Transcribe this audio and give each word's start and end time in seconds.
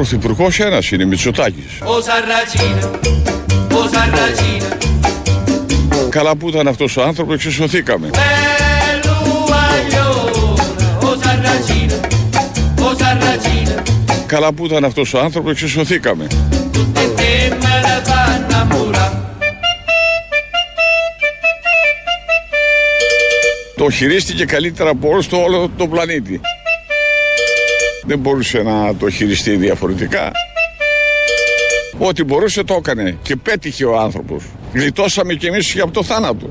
Πρωθυπουργός 0.00 0.60
ένας 0.60 0.90
είναι, 0.90 1.04
Μητσοτάκης. 1.04 1.78
Καλά 6.08 6.36
που 6.36 6.48
ήταν 6.48 6.68
αυτός 6.68 6.96
ο 6.96 7.02
άνθρωπος, 7.02 7.34
εξισωθήκαμε. 7.34 8.10
Καλά 14.26 14.52
που 14.52 14.66
ήταν 14.66 14.84
αυτός 14.84 15.14
ο 15.14 15.20
άνθρωπος, 15.20 15.50
εξισωθήκαμε. 15.50 16.26
Το 23.76 23.90
χειρίστηκε 23.90 24.44
καλύτερα 24.44 24.90
από 24.90 25.08
όλο 25.08 25.24
το 25.30 25.36
όλο 25.36 25.70
τον 25.76 25.90
πλανήτη. 25.90 26.40
Δεν 28.10 28.18
μπορούσε 28.18 28.62
να 28.62 28.94
το 28.94 29.10
χειριστεί 29.10 29.56
διαφορετικά. 29.56 30.30
Ό,τι 31.98 32.24
μπορούσε 32.24 32.64
το 32.64 32.74
έκανε 32.74 33.18
και 33.22 33.36
πέτυχε 33.36 33.84
ο 33.84 33.98
άνθρωπος. 33.98 34.44
Γλιτώσαμε 34.72 35.34
κι 35.34 35.46
εμείς 35.46 35.72
και 35.72 35.80
από 35.80 35.92
το 35.92 36.02
θάνατο. 36.02 36.48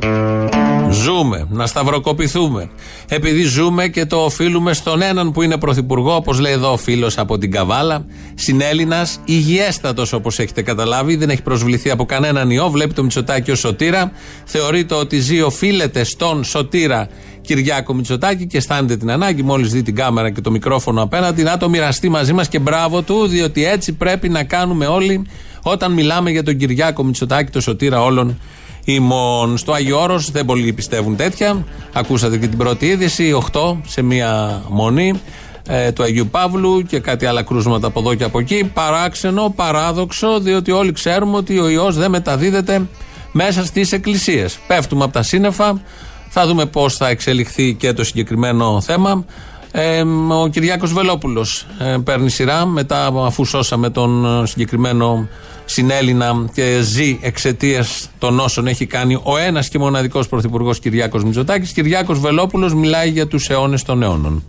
Ζούμε, 1.01 1.47
να 1.49 1.67
σταυροκοπηθούμε. 1.67 2.69
Επειδή 3.09 3.41
ζούμε 3.41 3.87
και 3.87 4.05
το 4.05 4.17
οφείλουμε 4.17 4.73
στον 4.73 5.01
έναν 5.01 5.31
που 5.31 5.41
είναι 5.41 5.57
πρωθυπουργό, 5.57 6.15
όπως 6.15 6.39
λέει 6.39 6.51
εδώ 6.51 6.71
ο 6.71 6.77
φίλος 6.77 7.17
από 7.17 7.37
την 7.37 7.51
Καβάλα, 7.51 8.05
συνέλληνα, 8.35 9.07
υγιέστατος 9.25 10.13
όπως 10.13 10.39
έχετε 10.39 10.61
καταλάβει, 10.61 11.15
δεν 11.15 11.29
έχει 11.29 11.41
προσβληθεί 11.41 11.89
από 11.89 12.05
κανέναν 12.05 12.49
ιό. 12.49 12.69
Βλέπει 12.69 12.93
το 12.93 13.03
Μητσοτάκι 13.03 13.51
ως 13.51 13.59
σωτήρα. 13.59 14.11
Θεωρείται 14.45 14.95
ότι 14.95 15.19
ζει, 15.19 15.41
οφείλεται 15.41 16.03
στον 16.03 16.43
σωτήρα 16.43 17.07
Κυριάκο 17.41 17.93
Μητσοτάκη 17.93 18.47
και 18.47 18.57
αισθάνεται 18.57 18.97
την 18.97 19.11
ανάγκη, 19.11 19.43
μόλις 19.43 19.71
δει 19.71 19.81
την 19.81 19.95
κάμερα 19.95 20.29
και 20.29 20.41
το 20.41 20.51
μικρόφωνο 20.51 21.01
απέναντι, 21.01 21.43
να 21.43 21.57
το 21.57 21.69
μοιραστεί 21.69 22.09
μαζί 22.09 22.33
μας 22.33 22.47
και 22.47 22.59
μπράβο 22.59 23.01
του, 23.01 23.27
διότι 23.27 23.65
έτσι 23.65 23.93
πρέπει 23.93 24.29
να 24.29 24.43
κάνουμε 24.43 24.85
όλοι 24.85 25.25
όταν 25.63 25.91
μιλάμε 25.91 26.31
για 26.31 26.43
τον 26.43 26.57
Κυριάκο 26.57 27.03
Μητσοτάκη, 27.03 27.51
το 27.51 27.61
σωτήρα 27.61 28.03
όλων 28.03 28.39
ημών. 28.83 29.57
Στο 29.57 29.71
Άγιο 29.71 30.01
Όρος 30.01 30.31
δεν 30.31 30.45
πολλοί 30.45 30.73
πιστεύουν 30.73 31.15
τέτοια. 31.15 31.65
Ακούσατε 31.93 32.37
και 32.37 32.47
την 32.47 32.57
πρώτη 32.57 32.85
είδηση, 32.85 33.37
8 33.51 33.77
σε 33.87 34.01
μία 34.01 34.61
μονή 34.69 35.21
ε, 35.67 35.91
του 35.91 36.03
Αγίου 36.03 36.27
Παύλου 36.27 36.81
και 36.81 36.99
κάτι 36.99 37.25
άλλα 37.25 37.43
κρούσματα 37.43 37.87
από 37.87 37.99
εδώ 37.99 38.15
και 38.15 38.23
από 38.23 38.39
εκεί. 38.39 38.71
Παράξενο, 38.73 39.53
παράδοξο, 39.55 40.39
διότι 40.39 40.71
όλοι 40.71 40.91
ξέρουμε 40.91 41.37
ότι 41.37 41.59
ο 41.59 41.69
ιός 41.69 41.95
δεν 41.95 42.09
μεταδίδεται 42.11 42.87
μέσα 43.31 43.65
στις 43.65 43.91
εκκλησίες. 43.91 44.59
Πέφτουμε 44.67 45.03
από 45.03 45.13
τα 45.13 45.23
σύννεφα, 45.23 45.81
θα 46.29 46.47
δούμε 46.47 46.65
πώς 46.65 46.95
θα 46.95 47.07
εξελιχθεί 47.07 47.73
και 47.73 47.93
το 47.93 48.03
συγκεκριμένο 48.03 48.81
θέμα. 48.81 49.25
Ε, 49.71 50.03
ο 50.41 50.47
Κυριάκος 50.47 50.93
Βελόπουλος 50.93 51.65
ε, 51.79 51.95
παίρνει 52.03 52.29
σειρά 52.29 52.65
μετά 52.65 53.11
αφού 53.25 53.45
σώσαμε 53.45 53.89
τον 53.89 54.43
συγκεκριμένο 54.47 55.27
συνέλληνα 55.69 56.45
και 56.53 56.79
ζει 56.81 57.19
εξαιτίας 57.21 58.09
των 58.19 58.39
όσων 58.39 58.67
έχει 58.67 58.85
κάνει 58.85 59.19
ο 59.23 59.37
ένας 59.37 59.69
και 59.69 59.79
μοναδικός 59.79 60.27
πρωθυπουργός 60.27 60.79
Κυριάκος 60.79 61.23
Μητσοτάκης. 61.23 61.71
Κυριάκος 61.71 62.19
Βελόπουλος 62.19 62.73
μιλάει 62.73 63.09
για 63.09 63.27
τους 63.27 63.49
αιώνες 63.49 63.83
των 63.83 64.03
αιώνων. 64.03 64.43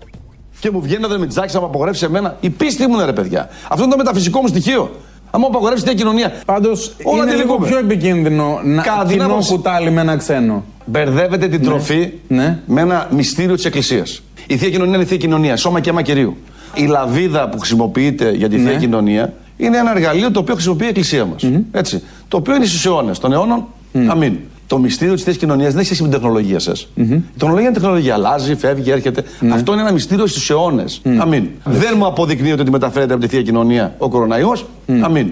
Και 0.60 0.70
μου 0.70 0.80
βγαίνει 0.80 1.04
ο 1.04 1.18
Μητσάκης 1.18 1.54
να 1.54 1.60
μου 1.60 1.66
απογορεύσει 1.66 2.04
εμένα. 2.04 2.36
Η 2.40 2.50
πίστη 2.50 2.86
μου 2.86 2.94
είναι 2.94 3.04
ρε 3.04 3.12
παιδιά. 3.12 3.48
Αυτό 3.68 3.82
είναι 3.82 3.92
το 3.92 3.96
μεταφυσικό 3.96 4.40
μου 4.40 4.46
στοιχείο. 4.46 4.90
Αν 5.30 5.40
μου 5.40 5.46
απαγορεύσει 5.46 5.84
την 5.84 5.96
κοινωνία. 5.96 6.32
Πάντως 6.44 6.92
είναι 7.22 7.34
λίγο 7.34 7.58
πιο 7.58 7.78
επικίνδυνο 7.78 8.60
να 8.64 9.04
κοινό 9.08 9.38
κουτάλι 9.48 9.90
με 9.90 10.00
ένα 10.00 10.16
ξένο. 10.16 10.64
Μπερδεύετε 10.84 11.48
την 11.48 11.60
ναι. 11.60 11.66
τροφή 11.66 12.12
ναι. 12.28 12.58
με 12.66 12.80
ένα 12.80 13.08
μυστήριο 13.10 13.54
της 13.54 13.64
Εκκλησίας. 13.64 14.22
Η 14.46 14.56
θεία 14.56 14.70
κοινωνία 14.70 14.94
είναι 14.94 15.02
η 15.02 15.06
θεία 15.06 15.16
κοινωνία, 15.16 15.56
σώμα 15.56 15.80
και 15.80 15.90
αίμα 15.90 16.02
κυρίου. 16.02 16.36
Η 16.74 16.84
λαβίδα 16.84 17.48
που 17.48 17.58
χρησιμοποιείται 17.58 18.30
για 18.30 18.48
τη 18.48 18.56
θεία 18.56 18.72
ναι. 18.72 18.78
κοινωνία 18.78 19.32
είναι 19.60 19.76
ένα 19.78 19.90
εργαλείο 19.96 20.30
το 20.30 20.40
οποίο 20.40 20.54
χρησιμοποιεί 20.54 20.84
η 20.84 20.88
Εκκλησία 20.88 21.24
μας. 21.24 21.42
Έτσι. 21.72 22.02
Το 22.28 22.36
οποίο 22.36 22.54
είναι 22.54 22.64
στους 22.64 22.86
αιώνες 22.86 23.18
των 23.18 23.32
αιώνων. 23.32 23.66
Αμήν. 24.08 24.36
Το 24.66 24.78
μυστήριο 24.78 25.14
της 25.14 25.22
θέση 25.22 25.38
κοινωνίας 25.38 25.68
δεν 25.68 25.76
έχει 25.76 25.86
σχέση 25.86 26.02
με 26.02 26.08
την 26.08 26.18
τεχνολογία 26.18 26.58
σας. 26.58 26.88
Η 26.94 27.22
τεχνολογία 27.38 27.68
είναι 27.68 27.78
τεχνολογία. 27.78 28.14
Αλλάζει, 28.14 28.54
φεύγει, 28.54 28.90
έρχεται. 28.90 29.24
Ναι. 29.40 29.54
Αυτό 29.54 29.72
είναι 29.72 29.80
ένα 29.80 29.92
μυστήριο 29.92 30.26
στους 30.26 30.50
αιώνες. 30.50 31.02
Αμήν. 31.18 31.48
Δεν 31.64 31.94
μου 31.96 32.06
αποδεικνύεται 32.06 32.60
ότι 32.60 32.70
μεταφέρεται 32.70 33.12
από 33.12 33.22
τη 33.22 33.28
θεία 33.28 33.42
κοινωνία 33.42 33.94
ο 33.98 34.08
κοροναϊός. 34.08 34.66
Αμήν. 35.00 35.30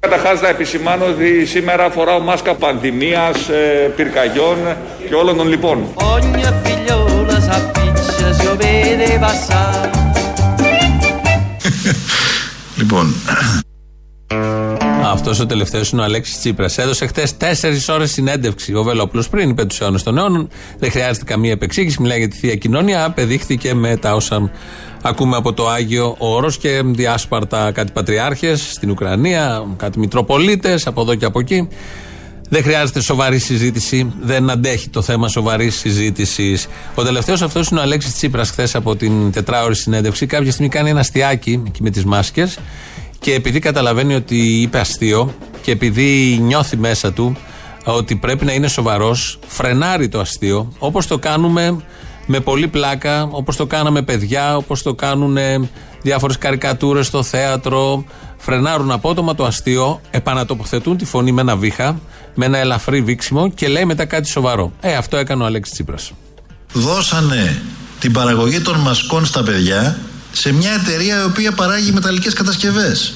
Καταρχάς, 0.00 0.40
να 0.40 0.48
επισημάνω 0.48 1.04
ότι 1.04 1.46
σήμερα 1.46 1.90
φοράω 1.90 2.20
μάσκα 2.20 2.54
πανδημίας, 2.54 3.48
ε, 3.48 3.92
πυρκαγιών 3.96 4.56
και 5.08 5.14
όλων 5.14 5.36
των 5.36 5.48
λοιπόν. 5.48 5.84
λοιπόν. 12.76 13.14
Αυτός 15.20 15.40
ο 15.40 15.46
τελευταίος 15.46 15.90
είναι 15.90 16.00
ο 16.00 16.04
Αλέξης 16.04 16.38
Τσίπρας. 16.38 16.78
Έδωσε 16.78 17.06
χτε 17.06 17.26
4 17.38 17.88
ώρες 17.88 18.10
συνέντευξη 18.10 18.74
ο 18.74 18.82
Βελόπουλος 18.82 19.28
πριν, 19.28 19.50
είπε 19.50 19.64
τους 19.64 19.80
αιώνες 19.80 20.02
των 20.02 20.18
αιώνων. 20.18 20.48
Δεν 20.78 20.90
χρειάζεται 20.90 21.24
καμία 21.24 21.50
επεξήγηση. 21.50 21.96
Μιλάει 22.00 22.18
για 22.18 22.28
τη 22.28 22.36
θεία 22.36 22.54
κοινωνία. 22.54 23.04
Απεδείχθηκε 23.04 23.74
με 23.74 23.96
τα 23.96 24.14
όσα 24.14 24.50
ακούμε 25.02 25.36
από 25.36 25.52
το 25.52 25.68
Άγιο 25.68 26.14
Όρος 26.18 26.58
και 26.58 26.82
διάσπαρτα 26.84 27.72
κάτι 27.72 27.92
πατριάρχες 27.92 28.70
στην 28.72 28.90
Ουκρανία, 28.90 29.64
κάτι 29.76 29.98
Μητροπολίτες 29.98 30.86
από 30.86 31.00
εδώ 31.00 31.14
και 31.14 31.24
από 31.24 31.40
εκεί. 31.40 31.68
Δεν 32.48 32.62
χρειάζεται 32.62 33.00
σοβαρή 33.00 33.38
συζήτηση. 33.38 34.12
Δεν 34.20 34.50
αντέχει 34.50 34.88
το 34.88 35.02
θέμα 35.02 35.28
σοβαρής 35.28 35.78
συζήτησης. 35.78 36.66
Ο 36.94 37.02
τελευταίος 37.02 37.42
αυτός 37.42 37.68
είναι 37.68 37.80
ο 37.80 37.82
Αλέξης 37.82 38.14
Τσίπρας, 38.14 38.50
χθες 38.50 38.74
από 38.74 38.96
την 38.96 39.32
τετράωρη 39.32 39.76
συνέντευξη. 39.76 40.26
Κάποια 40.26 40.50
στιγμή 40.50 40.68
κάνει 40.68 40.90
ένα 40.90 41.00
αστιάκι 41.00 41.62
εκεί 41.66 41.82
με 41.82 41.90
τις 41.90 42.04
μάσκες 42.04 42.58
και 43.20 43.34
επειδή 43.34 43.58
καταλαβαίνει 43.58 44.14
ότι 44.14 44.36
είπε 44.36 44.78
αστείο 44.78 45.34
και 45.62 45.70
επειδή 45.70 46.38
νιώθει 46.42 46.76
μέσα 46.76 47.12
του 47.12 47.36
ότι 47.84 48.16
πρέπει 48.16 48.44
να 48.44 48.52
είναι 48.52 48.68
σοβαρός, 48.68 49.38
φρενάρει 49.46 50.08
το 50.08 50.20
αστείο 50.20 50.72
όπως 50.78 51.06
το 51.06 51.18
κάνουμε 51.18 51.82
με 52.26 52.40
πολύ 52.40 52.68
πλάκα, 52.68 53.28
όπως 53.30 53.56
το 53.56 53.66
κάναμε 53.66 54.02
παιδιά, 54.02 54.56
όπως 54.56 54.82
το 54.82 54.94
κάνουν 54.94 55.36
διάφορες 56.02 56.38
καρικατούρες 56.38 57.06
στο 57.06 57.22
θέατρο. 57.22 58.04
Φρενάρουν 58.36 58.90
απότομα 58.90 59.34
το 59.34 59.44
αστείο, 59.44 60.00
επανατοποθετούν 60.10 60.96
τη 60.96 61.04
φωνή 61.04 61.32
με 61.32 61.40
ένα 61.40 61.56
βήχα, 61.56 62.00
με 62.34 62.46
ένα 62.46 62.58
ελαφρύ 62.58 63.02
βήξιμο 63.02 63.50
και 63.50 63.68
λέει 63.68 63.84
μετά 63.84 64.04
κάτι 64.04 64.28
σοβαρό. 64.28 64.72
Ε, 64.80 64.94
αυτό 64.94 65.16
έκανε 65.16 65.42
ο 65.42 65.46
Αλέξης 65.46 65.74
Τσίπρας. 65.74 66.12
Δώσανε 66.72 67.62
την 68.00 68.12
παραγωγή 68.12 68.60
των 68.60 68.78
μασκών 68.78 69.24
στα 69.24 69.42
παιδιά 69.42 69.98
σε 70.32 70.52
μια 70.52 70.72
εταιρεία 70.72 71.20
η 71.20 71.24
οποία 71.24 71.52
παράγει 71.52 71.92
μεταλλικές 71.92 72.32
κατασκευές. 72.32 73.14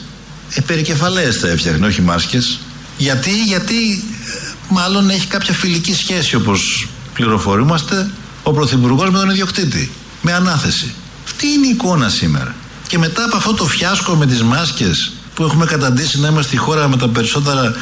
Ε, 0.54 0.60
περικεφαλές 0.60 1.36
θα 1.36 1.48
έφτιαχνε, 1.48 1.86
όχι 1.86 2.02
μάσκες. 2.02 2.58
Γιατί, 2.96 3.42
γιατί 3.42 4.04
ε, 4.26 4.52
μάλλον 4.68 5.10
έχει 5.10 5.26
κάποια 5.26 5.54
φιλική 5.54 5.94
σχέση 5.94 6.34
όπως 6.34 6.88
πληροφορούμαστε 7.14 8.10
ο 8.42 8.52
Πρωθυπουργός 8.52 9.10
με 9.10 9.18
τον 9.18 9.30
ιδιοκτήτη. 9.30 9.90
Με 10.22 10.32
ανάθεση. 10.32 10.94
Αυτή 11.24 11.46
είναι 11.46 11.66
η 11.66 11.70
εικόνα 11.70 12.08
σήμερα. 12.08 12.54
Και 12.86 12.98
μετά 12.98 13.24
από 13.24 13.36
αυτό 13.36 13.54
το 13.54 13.64
φιάσκο 13.64 14.14
με 14.14 14.26
τις 14.26 14.42
μάσκες 14.42 15.12
που 15.34 15.44
έχουμε 15.44 15.66
καταντήσει 15.66 16.20
να 16.20 16.28
είμαστε 16.28 16.54
η 16.54 16.58
χώρα 16.58 16.88
με 16.88 16.96
τα 16.96 17.08
περισσότερα 17.08 17.74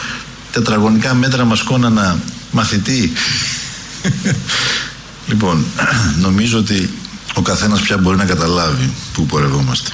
τετραγωνικά 0.52 1.14
μέτρα 1.14 1.44
μασκών 1.44 1.84
ανά 1.84 2.18
μαθητή. 2.50 3.12
λοιπόν, 5.28 5.64
νομίζω 6.24 6.58
ότι 6.58 6.90
ο 7.34 7.42
καθένας 7.42 7.80
πια 7.80 7.98
μπορεί 7.98 8.16
να 8.16 8.24
καταλάβει 8.24 8.92
πού 9.12 9.26
πορευόμαστε. 9.26 9.90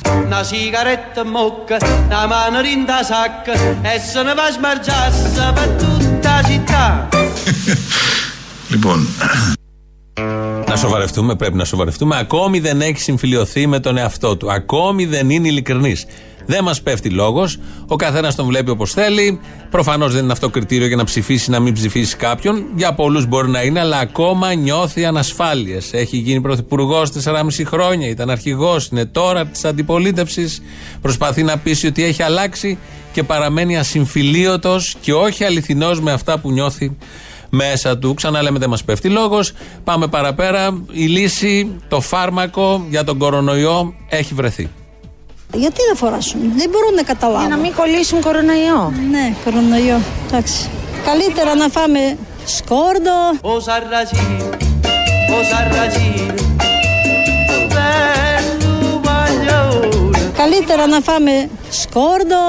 λοιπόν, 8.70 9.06
να 10.68 10.76
σοβαρευτούμε, 10.76 11.36
πρέπει 11.36 11.56
να 11.56 11.64
σοβαρευτούμε. 11.64 12.18
Ακόμη 12.18 12.60
δεν 12.60 12.80
έχει 12.80 13.00
συμφιλειωθεί 13.00 13.66
με 13.66 13.80
τον 13.80 13.96
εαυτό 13.96 14.36
του. 14.36 14.52
Ακόμη 14.52 15.06
δεν 15.06 15.30
είναι 15.30 15.48
ειλικρινής. 15.48 16.06
Δεν 16.50 16.64
μας 16.64 16.82
πέφτει 16.82 17.10
λόγος. 17.10 17.58
Ο 17.86 17.96
καθένας 17.96 18.34
τον 18.34 18.46
βλέπει 18.46 18.70
όπως 18.70 18.92
θέλει. 18.92 19.40
Προφανώς 19.70 20.12
δεν 20.12 20.22
είναι 20.22 20.32
αυτό 20.32 20.48
κριτήριο 20.48 20.86
για 20.86 20.96
να 20.96 21.04
ψηφίσει, 21.04 21.50
να 21.50 21.60
μην 21.60 21.74
ψηφίσει 21.74 22.16
κάποιον. 22.16 22.64
Για 22.76 22.94
πολλούς 22.94 23.26
μπορεί 23.26 23.48
να 23.48 23.62
είναι, 23.62 23.80
αλλά 23.80 23.98
ακόμα 23.98 24.54
νιώθει 24.54 25.04
ανασφάλειες. 25.04 25.92
Έχει 25.92 26.16
γίνει 26.16 26.40
πρωθυπουργός 26.40 27.10
4,5 27.10 27.64
χρόνια, 27.64 28.08
ήταν 28.08 28.30
αρχηγός, 28.30 28.86
είναι 28.86 29.04
τώρα 29.04 29.46
της 29.46 29.64
αντιπολίτευσης. 29.64 30.62
Προσπαθεί 31.00 31.42
να 31.42 31.58
πείσει 31.58 31.86
ότι 31.86 32.04
έχει 32.04 32.22
αλλάξει 32.22 32.78
και 33.12 33.22
παραμένει 33.22 33.78
ασυμφιλίωτος 33.78 34.96
και 35.00 35.12
όχι 35.12 35.44
αληθινός 35.44 36.00
με 36.00 36.12
αυτά 36.12 36.38
που 36.38 36.50
νιώθει 36.50 36.96
μέσα 37.50 37.98
του. 37.98 38.14
Ξαναλέμε 38.14 38.58
δεν 38.58 38.68
μας 38.68 38.84
πέφτει 38.84 39.08
λόγος. 39.08 39.52
Πάμε 39.84 40.06
παραπέρα. 40.06 40.82
Η 40.92 41.04
λύση, 41.06 41.70
το 41.88 42.00
φάρμακο 42.00 42.86
για 42.90 43.04
τον 43.04 43.18
κορονοϊό 43.18 43.94
έχει 44.08 44.34
βρεθεί. 44.34 44.68
Γιατί 45.54 45.80
δεν 45.86 45.96
φοράσουν, 45.96 46.40
δεν 46.56 46.70
μπορούν 46.70 46.94
να 46.94 47.02
καταλάβουν. 47.02 47.46
Για 47.46 47.56
να 47.56 47.62
μην 47.62 47.74
κολλήσουν 47.74 48.20
κορονοϊό. 48.20 48.92
Ναι, 49.10 49.34
κορονοϊό. 49.44 50.00
Εντάξει. 50.26 50.68
Καλύτερα 51.04 51.54
να 51.54 51.68
φάμε 51.68 52.16
σκόρδο. 52.44 53.18
Καλύτερα 60.36 60.86
να 60.86 61.00
φάμε 61.00 61.48
σκόρδο. 61.70 62.42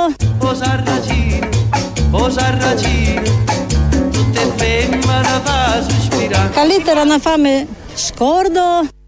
Καλύτερα 6.54 7.06
να 7.06 7.18
φάμε 7.18 7.68
σκόρδο. 7.95 8.99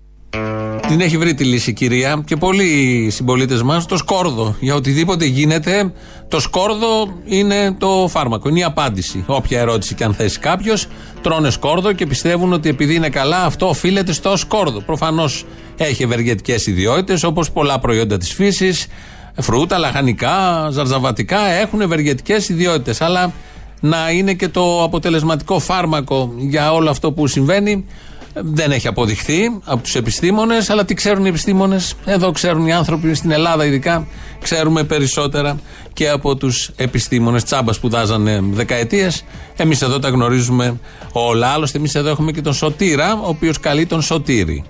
Την 0.91 1.01
έχει 1.01 1.17
βρει 1.17 1.33
τη 1.33 1.43
λύση 1.43 1.69
η 1.69 1.73
κυρία 1.73 2.23
και 2.25 2.35
πολλοί 2.35 3.07
συμπολίτες 3.11 3.61
μας 3.61 3.85
το 3.85 3.97
σκόρδο. 3.97 4.55
Για 4.59 4.75
οτιδήποτε 4.75 5.25
γίνεται, 5.25 5.93
το 6.27 6.39
σκόρδο 6.39 7.13
είναι 7.25 7.75
το 7.79 8.07
φάρμακο, 8.09 8.49
είναι 8.49 8.59
η 8.59 8.63
απάντηση. 8.63 9.23
Όποια 9.27 9.59
ερώτηση 9.59 9.95
και 9.95 10.03
αν 10.03 10.13
θέσει 10.13 10.39
κάποιος, 10.39 10.87
τρώνε 11.21 11.49
σκόρδο 11.49 11.93
και 11.93 12.05
πιστεύουν 12.05 12.53
ότι 12.53 12.69
επειδή 12.69 12.95
είναι 12.95 13.09
καλά, 13.09 13.43
αυτό 13.43 13.69
οφείλεται 13.69 14.13
στο 14.13 14.37
σκόρδο. 14.37 14.79
Προφανώς 14.79 15.45
έχει 15.77 16.03
ευεργετικές 16.03 16.67
ιδιότητες 16.67 17.23
όπως 17.23 17.51
πολλά 17.51 17.79
προϊόντα 17.79 18.17
της 18.17 18.33
φύσης, 18.33 18.87
φρούτα, 19.35 19.77
λαχανικά, 19.77 20.67
ζαρζαβατικά 20.71 21.45
έχουν 21.45 21.81
ευεργετικές 21.81 22.49
ιδιότητες. 22.49 23.01
Αλλά 23.01 23.33
να 23.79 24.11
είναι 24.11 24.33
και 24.33 24.47
το 24.47 24.83
αποτελεσματικό 24.83 25.59
φάρμακο 25.59 26.33
για 26.37 26.73
όλο 26.73 26.89
αυτό 26.89 27.11
που 27.11 27.27
συμβαίνει 27.27 27.85
δεν 28.33 28.71
έχει 28.71 28.87
αποδειχθεί 28.87 29.59
από 29.65 29.83
τους 29.83 29.95
επιστήμονες, 29.95 30.69
αλλά 30.69 30.85
τι 30.85 30.93
ξέρουν 30.93 31.25
οι 31.25 31.29
επιστήμονες; 31.29 31.95
Εδώ 32.05 32.31
ξέρουν 32.31 32.67
οι 32.67 32.73
άνθρωποι, 32.73 33.13
στην 33.13 33.31
Ελλάδα 33.31 33.65
ειδικά, 33.65 34.07
ξέρουμε 34.41 34.83
περισσότερα 34.83 35.59
και 35.93 36.09
από 36.09 36.35
τους 36.35 36.71
επιστήμονες. 36.75 37.43
Τσάμπας 37.43 37.75
σπουδάζανε 37.75 38.39
δεκαετίες. 38.43 39.25
Εμείς 39.57 39.81
εδώ 39.81 39.99
τα 39.99 40.09
γνωρίζουμε 40.09 40.79
όλα. 41.11 41.47
Άλλωστε, 41.47 41.77
εμείς 41.77 41.95
εδώ 41.95 42.09
έχουμε 42.09 42.31
και 42.31 42.41
τον 42.41 42.53
Σωτήρα, 42.53 43.13
ο 43.13 43.27
οποίος 43.27 43.59
καλεί 43.59 43.85
τον 43.85 44.01
Σωτήρη. 44.01 44.63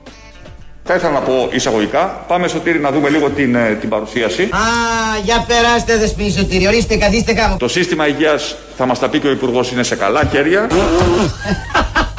Θα 0.83 0.95
ήθελα 0.95 1.11
να 1.11 1.19
πω 1.19 1.49
εισαγωγικά. 1.51 2.25
Πάμε, 2.27 2.47
Σωτήρη, 2.47 2.79
να 2.79 2.91
δούμε 2.91 3.09
λίγο 3.09 3.29
την, 3.29 3.55
ε, 3.55 3.77
την 3.79 3.89
παρουσίαση. 3.89 4.43
Α, 4.43 4.59
για 5.23 5.45
περάστε, 5.47 5.97
δεσπίνη 5.97 6.31
Σωτήρη. 6.31 6.67
Ορίστε, 6.67 6.95
καθίστε 6.95 7.33
κάπου. 7.33 7.57
Το 7.57 7.67
σύστημα 7.67 8.07
υγείας, 8.07 8.55
θα 8.77 8.85
μας 8.85 8.99
τα 8.99 9.09
πει 9.09 9.19
και 9.19 9.27
ο 9.27 9.31
Υπουργός, 9.31 9.71
είναι 9.71 9.83
σε 9.83 9.95
καλά 9.95 10.29
χέρια. 10.31 10.67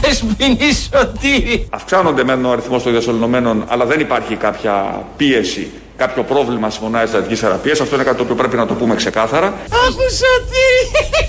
Δεσποινή 0.00 0.72
Σωτήρη. 0.72 1.66
Αυξάνονται 1.70 2.24
μεν 2.24 2.44
ο 2.44 2.50
αριθμός 2.50 2.82
των 2.82 2.92
διασωληνωμένων, 2.92 3.64
αλλά 3.68 3.84
δεν 3.84 4.00
υπάρχει 4.00 4.34
κάποια 4.36 5.04
πίεση, 5.16 5.70
κάποιο 5.96 6.22
πρόβλημα 6.22 6.70
στι 6.70 6.82
μονάδε 6.82 7.06
στρατηγική 7.06 7.40
θεραπεία. 7.40 7.72
Αυτό 7.72 7.94
είναι 7.94 8.04
κάτι 8.04 8.16
το 8.16 8.22
οποίο 8.22 8.34
πρέπει 8.34 8.56
να 8.56 8.66
το 8.66 8.74
πούμε 8.74 8.94
ξεκάθαρα. 8.94 9.46
Αχ, 9.46 9.90
Σωτήρη. 9.90 11.20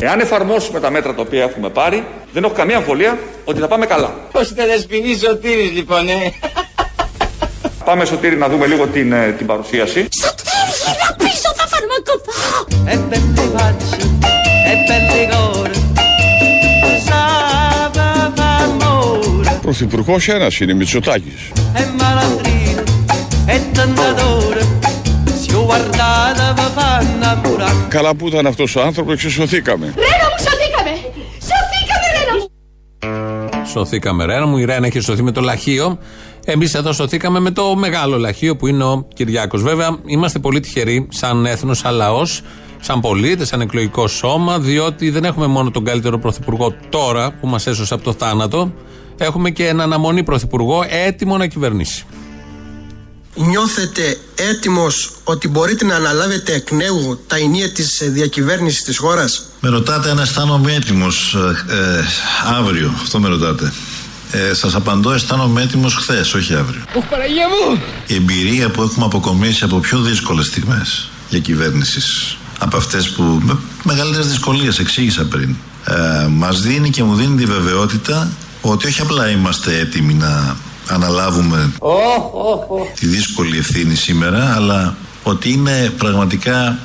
Εάν 0.00 0.20
εφαρμόσουμε 0.20 0.80
τα 0.80 0.90
μέτρα 0.90 1.14
τα 1.14 1.22
οποία 1.22 1.42
έχουμε 1.42 1.68
πάρει, 1.68 2.04
δεν 2.32 2.44
έχω 2.44 2.52
καμία 2.52 2.76
αμφιβολία 2.76 3.18
ότι 3.44 3.60
θα 3.60 3.68
πάμε 3.68 3.86
καλά. 3.86 4.14
Πώς 4.32 4.48
θα 4.48 4.66
δεσποινή 4.66 5.18
Σωτήρη, 5.18 5.62
λοιπόν, 5.62 6.08
ε; 6.08 6.32
Πάμε, 7.84 8.04
Σωτήρη, 8.04 8.36
να 8.36 8.48
δούμε 8.48 8.66
λίγο 8.66 8.86
την, 8.86 9.12
ε, 9.12 9.34
την 9.38 9.46
παρουσίαση. 9.46 10.08
Σωτήρη, 10.22 10.98
να 11.08 11.14
πίσω 11.16 11.52
θα 11.56 11.66
φαρμακοπάω. 11.66 12.68
Πρωθυπουργός 19.68 20.28
ένας 20.28 20.60
είναι, 20.60 20.74
Μητσοτάκης. 20.74 21.52
e 21.74 21.82
malandrino, 22.00 22.82
e 23.54 23.56
tentatore, 23.76 24.62
Si 25.40 25.50
ho 25.54 25.62
guardata 25.68 26.44
mi 26.56 26.66
fa 26.76 27.00
innamorare. 27.02 27.86
Καλά 27.88 28.14
που 28.14 28.28
ήταν 28.28 28.46
αυτός 28.46 28.76
ο 28.76 28.80
άνθρωπος 28.82 29.22
και 29.22 29.28
σωθήκαμε. 29.28 29.84
Ρένα 29.86 30.26
μου, 30.30 30.38
σωθήκαμε. 30.44 30.90
Σωθήκαμε, 31.48 32.06
Ρένα 32.14 32.34
μου. 32.38 33.66
Σωθήκαμε, 33.66 34.24
Ρένα 34.24 34.46
μου. 34.46 34.56
Η 34.56 34.64
Ρένα 34.64 34.86
έχει 34.86 35.00
σωθεί 35.00 35.22
με 35.22 35.30
το 35.32 35.40
λαχείο. 35.40 35.98
Εμείς 36.44 36.74
εδώ 36.74 36.92
σωθήκαμε 36.92 37.40
με 37.40 37.50
το 37.50 37.74
μεγάλο 37.76 38.18
λαχείο 38.18 38.56
που 38.56 38.66
είναι 38.66 38.84
ο 38.84 39.06
Κυριάκος. 39.14 39.62
Βέβαια, 39.62 39.98
είμαστε 40.06 40.38
πολύ 40.38 40.60
τυχεροί 40.60 41.06
σαν 41.10 41.46
έθνος, 41.46 41.78
σαν 41.78 41.94
λαός, 41.94 42.42
σαν 42.80 43.00
πολίτες, 43.00 43.48
σαν 43.48 43.60
εκλογικό 43.60 44.06
σώμα, 44.06 44.58
διότι 44.58 45.10
δεν 45.10 45.24
έχουμε 45.24 45.46
μόνο 45.46 45.70
τον 45.70 45.84
καλύτερο 45.84 46.18
πρωθυπουργό 46.18 46.74
τώρα 46.88 47.30
που 47.40 47.46
μας 47.46 47.66
έσωσε 47.66 47.94
από 47.94 48.04
το 48.04 48.12
θάνατο. 48.12 48.72
Έχουμε 49.18 49.50
και 49.50 49.66
έναν 49.66 49.80
αναμονή 49.80 50.22
πρωθυπουργό 50.22 50.84
έτοιμο 50.88 51.36
να 51.36 51.46
κυβερνήσει. 51.46 52.04
Νιώθετε 53.34 54.18
έτοιμος 54.34 55.10
ότι 55.24 55.48
μπορείτε 55.48 55.84
να 55.84 55.94
αναλάβετε 55.94 56.52
εκ 56.54 56.70
νέου 56.70 57.20
τα 57.26 57.36
ενία 57.36 57.72
της 57.72 58.00
ε, 58.00 58.08
διακυβέρνησης 58.08 58.82
της 58.82 58.98
χώρας; 58.98 59.42
Με 59.60 59.68
ρωτάτε 59.68 60.10
αν 60.10 60.18
αισθάνομαι 60.18 60.74
έτοιμος 60.74 61.34
ε, 61.68 62.04
αύριο. 62.58 62.92
Αυτό 63.02 63.18
με 63.20 63.28
ρωτάτε. 63.28 63.72
Ε, 64.32 64.54
Σας 64.54 64.74
απαντώ, 64.74 65.12
αισθάνομαι 65.12 65.62
έτοιμος 65.62 65.94
χθες, 65.94 66.34
όχι 66.34 66.54
αύριο. 66.54 66.80
Ωχ, 66.94 67.04
Παναγία 67.04 67.46
μου. 67.48 67.80
Η 68.06 68.14
εμπειρία 68.14 68.70
που 68.70 68.82
έχουμε 68.82 69.04
αποκομίσει 69.04 69.64
από 69.64 69.78
πιο 69.78 70.00
δύσκολες 70.00 70.46
στιγμές 70.46 71.10
για 71.28 71.38
κυβέρνησης, 71.38 72.36
από 72.58 72.76
αυτές 72.76 73.08
που 73.10 73.22
με 73.22 73.58
μεγαλύτερες 73.82 74.26
δυσκολίες 74.28 74.78
εξήγησα 74.78 75.24
πριν, 75.24 75.56
ε, 75.84 76.26
μας 76.30 76.60
δίνει 76.60 76.90
και 76.90 77.02
μου 77.02 77.14
δίνει 77.14 77.36
τη 77.36 77.44
βεβαιότητα 77.44 78.30
ότι 78.70 78.86
όχι 78.86 79.00
απλά 79.00 79.30
είμαστε 79.30 79.78
έτοιμοι 79.78 80.14
να 80.14 80.56
αναλάβουμε 80.88 81.72
τη 82.98 83.06
δύσκολη 83.06 83.58
ευθύνη 83.58 83.94
σήμερα, 83.94 84.54
αλλά 84.54 84.96
ότι 85.22 85.52
είναι 85.52 85.92
πραγματικά 85.98 86.78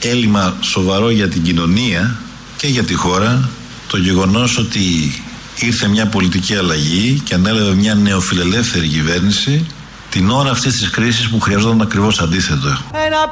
έλλειμμα 0.00 0.54
σοβαρό 0.60 1.10
για 1.10 1.28
την 1.28 1.42
κοινωνία 1.42 2.16
και 2.56 2.66
για 2.66 2.82
τη 2.82 2.94
χώρα 2.94 3.48
το 3.88 3.96
γεγονός 3.96 4.58
ότι 4.58 5.14
ήρθε 5.56 5.88
μια 5.88 6.06
πολιτική 6.06 6.56
αλλαγή 6.56 7.20
και 7.24 7.34
ανέλαβε 7.34 7.74
μια 7.74 7.94
νεοφιλελεύθερη 7.94 8.86
κυβέρνηση 8.86 9.66
την 10.10 10.30
ώρα 10.30 10.50
αυτής 10.50 10.76
της 10.76 10.90
κρίσης 10.90 11.28
που 11.28 11.40
χρειαζόταν 11.40 11.80
ακριβώς 11.80 12.20
αντίθετο. 12.20 12.68
Ένα 13.06 13.22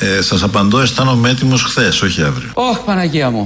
ε, 0.00 0.22
σας 0.22 0.42
απαντώ, 0.42 0.78
ο 0.78 1.26
έτοιμος 1.26 1.62
χθες, 1.62 2.02
όχι 2.02 2.22
αύριο. 2.22 2.50
Όχι, 2.54 2.80
Παναγία 2.84 3.30
μου. 3.30 3.44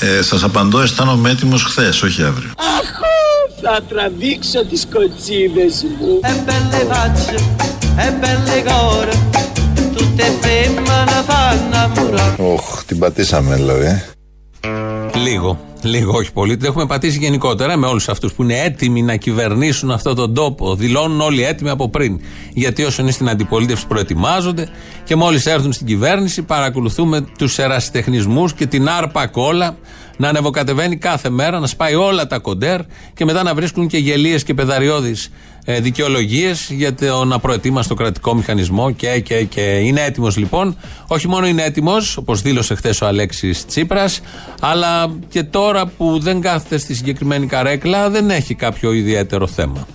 Ε, 0.00 0.22
σας 0.22 0.42
απαντώ, 0.42 0.80
αισθάνομαι 0.80 1.30
έτοιμος 1.30 1.64
χθες, 1.64 2.02
όχι 2.02 2.22
αύριο. 2.22 2.50
Αχ, 2.56 2.90
θα 3.62 3.82
τραβήξω 3.88 4.64
τις 4.64 4.86
κοτσίδες 4.92 5.84
μου. 5.98 6.20
Οχ, 12.36 12.84
την 12.84 12.98
πατήσαμε, 12.98 13.56
λέω. 13.56 13.80
Ε. 13.80 14.04
Λίγο. 15.14 15.71
Λίγο, 15.82 16.12
όχι 16.16 16.32
πολύ. 16.32 16.56
Το 16.56 16.66
έχουμε 16.66 16.86
πατήσει 16.86 17.18
γενικότερα 17.18 17.76
με 17.76 17.86
όλους 17.86 18.08
αυτούς 18.08 18.32
που 18.32 18.42
είναι 18.42 18.60
έτοιμοι 18.60 19.02
να 19.02 19.16
κυβερνήσουν 19.16 19.90
αυτόν 19.90 20.14
τον 20.14 20.34
τόπο. 20.34 20.74
Δηλώνουν 20.74 21.20
όλοι 21.20 21.44
έτοιμοι 21.44 21.70
από 21.70 21.88
πριν. 21.88 22.20
Γιατί 22.52 22.84
όσο 22.84 23.02
είναι 23.02 23.10
στην 23.10 23.28
αντιπολίτευση 23.28 23.86
προετοιμάζονται 23.86 24.68
και 25.04 25.16
μόλις 25.16 25.46
έρθουν 25.46 25.72
στην 25.72 25.86
κυβέρνηση 25.86 26.42
παρακολουθούμε 26.42 27.26
τους 27.38 27.58
ερασιτεχνισμούς 27.58 28.52
και 28.52 28.66
την 28.66 28.88
άρπα 28.88 29.26
κόλλα 29.26 29.76
να 30.22 30.28
ανεβοκατεβαίνει 30.28 30.96
κάθε 30.96 31.30
μέρα, 31.30 31.58
να 31.58 31.66
σπάει 31.66 31.94
όλα 31.94 32.26
τα 32.26 32.38
κοντέρ 32.38 32.80
και 33.14 33.24
μετά 33.24 33.42
να 33.42 33.54
βρίσκουν 33.54 33.86
και 33.86 33.98
γελίες 33.98 34.42
και 34.42 34.54
πεδαριώδεις 34.54 35.30
ε, 35.64 35.80
δικαιολογίες 35.80 36.68
για 36.70 36.94
τον 36.94 37.32
απροετοίμαστο 37.32 37.94
κρατικό 37.94 38.34
μηχανισμό 38.34 38.90
και, 38.90 39.20
και, 39.20 39.44
και. 39.44 39.60
Είναι 39.60 40.00
έτοιμος 40.04 40.36
λοιπόν. 40.36 40.76
Όχι 41.06 41.28
μόνο 41.28 41.46
είναι 41.46 41.62
έτοιμος, 41.62 42.16
όπως 42.16 42.42
δήλωσε 42.42 42.74
χθες 42.74 43.00
ο 43.00 43.06
Αλέξης 43.06 43.66
Τσίπρας, 43.66 44.20
αλλά 44.60 45.14
και 45.28 45.42
τώρα 45.42 45.86
που 45.86 46.18
δεν 46.18 46.40
κάθεται 46.40 46.78
στη 46.78 46.94
συγκεκριμένη 46.94 47.46
καρέκλα 47.46 48.10
δεν 48.10 48.30
έχει 48.30 48.54
κάποιο 48.54 48.92
ιδιαίτερο 48.92 49.46
θέμα. 49.46 49.86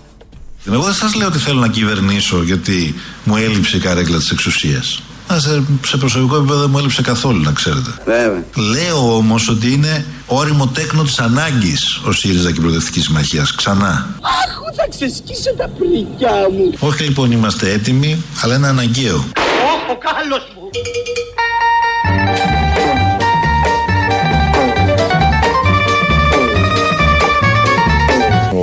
Εγώ 0.67 0.83
δεν 0.83 0.93
σας 0.93 1.15
λέω 1.15 1.27
ότι 1.27 1.37
θέλω 1.37 1.59
να 1.59 1.69
κυβερνήσω 1.69 2.43
γιατί 2.43 2.95
μου 3.23 3.35
έλειψε 3.35 3.77
η 3.77 3.79
καρέκλα 3.79 4.17
της 4.17 4.31
εξουσίας. 4.31 5.01
Α, 5.33 5.39
σε, 5.39 5.63
σε 5.85 5.97
προσωπικό 5.97 6.35
επίπεδο 6.35 6.59
δεν 6.59 6.69
μου 6.69 6.77
έλειψε 6.77 7.01
καθόλου, 7.01 7.41
να 7.41 7.51
ξέρετε. 7.51 7.89
Βέβαια. 8.05 8.43
Λέω 8.55 9.15
όμως 9.15 9.49
ότι 9.49 9.71
είναι 9.73 10.05
όριμο 10.25 10.67
τέκνο 10.67 11.03
της 11.03 11.19
ανάγκης 11.19 12.01
ο 12.05 12.11
ΣΥΡΙΖΑ 12.11 12.51
και 12.51 12.57
η 12.57 12.61
Προοδευτική 12.61 13.01
Συμμαχία. 13.01 13.45
Ξανά. 13.55 14.07
Αχ, 14.21 14.73
θα 14.75 14.87
ξεσκίσω 14.89 15.53
τα 15.57 15.69
πρικιά 15.77 16.49
μου. 16.51 16.73
Όχι 16.79 17.03
λοιπόν 17.03 17.31
είμαστε 17.31 17.71
έτοιμοι, 17.71 18.23
αλλά 18.41 18.55
είναι 18.55 18.67
αναγκαίο. 18.67 19.15
Ωχ, 19.15 19.89
ο 19.91 19.97
κάλος 19.97 20.47
μου. 20.55 20.69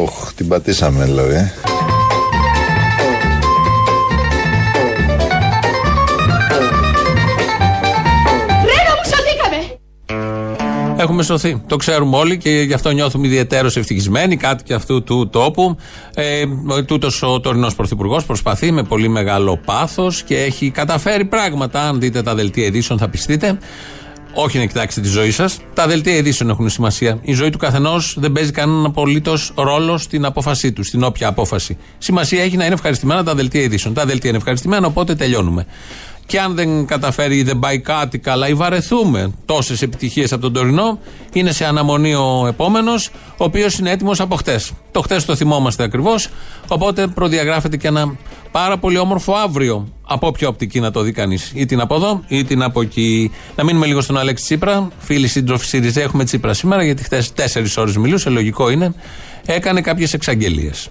Οχ, 0.02 0.32
την 0.34 0.48
πατήσαμε, 0.48 1.06
λέω, 1.06 1.30
ε. 1.30 1.54
Έχουμε 11.04 11.22
σωθεί. 11.22 11.62
Το 11.66 11.76
ξέρουμε 11.76 12.16
όλοι 12.16 12.38
και 12.38 12.50
γι' 12.50 12.72
αυτό 12.72 12.90
νιώθουμε 12.90 13.26
ιδιαίτερως 13.26 13.76
ευτυχισμένοι. 13.76 14.36
Κάτι 14.36 14.64
και 14.64 14.74
αυτού 14.74 15.02
του 15.02 15.28
τόπου. 15.28 15.76
Ε, 16.14 16.44
Τούτος 16.86 17.22
ο 17.22 17.40
τωρινός 17.40 17.74
πρωθυπουργός 17.74 18.24
προσπαθεί 18.24 18.72
με 18.72 18.82
πολύ 18.82 19.08
μεγάλο 19.08 19.60
πάθος 19.64 20.22
και 20.22 20.36
έχει 20.36 20.70
καταφέρει 20.70 21.24
πράγματα. 21.24 21.88
Αν 21.88 22.00
δείτε 22.00 22.22
τα 22.22 22.34
δελτία 22.34 22.64
ειδήσεων, 22.64 22.98
θα 22.98 23.08
πιστείτε. 23.08 23.58
Όχι 24.34 24.58
να 24.58 24.64
κοιτάξετε 24.64 25.06
τη 25.06 25.12
ζωή 25.12 25.30
σας. 25.30 25.58
Τα 25.74 25.86
δελτία 25.86 26.16
ειδήσεων 26.16 26.50
έχουν 26.50 26.68
σημασία. 26.68 27.18
Η 27.22 27.32
ζωή 27.32 27.50
του 27.50 27.58
καθενός 27.58 28.16
δεν 28.18 28.32
παίζει 28.32 28.50
κανέναν 28.50 28.84
απολύτως 28.84 29.52
ρόλο 29.56 29.98
στην 29.98 30.24
απόφασή 30.24 30.72
του, 30.72 30.82
στην 30.82 31.02
όποια 31.02 31.28
απόφαση. 31.28 31.76
Σημασία 31.98 32.42
έχει 32.42 32.56
να 32.56 32.64
είναι 32.64 32.74
ευχαριστημένα 32.74 33.24
τα 33.24 33.34
δελτία 33.34 33.62
ειδήσεων. 33.62 33.94
Τα 33.94 34.04
δελτία 34.06 34.28
είναι 34.28 34.38
ευχαριστημένα, 34.38 34.86
οπότε 34.86 35.14
τελειώνουμε. 35.14 35.66
Και 36.26 36.40
αν 36.40 36.54
δεν 36.54 36.86
καταφέρει 36.86 37.36
ή 37.36 37.42
δεν 37.42 37.58
πάει 37.58 37.78
κάτι 37.78 38.18
καλά 38.18 38.48
ή 38.48 38.54
βαρεθούμε 38.54 39.32
τόσες 39.44 39.82
επιτυχίες 39.82 40.32
από 40.32 40.42
τον 40.42 40.52
τωρινό, 40.52 40.98
είναι 41.32 41.52
σε 41.52 41.64
αναμονή 41.64 42.14
ο 42.14 42.46
επόμενος, 42.48 43.10
ο 43.36 43.44
οποίος 43.44 43.78
είναι 43.78 43.90
έτοιμος 43.90 44.20
από 44.20 44.36
χτες. 44.36 44.72
Το 44.90 45.00
χτες 45.00 45.24
το 45.24 45.36
θυμόμαστε 45.36 45.82
ακριβώς. 45.82 46.28
Οπότε 46.68 47.06
προδιαγράφεται 47.06 47.76
και 47.76 47.88
ένα 47.88 48.16
πάρα 48.50 48.78
πολύ 48.78 48.98
όμορφο 48.98 49.34
αύριο. 49.34 49.88
Από 50.06 50.26
όποια 50.26 50.48
οπτική 50.48 50.80
να 50.80 50.90
το 50.90 51.00
δει 51.00 51.12
κανείς. 51.12 51.52
Ή 51.54 51.66
την 51.66 51.80
από 51.80 51.94
εδώ 51.94 52.24
ή 52.28 52.44
την 52.44 52.62
από 52.62 52.80
εκεί. 52.80 53.30
Να 53.56 53.64
μείνουμε 53.64 53.86
λίγο 53.86 54.00
στον 54.00 54.18
Αλέξη 54.18 54.44
Τσίπρα. 54.44 54.88
Φίλοι 54.98 55.28
σύντροφοι 55.28 55.66
ΣΥΡΙΖΑ, 55.66 56.00
έχουμε 56.00 56.24
Τσίπρα 56.24 56.54
σήμερα, 56.54 56.84
γιατί 56.84 57.02
χτες 57.02 57.32
τέσσερις 57.32 57.76
ώρες 57.76 57.96
μιλούσε, 57.96 58.30
λογικό 58.30 58.70
είναι. 58.70 58.94
Έκανε 59.46 59.80
κάποιες 59.80 60.12
εξαγγελίες. 60.12 60.88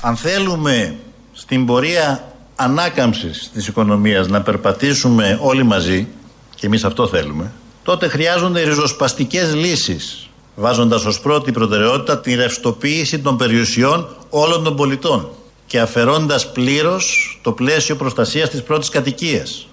Αν 0.00 0.16
θέλουμε 0.16 0.94
στην 1.32 1.66
πορεία 1.66 2.29
ανάκαμψης 2.60 3.50
της 3.54 3.66
οικονομίας 3.66 4.28
να 4.28 4.42
περπατήσουμε 4.42 5.38
όλοι 5.42 5.62
μαζί 5.62 6.08
και 6.54 6.66
εμείς 6.66 6.84
αυτό 6.84 7.06
θέλουμε 7.06 7.52
τότε 7.82 8.08
χρειάζονται 8.08 8.62
ριζοσπαστικές 8.62 9.54
λύσεις 9.54 10.28
βάζοντας 10.54 11.04
ως 11.04 11.20
πρώτη 11.20 11.52
προτεραιότητα 11.52 12.18
τη 12.18 12.34
ρευστοποίηση 12.34 13.18
των 13.18 13.36
περιουσιών 13.36 14.08
όλων 14.30 14.64
των 14.64 14.76
πολιτών 14.76 15.28
και 15.66 15.80
αφαιρώντας 15.80 16.52
πλήρως 16.52 17.38
το 17.42 17.52
πλαίσιο 17.52 17.96
προστασίας 17.96 18.48
της 18.48 18.62
πρώτης 18.62 18.88
κατοικίας. 18.88 19.68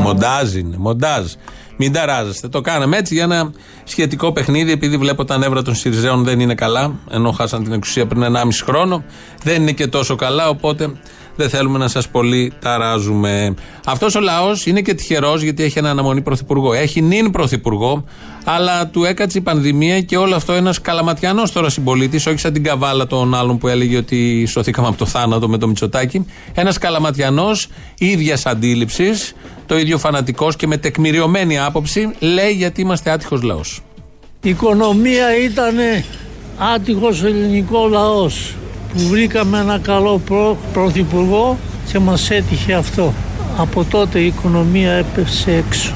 Μοντάζ 0.00 0.54
είναι, 0.54 0.76
μοντάζ. 0.76 1.24
Μην 1.76 1.92
ταράζεστε. 1.92 2.48
Το 2.48 2.60
κάναμε 2.60 2.96
έτσι 2.96 3.14
για 3.14 3.22
ένα 3.22 3.52
σχετικό 3.84 4.32
παιχνίδι, 4.32 4.72
επειδή 4.72 4.96
βλέπω 4.96 5.24
τα 5.24 5.38
νεύρα 5.38 5.62
των 5.62 5.74
Σιριζέων 5.74 6.24
δεν 6.24 6.40
είναι 6.40 6.54
καλά, 6.54 6.92
ενώ 7.10 7.30
χάσαν 7.30 7.62
την 7.62 7.72
εξουσία 7.72 8.06
πριν 8.06 8.22
1,5 8.22 8.62
χρόνο. 8.64 9.04
Δεν 9.42 9.62
είναι 9.62 9.72
και 9.72 9.86
τόσο 9.86 10.16
καλά, 10.16 10.48
οπότε 10.48 10.92
δεν 11.40 11.48
θέλουμε 11.48 11.78
να 11.78 11.88
σας 11.88 12.08
πολύ 12.08 12.52
ταράζουμε. 12.60 13.54
Αυτός 13.86 14.14
ο 14.14 14.20
λαός 14.20 14.66
είναι 14.66 14.80
και 14.80 14.94
τυχερός 14.94 15.42
γιατί 15.42 15.62
έχει 15.62 15.78
ένα 15.78 15.90
αναμονή 15.90 16.20
πρωθυπουργό. 16.20 16.72
Έχει 16.72 17.00
νυν 17.00 17.30
πρωθυπουργό, 17.30 18.04
αλλά 18.44 18.86
του 18.86 19.04
έκατσε 19.04 19.38
η 19.38 19.40
πανδημία 19.40 20.00
και 20.00 20.16
όλο 20.16 20.34
αυτό 20.34 20.52
ένας 20.52 20.80
καλαματιανός 20.80 21.52
τώρα 21.52 21.68
συμπολίτης, 21.68 22.26
όχι 22.26 22.38
σαν 22.38 22.52
την 22.52 22.64
καβάλα 22.64 23.06
των 23.06 23.34
άλλων 23.34 23.58
που 23.58 23.68
έλεγε 23.68 23.96
ότι 23.96 24.46
σωθήκαμε 24.46 24.88
από 24.88 24.96
το 24.96 25.06
θάνατο 25.06 25.48
με 25.48 25.58
το 25.58 25.66
Μητσοτάκι. 25.66 26.26
Ένας 26.54 26.78
καλαματιανός 26.78 27.68
ίδιας 27.98 28.46
αντίληψης, 28.46 29.34
το 29.66 29.78
ίδιο 29.78 29.98
φανατικός 29.98 30.56
και 30.56 30.66
με 30.66 30.76
τεκμηριωμένη 30.76 31.58
άποψη, 31.58 32.10
λέει 32.18 32.52
γιατί 32.52 32.80
είμαστε 32.80 33.10
άτυχος 33.10 33.42
λαός. 33.42 33.80
Η 34.42 34.48
οικονομία 34.48 35.36
ήταν 35.36 35.74
άτυχος 36.74 37.22
ελληνικό 37.22 37.88
λαός 37.88 38.54
που 38.92 38.98
βρήκαμε 39.08 39.58
ένα 39.58 39.78
καλό 39.78 40.18
προ, 40.18 40.56
πρωθυπουργό 40.72 41.56
και 41.92 41.98
μας 41.98 42.30
έτυχε 42.30 42.74
αυτό. 42.74 43.12
Από 43.58 43.84
τότε 43.84 44.18
η 44.20 44.26
οικονομία 44.26 44.92
έπεσε 44.92 45.52
έξω. 45.52 45.92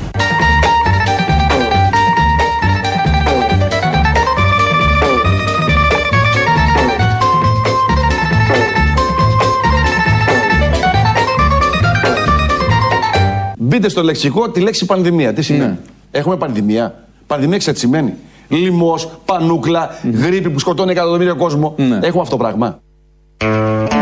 Μπείτε 13.58 13.88
στο 13.88 14.02
λεξικό 14.02 14.50
τη 14.50 14.60
λέξη 14.60 14.86
πανδημία. 14.86 15.32
Τι 15.32 15.42
σημαίνει; 15.42 15.64
Ναι. 15.70 15.78
Έχουμε 16.10 16.36
πανδημία. 16.36 16.94
Πανδημία 17.26 17.58
ξέρετε 17.58 17.80
τι 17.80 17.86
σημαίνει. 17.86 18.14
Λοιμός, 18.48 19.08
πανούκλα, 19.24 19.90
γρήπη 20.12 20.50
που 20.50 20.58
σκοτώνει 20.58 20.90
εκατομμύρια 20.90 21.32
κόσμο. 21.32 21.74
Ναι. 21.76 21.98
Έχουμε 22.02 22.22
αυτό 22.22 22.36
το 22.36 22.36
πράγμα. 22.36 22.78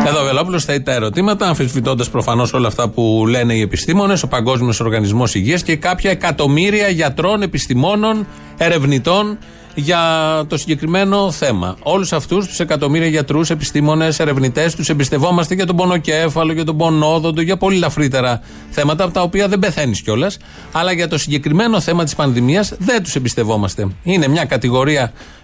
Εδώ 0.07 0.21
ο 0.21 0.25
Βελόπουλος 0.25 0.65
θέτει 0.65 0.83
τα 0.83 0.93
ερωτήματα, 0.93 1.49
αμφισβητώντας 1.49 2.11
προφανώς 2.11 2.53
όλα 2.53 2.67
αυτά 2.67 2.89
που 2.89 3.25
λένε 3.29 3.55
οι 3.55 3.61
επιστήμονες, 3.61 4.23
ο 4.23 4.29
Παγκόσμιος 4.29 4.81
Οργανισμός 4.81 5.35
Υγείας 5.35 5.63
και 5.63 5.77
κάποια 5.77 6.11
εκατομμύρια 6.11 6.89
γιατρών, 6.89 7.43
επιστημόνων, 7.43 8.27
ερευνητών 8.57 9.39
για 9.75 10.01
το 10.49 10.57
συγκεκριμένο 10.57 11.31
θέμα. 11.31 11.77
Όλους 11.83 12.13
αυτούς 12.13 12.47
τους 12.47 12.61
εκατομμύρια 12.61 13.09
γιατρούς, 13.09 13.51
επιστήμονες, 13.51 14.19
ερευνητές, 14.19 14.75
τους 14.75 14.89
εμπιστευόμαστε 14.89 15.55
για 15.55 15.67
τον 15.67 15.77
πονοκέφαλο, 15.77 16.53
για 16.53 16.65
τον 16.65 16.77
πονόδοντο, 16.77 17.41
για 17.41 17.57
πολύ 17.57 17.79
λαφρύτερα 17.79 18.41
θέματα, 18.71 19.05
από 19.05 19.13
τα 19.13 19.23
οποία 19.23 19.49
δεν 19.49 19.59
πεθαίνεις 19.59 20.03
κιόλας. 20.03 20.39
Αλλά 20.73 20.93
για 20.93 21.09
το 21.09 21.19
συγκεκριμένο 21.19 21.81
θέμα 21.81 22.05
της 22.05 22.15
πανδημίας 22.15 22.73
δεν 22.79 23.03
τους 23.03 23.15
εμπιστευόμαστε. 23.15 23.89
Είναι 24.03 24.29
μια 24.29 24.45
κατηγορία 24.45 25.03
ε, 25.03 25.42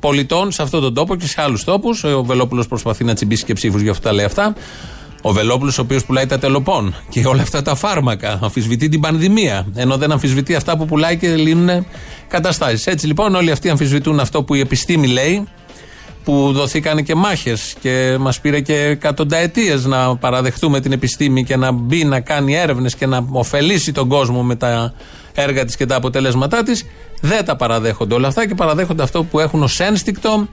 πολιτών 0.00 0.52
σε 0.52 0.62
αυτόν 0.62 0.80
τον 0.80 0.94
τόπο 0.94 1.16
και 1.16 1.26
σε 1.26 1.42
άλλους 1.42 1.64
τόπους. 1.64 2.04
Ο 2.04 2.22
Βελόπουλος 2.24 2.68
προσπαθεί 2.68 3.04
να 3.04 3.14
τσιμπήσει 3.14 3.44
και 3.44 3.52
ψήφους 3.52 3.80
για 3.82 3.90
αυτά 3.90 4.08
τα 4.08 4.14
λέει 4.14 4.24
αυτά. 4.24 4.54
Ο 5.22 5.32
Βελόπουλος, 5.32 5.78
ο 5.78 5.82
οποίος 5.82 6.04
πουλάει 6.04 6.26
τα 6.26 6.38
τελοπών 6.38 6.94
και 7.08 7.26
όλα 7.26 7.42
αυτά 7.42 7.62
τα 7.62 7.74
φάρμακα, 7.74 8.38
αμφισβητεί 8.42 8.88
την 8.88 9.00
πανδημία. 9.00 9.66
Ενώ 9.74 9.96
δεν 9.96 10.12
αμφισβητεί 10.12 10.54
αυτά 10.54 10.76
που 10.76 10.86
πουλάει 10.86 11.16
και 11.16 11.34
λύνουν 11.34 11.86
καταστάσεις. 12.28 12.86
Έτσι 12.86 13.06
λοιπόν, 13.06 13.34
όλοι 13.34 13.50
αυτοί 13.50 13.68
αμφισβητούν 13.68 14.20
αυτό 14.20 14.42
που 14.42 14.54
η 14.54 14.60
επιστήμη 14.60 15.06
λέει, 15.06 15.46
που 16.24 16.52
δοθήκαν 16.52 17.04
και 17.04 17.14
μάχες 17.14 17.74
και 17.80 18.16
μας 18.20 18.40
πήρε 18.40 18.60
και 18.60 18.74
εκατονταετίε 18.74 19.76
να 19.76 20.16
παραδεχτούμε 20.16 20.80
την 20.80 20.92
επιστήμη 20.92 21.44
και 21.44 21.56
να 21.56 21.72
μπει 21.72 22.04
να 22.04 22.20
κάνει 22.20 22.54
έρευνες 22.54 22.94
και 22.94 23.06
να 23.06 23.26
ωφελήσει 23.30 23.92
τον 23.92 24.08
κόσμο 24.08 24.42
με 24.42 24.56
τα 24.56 24.94
έργα 25.34 25.64
της 25.64 25.76
και 25.76 25.86
τα 25.86 25.96
αποτελέσματά 25.96 26.62
της. 26.62 26.84
Δεν 27.20 27.44
τα 27.44 27.56
παραδέχονται 27.56 28.14
όλα 28.14 28.28
αυτά 28.28 28.46
και 28.46 28.54
παραδέχονται 28.54 29.02
αυτό 29.02 29.24
που 29.24 29.40
έχουν 29.40 29.62
ως 29.62 29.80
ένστικτο, 29.80 30.48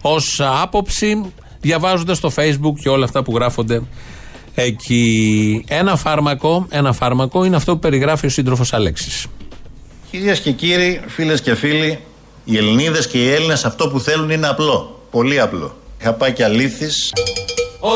ως 0.00 0.40
άποψη, 0.62 1.32
διαβάζοντας 1.60 2.16
στο 2.16 2.32
Facebook 2.36 2.74
και 2.80 2.88
όλα 2.88 3.04
αυτά 3.04 3.22
που 3.22 3.34
γράφονται 3.34 3.82
εκεί. 4.54 5.64
Ένα 5.68 5.96
φάρμακο, 5.96 6.66
ένα 6.70 6.92
φάρμακο 6.92 7.44
είναι 7.44 7.56
αυτό 7.56 7.72
που 7.72 7.78
περιγράφει 7.78 8.26
ο 8.26 8.30
σύντροφος 8.30 8.72
Αλέξης. 8.72 9.26
Κυρίες 10.10 10.40
και 10.40 10.50
κύριοι, 10.50 11.00
φίλες 11.06 11.40
και 11.40 11.54
φίλοι, 11.54 11.98
οι 12.44 12.56
Ελληνίδες 12.56 13.06
και 13.06 13.18
οι 13.18 13.30
Έλληνες 13.30 13.64
αυτό 13.64 13.88
που 13.88 14.00
θέλουν 14.00 14.30
είναι 14.30 14.46
απλό. 14.46 15.00
Πολύ 15.10 15.40
απλό. 15.40 15.76
Είχα 16.00 16.12
πάει 16.12 16.32
και 16.32 16.44
αλήθει. 16.44 16.86
O 17.80 17.92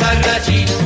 Sarracino, 0.00 0.85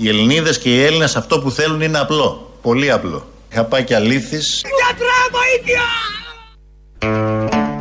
Οι 0.00 0.08
Ελληνίδες 0.08 0.58
και 0.58 0.74
οι 0.74 0.82
Έλληνες 0.82 1.16
αυτό 1.16 1.40
που 1.40 1.50
θέλουν 1.50 1.80
είναι 1.80 1.98
απλό. 1.98 2.50
Πολύ 2.62 2.90
απλό. 2.90 3.26
Είχα 3.50 3.64
πάει 3.64 3.84
και 3.84 3.94
αλήθει. 3.94 4.36
Γιατρέ 4.36 5.18
βοήθεια! 5.32 5.82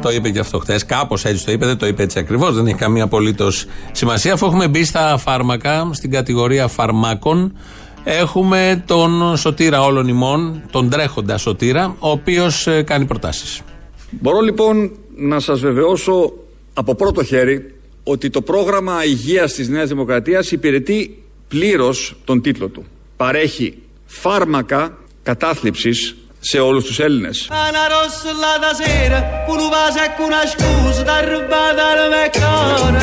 Το 0.01 0.10
είπε 0.12 0.30
και 0.30 0.39
αυτό 0.39 0.60
χθες. 0.60 0.86
Κάπως 0.86 1.25
έτσι 1.25 1.46
το 1.46 1.51
είπε, 1.51 1.66
δεν 1.66 1.77
το 1.77 1.88
είπε 1.88 2.04
έτσι 2.04 2.20
ακριβώς. 2.20 2.56
Δεν 2.56 2.68
έχει 2.68 2.75
καμία 2.75 3.04
απολύτως 3.04 3.66
σημασία. 3.92 4.34
Αφού 4.34 4.46
έχουμε 4.46 4.68
μπει 4.68 4.84
στα 4.84 5.18
φάρμακα, 5.18 5.89
στην 5.94 6.12
κατηγορία 6.12 6.68
φαρμάκων, 6.68 7.58
έχουμε 8.04 8.84
τον 8.86 9.38
σωτήρα 9.38 9.84
όλων 9.84 10.08
ημών, 10.08 10.63
τον 10.72 10.89
τρέχοντα 10.89 11.38
σωτήρα, 11.38 11.96
ο 12.00 12.10
οποίος 12.10 12.68
κάνει 12.84 13.06
προτάσεις. 13.06 13.62
Μπορώ 14.10 14.39
λοιπόν 14.39 14.92
να 15.16 15.39
σας 15.39 15.60
βεβαιώσω 15.60 16.34
από 16.74 16.96
πρώτο 16.96 17.24
χέρι 17.24 17.77
ότι 18.08 18.30
το 18.30 18.42
πρόγραμμα 18.42 19.06
υγείας 19.06 19.54
της 19.54 19.70
Νέας 19.70 19.88
Δημοκρατίας 19.88 20.52
υπηρετεί 20.52 21.24
πλήρως 21.48 22.16
τον 22.24 22.42
τίτλο 22.42 22.68
του. 22.68 22.86
Παρέχει 23.18 23.78
φάρμακα 24.06 24.98
κατάθλιψης 25.24 26.16
σε 26.40 26.60
όλους 26.60 26.84
τους 26.84 27.00
Έλληνες. 27.00 27.48
Una 27.50 27.86
rossa 27.94 28.32
da 28.64 28.72
sera, 28.84 29.20
con 29.48 29.58
un 29.66 29.70
vaso 29.76 30.00
e 30.06 30.08
con 30.18 30.26
una 30.32 30.44
scusa, 30.54 31.02
da 31.10 31.18
rubata 31.30 31.84
al 31.94 32.02
meccone. 32.16 33.02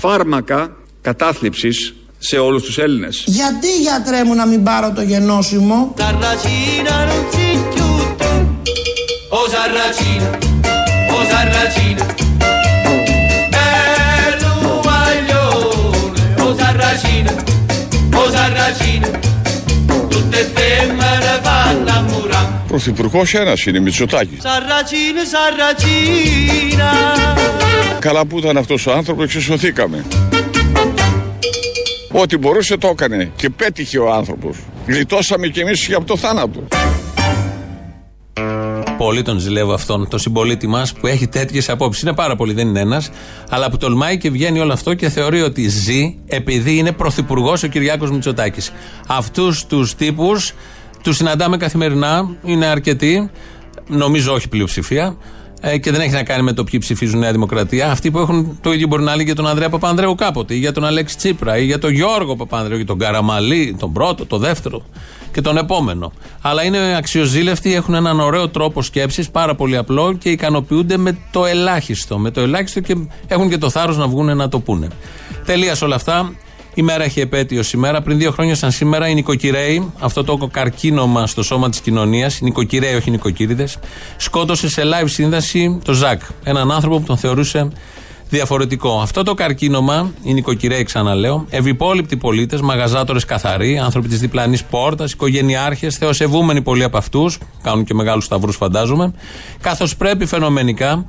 Φάρμακα 0.00 0.76
κατάθλιψης 1.00 1.94
σε 2.18 2.38
όλους 2.38 2.62
τους 2.62 2.78
Έλληνες. 2.78 3.24
Γιατί 3.26 3.80
γιατρέ 3.80 4.24
μου 4.24 4.34
να 4.34 4.46
μην 4.46 4.62
πάρω 4.62 4.92
το 4.92 5.02
γενώσιμο; 5.02 5.94
Sarracina 5.98 6.96
o 18.46 18.48
Sarracina, 18.48 19.10
tutte 20.08 20.50
femmine 20.54 21.40
fanno 21.42 21.90
a 21.90 22.00
murare. 22.02 22.64
Πρωθυπουργός 22.68 23.34
ένας 23.34 23.66
είναι, 23.66 23.80
Μητσοτάκης. 23.80 24.42
Σαρατσίνε, 24.42 25.24
σαρατσίνα. 25.32 26.92
Καλά 27.98 28.26
που 28.26 28.38
ήταν 28.38 28.56
αυτός 28.56 28.86
ο 28.86 28.92
άνθρωπος, 28.92 29.24
εξισωθήκαμε. 29.24 30.04
Ό,τι 32.12 32.36
μπορούσε 32.36 32.76
το 32.76 32.88
έκανε 32.88 33.30
και 33.36 33.50
πέτυχε 33.50 33.98
ο 33.98 34.12
άνθρωπος. 34.12 34.56
Γλιτώσαμε 34.86 35.46
κι 35.46 35.60
εμείς 35.60 35.86
και 35.86 35.94
από 35.94 36.04
το 36.04 36.16
θάνατο. 36.16 36.66
Πολύ 38.98 39.22
τον 39.22 39.38
ζηλεύω 39.38 39.72
αυτόν, 39.72 40.08
τον 40.08 40.18
συμπολίτη 40.18 40.66
μας 40.66 40.92
που 40.92 41.06
έχει 41.06 41.26
τέτοιες 41.26 41.68
απόψεις. 41.68 42.02
Είναι 42.02 42.12
πάρα 42.12 42.36
πολύ, 42.36 42.52
δεν 42.52 42.68
είναι 42.68 42.80
ένας, 42.80 43.10
αλλά 43.50 43.70
που 43.70 43.76
τολμάει 43.76 44.18
και 44.18 44.30
βγαίνει 44.30 44.60
όλο 44.60 44.72
αυτό 44.72 44.94
και 44.94 45.08
θεωρεί 45.08 45.42
ότι 45.42 45.68
ζει 45.68 46.18
επειδή 46.26 46.76
είναι 46.76 46.92
πρωθυπουργός 46.92 47.62
ο 47.62 47.66
Κυριάκος 47.66 48.10
Μητσοτάκης. 48.10 48.72
Αυτούς 49.06 49.66
τους 49.66 49.94
τύπους 49.94 50.52
τους 51.02 51.16
συναντάμε 51.16 51.56
καθημερινά, 51.56 52.36
είναι 52.44 52.66
αρκετοί, 52.66 53.30
νομίζω 53.88 54.32
όχι 54.32 54.48
πλειοψηφία, 54.48 55.16
ε, 55.60 55.78
και 55.78 55.90
δεν 55.90 56.00
έχει 56.00 56.12
να 56.12 56.22
κάνει 56.22 56.42
με 56.42 56.52
το 56.52 56.64
ποιοι 56.64 56.80
ψηφίζουν 56.80 57.18
Νέα 57.18 57.32
Δημοκρατία. 57.32 57.90
Αυτοί 57.90 58.10
που 58.10 58.18
έχουν 58.18 58.58
το 58.62 58.72
ίδιο 58.72 58.86
μπορεί 58.86 59.02
να 59.02 59.14
λέει 59.16 59.24
για 59.24 59.34
τον 59.34 59.46
Ανδρέα 59.46 59.68
Παπανδρέου 59.68 60.14
κάποτε, 60.14 60.54
ή 60.54 60.58
για 60.58 60.72
τον 60.72 60.84
Αλέξη 60.84 61.16
Τσίπρα, 61.16 61.58
ή 61.58 61.64
για 61.64 61.78
τον 61.78 61.92
Γιώργο 61.92 62.36
Παπανδρέου, 62.36 62.78
ή 62.78 62.84
τον 62.84 62.98
Καραμαλή, 62.98 63.76
τον 63.78 63.92
πρώτο, 63.92 64.26
τον 64.26 64.40
δεύτερο 64.40 64.82
και 65.36 65.42
τον 65.42 65.56
επόμενο. 65.56 66.12
Αλλά 66.40 66.64
είναι 66.64 66.96
αξιοζήλευτοι, 66.96 67.74
έχουν 67.74 67.94
έναν 67.94 68.20
ωραίο 68.20 68.48
τρόπο 68.48 68.82
σκέψης, 68.82 69.30
πάρα 69.30 69.54
πολύ 69.54 69.76
απλό 69.76 70.12
και 70.12 70.30
ικανοποιούνται 70.30 70.96
με 70.96 71.18
το 71.30 71.46
ελάχιστο. 71.46 72.18
Με 72.18 72.30
το 72.30 72.40
ελάχιστο 72.40 72.80
και 72.80 72.96
έχουν 73.26 73.48
και 73.48 73.58
το 73.58 73.70
θάρρος 73.70 73.96
να 73.96 74.06
βγουν 74.06 74.36
να 74.36 74.48
το 74.48 74.58
πούνε. 74.58 74.88
Τελείας 75.44 75.82
όλα 75.82 75.94
αυτά. 75.94 76.32
Η 76.74 76.82
μέρα 76.82 77.04
έχει 77.04 77.20
επέτειο 77.20 77.62
σήμερα. 77.62 78.02
Πριν 78.02 78.18
δύο 78.18 78.30
χρόνια, 78.30 78.54
σαν 78.54 78.70
σήμερα, 78.70 79.08
οι 79.08 79.14
νοικοκυρέοι, 79.14 79.92
αυτό 79.98 80.24
το 80.24 80.48
καρκίνωμα 80.50 81.26
στο 81.26 81.42
σώμα 81.42 81.68
της 81.68 81.80
κοινωνίας, 81.80 82.38
οι 82.38 82.44
νοικοκυρέοι, 82.44 82.94
όχι 82.94 83.08
οι 83.08 83.12
νοικοκύριδες, 83.12 83.78
σκότωσε 84.16 84.68
σε 84.68 84.82
live 84.84 85.08
σύνδεση 85.08 85.78
το 85.84 85.92
Ζακ. 85.92 86.22
Έναν 86.44 86.72
άνθρωπο 86.72 86.98
που 86.98 87.06
τον 87.06 87.16
θεωρούσε 87.16 87.68
διαφορετικό. 88.28 89.00
Αυτό 89.00 89.22
το 89.22 89.34
καρκίνωμα, 89.34 90.12
οι 90.22 90.32
νοικοκυρέοι, 90.32 90.82
ξαναλέω, 90.82 91.46
ευυπόλοιπτοι 91.50 92.16
πολίτες, 92.16 92.60
μαγαζάτορες 92.60 93.24
καθαροί, 93.24 93.78
άνθρωποι 93.78 94.08
της 94.08 94.18
διπλανής 94.20 94.64
πόρτας, 94.64 95.12
οικογενειάρχες, 95.12 95.96
θεοσεβούμενοι 95.96 96.62
πολλοί 96.62 96.84
από 96.84 96.96
αυτούς, 96.96 97.38
κάνουν 97.62 97.84
και 97.84 97.94
μεγάλους 97.94 98.24
σταυρούς, 98.24 98.56
φαντάζομαι, 98.56 99.14
καθώς 99.60 99.96
πρέπει 99.96 100.26
φαινομενικά 100.26 101.06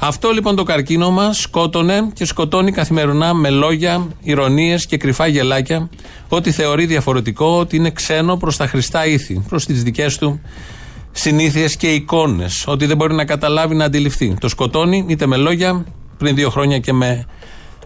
αυτό 0.00 0.30
λοιπόν 0.30 0.56
το 0.56 0.62
καρκίνωμα 0.62 1.32
σκότωνε 1.32 2.10
και 2.12 2.24
σκοτώνει 2.24 2.72
καθημερινά 2.72 3.34
με 3.34 3.50
λόγια, 3.50 4.06
ηρωνίες 4.22 4.86
και 4.86 4.96
κρυφά 4.96 5.26
γελάκια 5.26 5.88
ότι 6.28 6.50
θεωρεί 6.50 6.86
διαφορετικό, 6.86 7.58
ότι 7.58 7.76
είναι 7.76 7.90
ξένο 7.90 8.36
προς 8.36 8.56
τα 8.56 8.66
χρηστά 8.66 9.06
ήθη, 9.06 9.42
προς 9.48 9.64
τις 9.64 9.82
δικές 9.82 10.18
του 10.18 10.40
συνήθειες 11.12 11.76
και 11.76 11.92
εικόνες. 11.92 12.64
Ότι 12.66 12.86
δεν 12.86 12.96
μπορεί 12.96 13.14
να 13.14 13.24
καταλάβει, 13.24 13.74
να 13.74 13.84
αντιληφθεί. 13.84 14.36
Το 14.40 14.48
σκοτώνει 14.48 15.04
είτε 15.08 15.26
με 15.26 15.36
λόγια, 15.36 15.84
πριν 16.18 16.34
δύο 16.34 16.50
χρόνια 16.50 16.78
και 16.78 16.92
με 16.92 17.26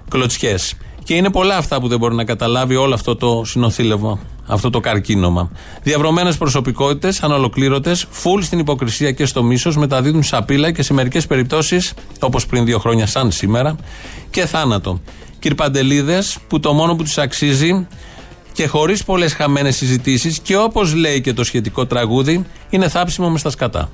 κλωτσιές. 0.08 0.74
Και 1.04 1.14
είναι 1.14 1.30
πολλά 1.30 1.56
αυτά 1.56 1.80
που 1.80 1.88
δεν 1.88 1.98
μπορεί 1.98 2.14
να 2.14 2.24
καταλάβει 2.24 2.76
όλο 2.76 2.94
αυτό 2.94 3.16
το 3.16 3.42
συνοθήλευμα, 3.44 4.18
αυτό 4.46 4.70
το 4.70 4.80
καρκίνωμα. 4.80 5.50
Διαβρωμένες 5.82 6.36
προσωπικότητες, 6.36 7.22
ανολοκλήρωτες, 7.22 8.06
φουλ 8.10 8.42
στην 8.42 8.58
υποκρισία 8.58 9.12
και 9.12 9.26
στο 9.26 9.42
μίσος, 9.42 9.76
μεταδίδουν 9.76 10.22
σαπίλα 10.22 10.70
και 10.70 10.82
σε 10.82 10.94
μερικές 10.94 11.26
περιπτώσεις, 11.26 11.94
όπως 12.20 12.46
πριν 12.46 12.64
δύο 12.64 12.78
χρόνια, 12.78 13.06
σαν 13.06 13.30
σήμερα, 13.30 13.76
και 14.30 14.46
θάνατο. 14.46 15.00
Κυρπαντελίδες, 15.38 16.38
που 16.48 16.60
το 16.60 16.72
μόνο 16.72 16.94
που 16.94 17.02
τους 17.02 17.18
αξίζει 17.18 17.86
και 18.52 18.66
χωρίς 18.66 19.04
πολλές 19.04 19.34
χαμένες 19.34 19.76
συζητήσεις 19.76 20.38
και 20.38 20.56
όπως 20.56 20.94
λέει 20.94 21.20
και 21.20 21.32
το 21.32 21.44
σχετικό 21.44 21.86
τραγούδι, 21.86 22.44
είναι 22.70 22.88
θάψιμο 22.88 23.30
μες 23.30 23.40
στα 23.40 23.50
σκατά. 23.50 23.90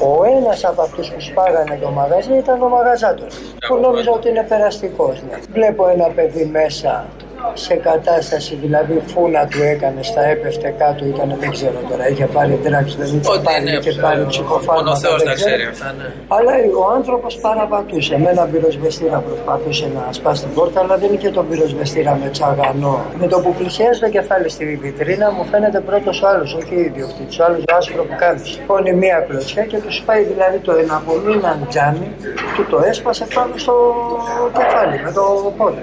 Ο 0.00 0.24
ένας 0.24 0.64
από 0.64 0.82
αυτούς 0.82 1.10
που 1.10 1.20
σπάγανε 1.20 1.78
το 1.82 1.90
μαγαζί 1.90 2.34
ήταν 2.36 2.62
ο 2.62 2.68
μαγαζάτος, 2.68 3.38
που 3.68 3.76
νόμιζα 3.76 4.10
ότι 4.10 4.28
είναι 4.28 4.42
περαστικός. 4.48 5.22
Ναι. 5.22 5.38
Βλέπω 5.52 5.88
ένα 5.88 6.08
παιδί 6.08 6.44
μέσα 6.44 7.04
σε 7.52 7.74
κατάσταση, 7.74 8.58
δηλαδή 8.62 9.02
φούνα 9.06 9.46
του 9.46 9.62
έκανε, 9.62 10.02
στα 10.02 10.24
έπεφτε 10.24 10.74
κάτω, 10.78 11.04
ήταν 11.04 11.36
δεν 11.40 11.50
ξέρω 11.50 11.78
τώρα, 11.90 12.08
είχε 12.08 12.26
πάρει 12.26 12.60
τράξη, 12.64 12.96
δεν 12.96 13.06
είχε 13.06 13.40
πάρει, 13.42 13.64
είχε 13.78 14.00
πάρει 14.00 14.26
ψυχοφάρμακα. 14.26 15.00
Μόνο 15.08 15.24
να 15.24 15.34
ξέρει 15.34 15.64
αυτά, 15.72 15.94
ναι. 15.98 16.08
Αλλά 16.28 16.52
ο 16.82 16.92
άνθρωπος 16.94 17.36
παραβατούσε. 17.36 18.18
Με 18.18 18.30
ένα 18.30 18.44
πυροσβεστήρα 18.52 19.18
προσπαθούσε 19.18 19.90
να 19.94 20.12
σπάσει 20.12 20.42
την 20.42 20.54
πόρτα, 20.54 20.80
αλλά 20.80 20.96
δεν 20.96 21.10
είχε 21.12 21.30
τον 21.30 21.48
πυροσβεστήρα 21.48 22.18
με 22.22 22.28
τσαγανό. 22.30 23.04
Με 23.20 23.26
το 23.26 23.40
που 23.40 23.54
πλησιάζει 23.54 24.00
το 24.00 24.08
κεφάλι 24.08 24.48
στη 24.48 24.78
βιτρίνα, 24.82 25.30
μου 25.30 25.44
φαίνεται 25.50 25.80
πρώτος 25.80 26.22
ο 26.22 26.28
άλλος, 26.28 26.54
όχι 26.54 26.74
ο 26.76 26.80
ιδιοκτήτη, 26.80 27.40
ο 27.40 27.44
άλλο 27.44 27.56
ο 27.72 27.76
άσπρο 27.76 28.02
που 28.04 28.16
κάνει. 28.18 28.42
Πόνει 28.66 28.92
μία 28.92 29.18
κλωτσιά 29.28 29.64
και 29.64 29.76
τους 29.76 30.02
πάει 30.06 30.22
δηλαδή 30.22 30.58
το 30.58 30.72
εναπομείναν 30.72 31.66
τζάμι, 31.68 32.08
του 32.56 32.66
το 32.70 32.78
έσπασε 32.90 33.26
πάνω 33.34 33.56
στο 33.56 33.74
κεφάλι 34.58 35.00
με 35.04 35.12
το 35.12 35.52
πόδι. 35.56 35.82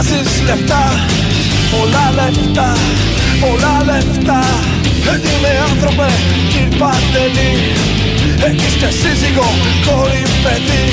Βγάζεις 0.00 0.42
λεφτά 0.46 0.84
Πολλά 1.70 2.06
λεφτά, 2.18 2.72
πολλά 3.40 3.74
λεφτά. 3.84 4.40
Με 5.42 5.50
άνθρωπε 5.68 6.08
κύριε 6.50 6.78
Παντελή 6.78 7.52
Έχεις 8.48 8.74
και 8.80 8.90
σύζυγο, 9.00 9.48
κόρη, 9.86 10.22
παιδί. 10.42 10.84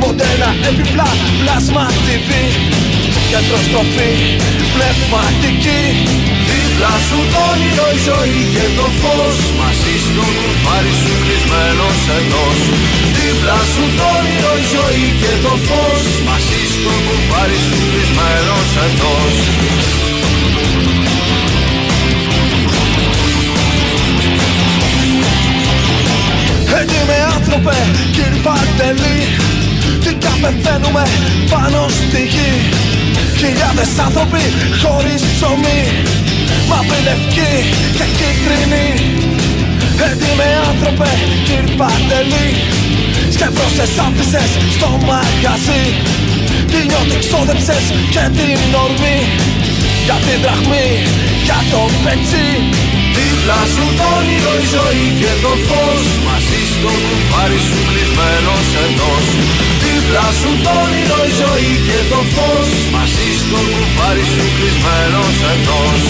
Μοντέλα, 0.00 0.50
επιπλά, 0.68 1.10
πλάσμα 1.40 1.86
TV 2.06 2.30
Κέντρο 3.30 3.58
στροφή, 3.66 4.12
πνευματική 4.74 5.82
Δίπλα 6.80 7.00
σου 7.08 7.20
το 7.32 7.40
όνειρο 7.52 7.86
η 7.96 7.98
ζωή 8.08 8.42
και 8.54 8.66
το 8.78 8.86
φως. 9.00 9.38
Μαζί 9.60 9.94
στο 10.06 10.24
κουφάρι 10.38 10.92
σου 11.00 11.12
κλεισμένος 11.22 11.98
εντός 12.18 12.58
Δίπλα 13.16 13.58
σου 13.72 13.84
το 13.98 14.06
όνειρο 14.16 14.52
η 14.62 14.64
ζωή 14.74 15.06
και 15.20 15.32
το 15.44 15.54
φως. 15.66 16.02
Μαζί 16.28 16.60
στο 16.74 16.92
κουφάρι 17.06 17.58
σου 17.66 17.78
κλεισμένος 17.90 18.70
εντός 18.86 19.34
Έτσι 26.80 26.98
με 27.08 27.16
άνθρωπε 27.36 27.76
κύριε 28.14 28.40
Παντελή 28.46 29.20
Τι 30.02 30.12
πεθαίνουμε 30.42 31.04
πάνω 31.52 31.80
στη 31.98 32.22
γη. 32.32 32.52
Χιλιάδες 33.40 33.90
άνθρωποι 34.06 34.44
χωρίς 34.82 35.22
ψωμί 35.34 35.82
Μαύρη 36.70 37.00
λευκή 37.08 37.52
και 37.96 38.06
κίτρινη 38.18 38.86
Έτοιμοι 40.08 40.50
άνθρωπε 40.68 41.10
κύριε 41.46 41.74
Παντελή. 41.80 42.48
Σκεφτώσες 43.34 43.92
άφησες 44.06 44.50
στο 44.76 44.90
μαγαζί 45.08 45.84
Τι 46.70 46.78
νιώτη 46.88 47.16
ξόδεψες 47.24 47.84
και 48.14 48.24
την 48.36 48.60
ορμή. 48.84 49.18
Για 50.06 50.18
την 50.26 50.38
δραχμή, 50.44 50.88
για 51.46 51.60
το 51.70 51.80
πετσί. 52.04 52.48
Δίπλα 53.16 53.60
σου 53.74 53.84
το 53.98 54.06
όνειρο 54.18 54.52
η 54.62 54.66
ζωή 54.74 55.06
και 55.20 55.32
το 55.44 55.52
φως. 55.66 56.06
Μαζί 56.26 56.60
στο 56.74 56.92
κουμπάρι 57.06 57.60
σου 57.66 57.78
κλεισμένος 57.88 58.66
εντός 58.84 59.26
Δίπλα 59.82 60.26
σου 60.38 60.50
το 60.64 60.72
όνειρο 60.84 61.20
η 61.30 61.32
ζωή 61.40 61.72
και 61.88 62.00
το 62.12 62.20
φως. 62.34 62.70
Μαζί 62.94 63.30
στο 63.50 63.58
κουμπάρι 63.58 64.20
σου 64.20 64.44
κλεισμένος 64.56 65.36
εντός. 65.52 66.00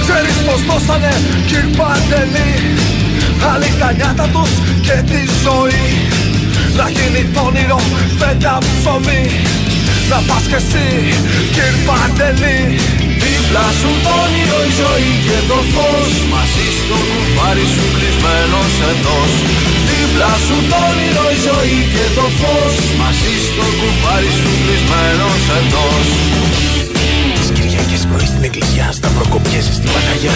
Ξέρεις 0.00 0.36
πως 0.46 0.62
δώσανε 0.64 1.12
κύριε 1.46 1.70
Παντελή 1.76 2.45
Άλλοι 3.56 3.72
τα 3.80 3.90
νιάτα 3.98 4.26
τους 4.34 4.52
και 4.86 4.96
τη 5.10 5.20
ζωή. 5.44 5.84
Να 6.78 6.86
γίνει 6.96 7.22
όνειρο 7.46 7.80
φέτα 8.18 8.54
ψωμί. 8.66 9.22
Να 10.10 10.18
πας 10.28 10.44
κι 10.50 10.58
εσύ 10.60 10.86
κύριε 11.54 11.78
Παντελή. 11.86 12.60
Δίπλα 13.22 13.66
σου 13.78 13.90
το 14.04 14.12
όνειρο 14.24 14.58
η 14.70 14.72
ζωή 14.80 15.12
και 15.26 15.38
το 15.50 15.58
φως. 15.72 16.12
Μαζί 16.32 16.66
στο 16.80 16.96
κουφάρι 17.08 17.66
σου 17.74 17.84
κλεισμένος 17.94 17.94
κλεισμένος 17.94 18.72
εντός. 18.90 19.32
Δίπλα 19.88 20.32
σου 20.44 20.56
το 20.70 20.78
όνειρο 20.90 21.26
η 21.36 21.38
ζωή 21.46 21.78
και 21.94 22.06
το 22.16 22.26
φως. 22.38 22.74
Μαζί 23.00 23.34
στο 23.48 23.66
κουμπάρι 23.78 24.32
σου 24.38 24.50
κλεισμένος 24.62 25.42
εντός. 25.58 26.06
Τις 26.54 26.75
Κυριακές 27.76 28.06
πρωί 28.10 28.26
στην 28.32 28.44
εκκλησιά 28.48 28.86
Σταυροκοπιέσαι 28.92 29.72
στην 29.78 29.90
Παναγιά 29.94 30.34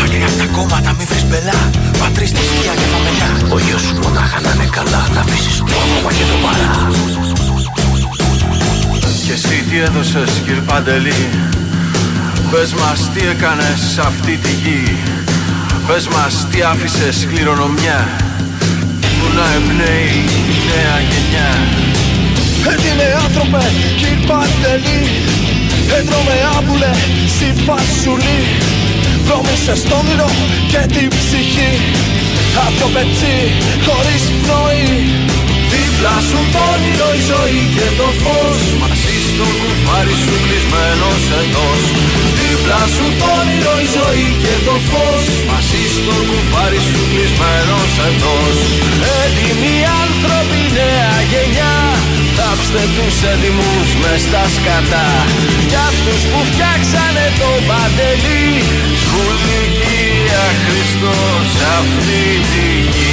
Μακριά 0.00 0.26
από 0.26 0.36
τα 0.42 0.46
κόμματα 0.56 0.90
μη 0.98 1.04
βρεις 1.10 1.24
πελά. 1.30 1.60
Πατρίς 2.00 2.30
τη 2.36 2.42
σκιά 2.48 2.72
και 2.80 2.86
φαμελιά. 2.92 3.28
Ο 3.54 3.58
γιος 3.64 3.82
σου 3.86 3.94
μονάχα 4.02 4.38
να 4.44 4.50
είναι 4.54 4.68
καλά 4.78 5.02
Να 5.14 5.20
αφήσεις 5.24 5.56
το 5.58 5.76
ακόμα 5.84 6.10
και 6.16 6.24
το 6.30 6.36
παρά. 6.44 6.72
Και 9.24 9.32
εσύ 9.38 9.56
τι 9.68 9.76
έδωσες 9.86 10.30
κύριε 10.44 10.64
Παντελή; 10.70 11.22
Πες 12.50 12.70
μας 12.80 13.00
τι 13.12 13.20
έκανες 13.32 13.80
σε 13.94 14.00
αυτή 14.10 14.34
τη 14.44 14.52
γη. 14.62 14.82
Πες 15.86 16.04
μας 16.14 16.34
τι 16.50 16.58
άφησες 16.72 17.16
κληρονομιά. 17.30 18.00
Που 19.16 19.26
να 19.36 19.46
εμπνέει 19.56 20.16
η 20.52 20.54
νέα 20.68 20.96
γενιά. 21.10 21.50
Έτοιμε 22.72 23.06
άνθρωπε 23.24 23.64
κύριε 23.98 24.26
Παντελή 24.28 25.00
Έτρωμε 25.98 26.36
άμπουλε 26.56 26.92
στη 27.34 27.48
φασουλή 27.66 28.40
Βρώμησες 29.26 29.82
το 29.88 29.96
όνειρο 30.00 30.30
και 30.72 30.82
την 30.94 31.08
ψυχή. 31.18 31.72
Απ' 32.66 32.76
το 32.80 32.86
πετσί 32.94 33.36
χωρίς 33.86 34.24
πνοή. 34.40 34.90
Δίπλα 35.72 36.16
σου 36.28 36.40
το 36.52 36.60
όνειρο 36.74 37.08
η 37.18 37.22
ζωή 37.30 37.62
και 37.76 37.88
το 37.98 38.08
φως. 38.22 38.62
Μαζί 38.82 39.16
στο 39.28 39.46
κουφάρι 39.60 40.16
σου 40.22 40.34
κλεισμένος 40.44 41.22
εντός. 41.40 41.82
Δίπλα 42.38 42.82
σου 42.94 43.06
το 43.20 43.26
όνειρο 43.40 43.74
η 43.86 43.88
ζωή 43.96 44.28
και 44.42 44.54
το 44.66 44.76
φως. 44.88 45.26
Μαζί 45.50 45.82
στο 45.96 46.14
κουφάρι 46.28 46.80
σου 46.88 47.00
κλεισμένος 47.10 47.92
εντός. 48.08 48.56
Έτοιμοι 49.22 49.74
άνθρωποι 50.02 50.60
νέα 50.76 51.14
γενιά 51.30 51.74
Θάψτε 52.36 52.82
τους 52.96 53.16
έτοιμους 53.32 53.88
μες 54.02 54.20
στα 54.28 54.44
σκατά 54.54 55.08
Κι 55.70 55.78
αυτούς 55.90 56.20
που 56.30 56.40
φτιάξανε 56.50 57.26
το 57.40 57.50
παντελή 57.68 58.46
Σκουλικία 59.02 60.44
Χριστός 60.64 61.46
αυτή 61.78 62.22
τη 62.50 62.66
γη 62.92 63.12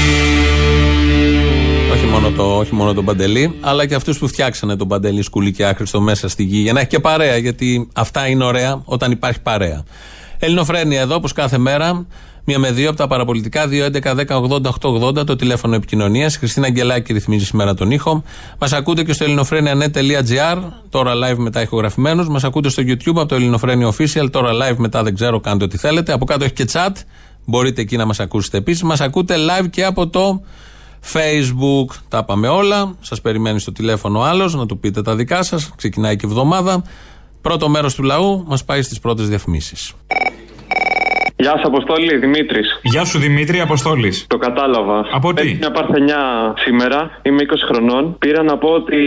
Όχι 1.94 2.06
μόνο, 2.06 2.30
το, 2.30 2.58
όχι 2.58 2.76
μόνο 2.76 2.94
τον 2.94 3.06
Παντελή, 3.06 3.56
αλλά 3.62 3.86
και 3.86 3.96
αυτούς 3.96 4.18
που 4.18 4.28
φτιάξανε 4.28 4.76
τον 4.76 4.88
Παντελή 4.88 5.22
Σκουλή 5.22 5.52
και 5.52 5.66
άχρηστο 5.66 6.02
μέσα 6.02 6.30
στη 6.30 6.44
γη. 6.44 6.58
Για 6.58 6.74
να 6.74 6.80
έχει 6.80 6.90
και 6.90 7.00
παρέα, 7.00 7.38
γιατί 7.38 7.90
αυτά 7.94 8.28
είναι 8.28 8.44
ωραία 8.44 8.82
όταν 8.86 9.12
υπάρχει 9.12 9.42
παρέα. 9.42 9.84
Ελληνοφρένια 10.40 11.02
εδώ, 11.02 11.16
όπως 11.16 11.34
κάθε 11.34 11.58
μέρα, 11.58 12.06
μία 12.50 12.60
με 12.60 12.72
δύο 12.72 12.90
από 12.90 12.98
τα 12.98 13.08
παραπολιτικά, 13.08 13.68
2.11.10.80.880, 13.70 15.26
το 15.26 15.36
τηλέφωνο 15.36 15.76
επικοινωνίας. 15.76 16.38
Χριστίνα 16.38 16.66
Αγγελάκη 16.66 17.14
ρυθμίζει 17.14 17.46
σήμερα 17.46 17.74
τον 17.74 17.92
ήχο. 17.92 18.24
Μας 18.60 18.74
ακούτε 18.74 19.04
και 19.04 19.14
στο 19.14 19.24
ελληνοφρένια.net.gr, 19.24 20.58
τώρα 20.90 21.14
live 21.14 21.38
μετά 21.38 21.62
ηχογραφημένους. 21.62 22.28
Μας 22.28 22.44
ακούτε 22.44 22.70
στο 22.70 22.84
YouTube 22.86 23.16
από 23.16 23.26
το 23.26 23.36
Ελληνοφρένια 23.36 23.94
Official, 23.94 24.28
τώρα 24.32 24.52
live 24.52 24.76
μετά 24.78 25.04
δεν 25.04 25.16
ξέρω, 25.16 25.40
κάντε 25.40 25.64
ό,τι 25.64 25.78
θέλετε. 25.78 26.12
Από 26.12 26.26
κάτω 26.26 26.44
έχει 26.44 26.54
και 26.54 26.66
chat, 26.74 26.92
μπορείτε 27.46 27.82
εκεί 27.82 27.98
να 27.98 28.06
μας 28.06 28.20
ακούσετε 28.20 28.58
επίσης. 28.58 28.84
Μας 28.84 29.02
ακούτε 29.02 29.36
live 29.36 29.70
και 29.70 29.86
από 29.86 30.08
το 30.08 30.42
Facebook. 31.14 31.96
Τα 32.08 32.24
πάμε 32.24 32.48
όλα. 32.48 32.96
Σας 33.02 33.22
περιμένει 33.22 33.60
στο 33.60 33.72
τηλέφωνο 33.72 34.22
άλλος 34.22 34.56
να 34.56 34.66
του 34.66 34.80
πείτε 34.80 35.02
τα 35.02 35.16
δικά 35.16 35.44
σας. 35.44 35.72
Ξεκινάει 35.76 36.16
και 36.16 36.26
εβδομάδα. 36.26 36.84
Πρώτο 37.42 37.70
μέρος 37.70 37.96
του 37.96 38.04
λαού 38.04 38.44
μας 38.48 38.64
πάει 38.64 38.82
στις 38.82 39.00
πρώτες 39.00 39.28
διαφημίσεις. 39.28 39.94
Γεια 41.42 41.54
σα, 41.62 41.68
Αποστόλη, 41.68 42.18
Δημήτρης. 42.18 42.80
Γεια 42.82 43.06
σου 43.06 43.20
Δημήτρη, 43.20 43.60
Αποστόλης. 43.60 44.26
Το 44.28 44.38
κατάλαβα. 44.38 45.06
Από 45.12 45.34
τι; 45.34 45.42
Έχει 45.42 45.58
μια 45.60 45.72
παρθενιά 45.72 46.54
σήμερα, 46.66 47.00
είμαι 47.22 47.42
20 47.42 47.66
χρονών. 47.70 48.16
Πήρα 48.20 48.44
να 48.44 48.58
πω 48.58 48.70
ότι 48.70 48.98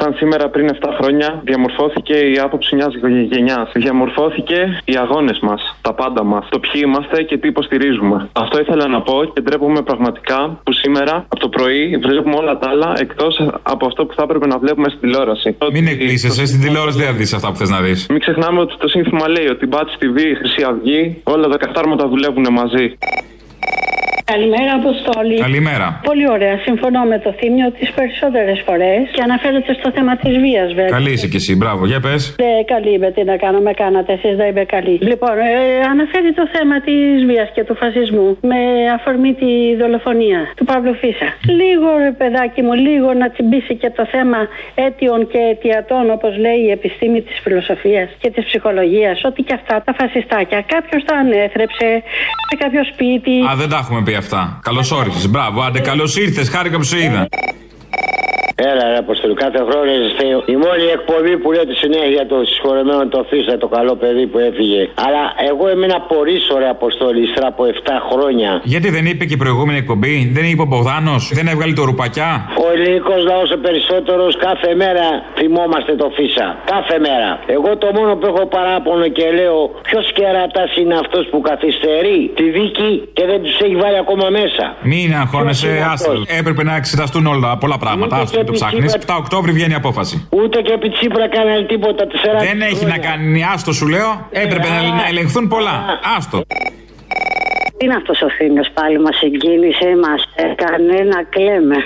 σαν 0.00 0.14
σήμερα 0.20 0.48
πριν 0.48 0.68
7 0.68 0.88
χρόνια 1.00 1.40
διαμορφώθηκε 1.44 2.14
η 2.14 2.38
άποψη 2.44 2.74
μιας 2.76 2.92
γενιά. 3.30 3.68
Διαμορφώθηκε 3.74 4.58
οι 4.84 4.96
αγώνες 4.96 5.38
μας, 5.42 5.76
τα 5.82 5.92
πάντα 5.94 6.24
μας. 6.24 6.46
Το 6.50 6.58
ποιοι 6.58 6.82
είμαστε 6.84 7.22
και 7.22 7.36
τι 7.38 7.48
υποστηρίζουμε. 7.48 8.28
Αυτό 8.32 8.60
ήθελα 8.60 8.86
να 8.88 9.00
πω 9.02 9.16
και 9.34 9.40
ντρέπομαι 9.40 9.82
πραγματικά 9.82 10.60
που 10.64 10.72
σήμερα 10.72 11.14
από 11.28 11.40
το 11.40 11.48
πρωί 11.48 11.96
βλέπουμε 12.02 12.36
όλα 12.36 12.58
τα 12.58 12.68
άλλα 12.70 12.92
εκτός 12.98 13.32
από 13.62 13.86
αυτό 13.86 14.06
που 14.06 14.14
θα 14.14 14.22
έπρεπε 14.22 14.46
να 14.46 14.58
βλέπουμε 14.58 14.88
στην 14.88 15.00
τηλεόραση. 15.00 15.56
Μην 15.72 15.86
εκπλήσεσαι, 15.86 16.46
στην 16.46 16.60
τηλεόραση 16.60 16.98
δεν 16.98 17.06
θα 17.06 17.12
δεις 17.12 17.32
αυτά 17.32 17.48
που 17.50 17.56
θες 17.56 17.70
να 17.70 17.80
δεις. 17.80 18.06
Μην 18.10 18.20
ξεχνάμε 18.20 18.60
ότι 18.60 18.74
το 18.78 18.88
σύνθημα 18.88 19.28
λέει 19.28 19.46
ότι 19.46 19.66
Μπάτς 19.66 19.92
TV, 20.00 20.18
Χρυσή 20.38 20.62
Αυγή, 20.70 21.20
όλα 21.22 21.48
τα 21.48 21.56
καθάρματα 21.72 22.08
δουλεύουν 22.08 22.52
μαζί. 22.52 22.98
Καλημέρα, 24.34 24.72
Αποστόλη. 24.80 25.36
Καλημέρα. 25.48 25.86
Πολύ 26.10 26.26
ωραία. 26.36 26.54
Συμφωνώ 26.68 27.00
με 27.12 27.18
το 27.24 27.30
θύμιο 27.38 27.66
τις 27.78 27.90
περισσότερες 27.98 28.58
φορές 28.66 29.00
και 29.14 29.22
αναφέρεται 29.28 29.72
στο 29.80 29.88
θέμα 29.96 30.12
της 30.22 30.32
βίας, 30.44 30.68
βέβαια. 30.78 30.96
Καλή 30.98 31.10
είσαι 31.14 31.28
κι 31.32 31.40
εσύ, 31.42 31.52
μπράβο, 31.60 31.82
για 31.90 32.00
πες. 32.00 32.22
Ναι, 32.44 32.54
καλή 32.72 32.90
είμαι. 32.94 33.10
Τι 33.14 33.22
να 33.30 33.36
κάνω, 33.44 33.58
με 33.66 33.72
κάνατε. 33.82 34.12
Εσείς 34.18 34.34
δεν 34.40 34.48
είμαι 34.50 34.64
καλή. 34.74 34.94
Λοιπόν, 35.10 35.34
ε, 35.38 35.52
αναφέρει 35.92 36.30
το 36.40 36.44
θέμα 36.54 36.76
της 36.86 37.24
βίας 37.28 37.48
και 37.54 37.62
του 37.68 37.74
φασισμού 37.82 38.28
με 38.50 38.60
αφορμή 38.96 39.32
τη 39.42 39.50
δολοφονία 39.80 40.40
του 40.56 40.64
Παύλου 40.70 40.94
Φίσα. 41.00 41.28
Λίγο, 41.60 41.88
ρε 42.04 42.12
παιδάκι 42.20 42.60
μου, 42.66 42.74
λίγο 42.86 43.08
να 43.22 43.26
τσιμπήσει 43.32 43.74
και 43.82 43.90
το 43.98 44.04
θέμα 44.14 44.38
αίτιων 44.74 45.20
και 45.32 45.38
αιτιατών, 45.50 46.04
όπως 46.16 46.32
λέει 46.44 46.60
η 46.68 46.70
επιστήμη 46.78 47.20
της 47.26 47.36
φιλοσοφίας 47.42 48.08
και 48.20 48.30
της 48.34 48.44
ψυχολογίας. 48.44 49.16
Ότι 49.24 49.42
και 49.42 49.54
αυτά 49.60 49.82
τα 49.86 49.92
φασιστάκια 49.98 50.60
κάποιος 50.74 51.02
τα 51.08 51.14
ανέθρεψε 51.22 51.88
σε 52.48 52.56
κάποιο 52.62 52.82
σπίτι. 52.92 53.34
Α, 53.50 53.52
δεν 53.62 53.68
τα 53.72 53.78
έχουμε 53.82 54.00
πει 54.06 54.14
αυτά. 54.20 54.60
Καλώς 54.62 54.90
όρισες. 54.90 55.28
Μπράβο, 55.28 55.62
άντε, 55.62 55.80
καλώς 55.80 56.16
ήρθες. 56.16 56.48
Χάρηκα 56.48 56.76
που 56.76 56.82
σε 56.82 57.02
είδα. 57.02 57.28
Έλα, 58.72 58.84
ρε 58.92 58.98
Αποστολή, 59.04 59.34
κάθε 59.44 59.60
χρόνο 59.68 59.90
είστε 60.06 60.24
η 60.54 60.56
μόνη 60.64 60.86
εκπομπή 60.96 61.34
που 61.40 61.48
λέω 61.54 61.66
τη 61.70 61.74
συνέχεια 61.84 62.22
το 62.32 62.36
συγχωρεμένο 62.50 63.02
το 63.16 63.20
Φίσα, 63.28 63.54
το 63.64 63.68
καλό 63.76 63.94
παιδί 64.02 64.24
που 64.30 64.38
έφυγε. 64.48 64.82
Αλλά 65.06 65.22
εγώ 65.50 65.64
έμεινα 65.74 65.98
πολύ 66.12 66.36
ρε 66.62 66.68
Αποστολή, 66.76 67.20
ύστερα 67.26 67.48
από 67.52 67.62
7 67.64 67.68
χρόνια. 68.10 68.50
Γιατί 68.74 68.88
δεν 68.96 69.04
είπε 69.10 69.24
και 69.28 69.36
η 69.38 69.42
προηγούμενη 69.44 69.78
εκπομπή, 69.84 70.14
δεν 70.36 70.44
είπε 70.50 70.62
ο 70.66 70.68
Μπογδάνος, 70.70 71.22
δεν 71.38 71.46
έβγαλε 71.52 71.72
το 71.80 71.84
ρουπακιά; 71.90 72.30
Ο 72.64 72.66
ελληνικός 72.74 73.20
λαός 73.30 73.48
ο 73.56 73.58
περισσότερος 73.66 74.32
κάθε 74.46 74.70
μέρα 74.82 75.06
θυμόμαστε 75.38 75.92
το 76.02 76.06
Φίσα. 76.16 76.46
Κάθε 76.74 76.96
μέρα. 77.06 77.30
Εγώ 77.56 77.70
το 77.82 77.88
μόνο 77.98 78.12
που 78.18 78.26
έχω 78.32 78.42
παράπονο 78.56 79.06
και 79.16 79.26
λέω, 79.38 79.58
ποιος 79.88 80.12
κερατάς 80.12 80.70
είναι 80.80 80.96
αυτός 81.02 81.24
που 81.30 81.38
καθυστερεί 81.40 82.18
τη 82.38 82.46
δίκη 82.56 82.90
και 83.16 83.24
δεν 83.30 83.38
τους 83.44 83.56
έχει 83.64 83.76
βάλει 83.82 83.98
ακόμα 84.04 84.26
μέσα. 84.38 84.64
Μην 84.92 85.08
αγχώνεσαι, 85.20 85.70
άστρο. 85.92 86.14
Έπρεπε 86.40 86.62
να 86.70 86.74
εξεταστούν 86.80 87.24
όλα 87.26 87.58
πολλά 87.62 87.78
πράγματα. 87.80 88.16
Άστρο 88.16 88.44
το 88.44 88.52
ψάχνεις. 88.52 88.96
7 89.06 89.14
Οκτώβρη 89.18 89.52
βγαίνει 89.52 89.72
η 89.72 89.74
απόφαση. 89.74 90.28
Ούτε 90.30 90.60
και 90.62 90.72
επί 90.72 90.88
Τσίπρα 90.90 91.28
κάνανε 91.28 91.62
τίποτα 91.62 92.06
τη 92.06 92.18
Δεν 92.48 92.60
έχει 92.60 92.84
να 92.84 92.98
κάνει, 92.98 93.44
άστο 93.44 93.72
σου 93.72 93.86
λέω. 93.88 94.28
Έπρεπε 94.30 94.68
να, 94.68 94.82
να 94.82 95.06
ελεγχθούν 95.08 95.48
πολλά. 95.48 96.00
Άστο. 96.16 96.42
Τι 97.80 97.86
είναι 97.86 98.00
αυτός 98.02 98.22
ο 98.22 98.30
Θήμιο 98.36 98.64
πάλι 98.78 99.00
μας 99.00 99.16
συγκίνησε, 99.16 99.88
μας 100.06 100.20
έκανε 100.48 100.96
να 101.14 101.20
κλαίμε. 101.34 101.76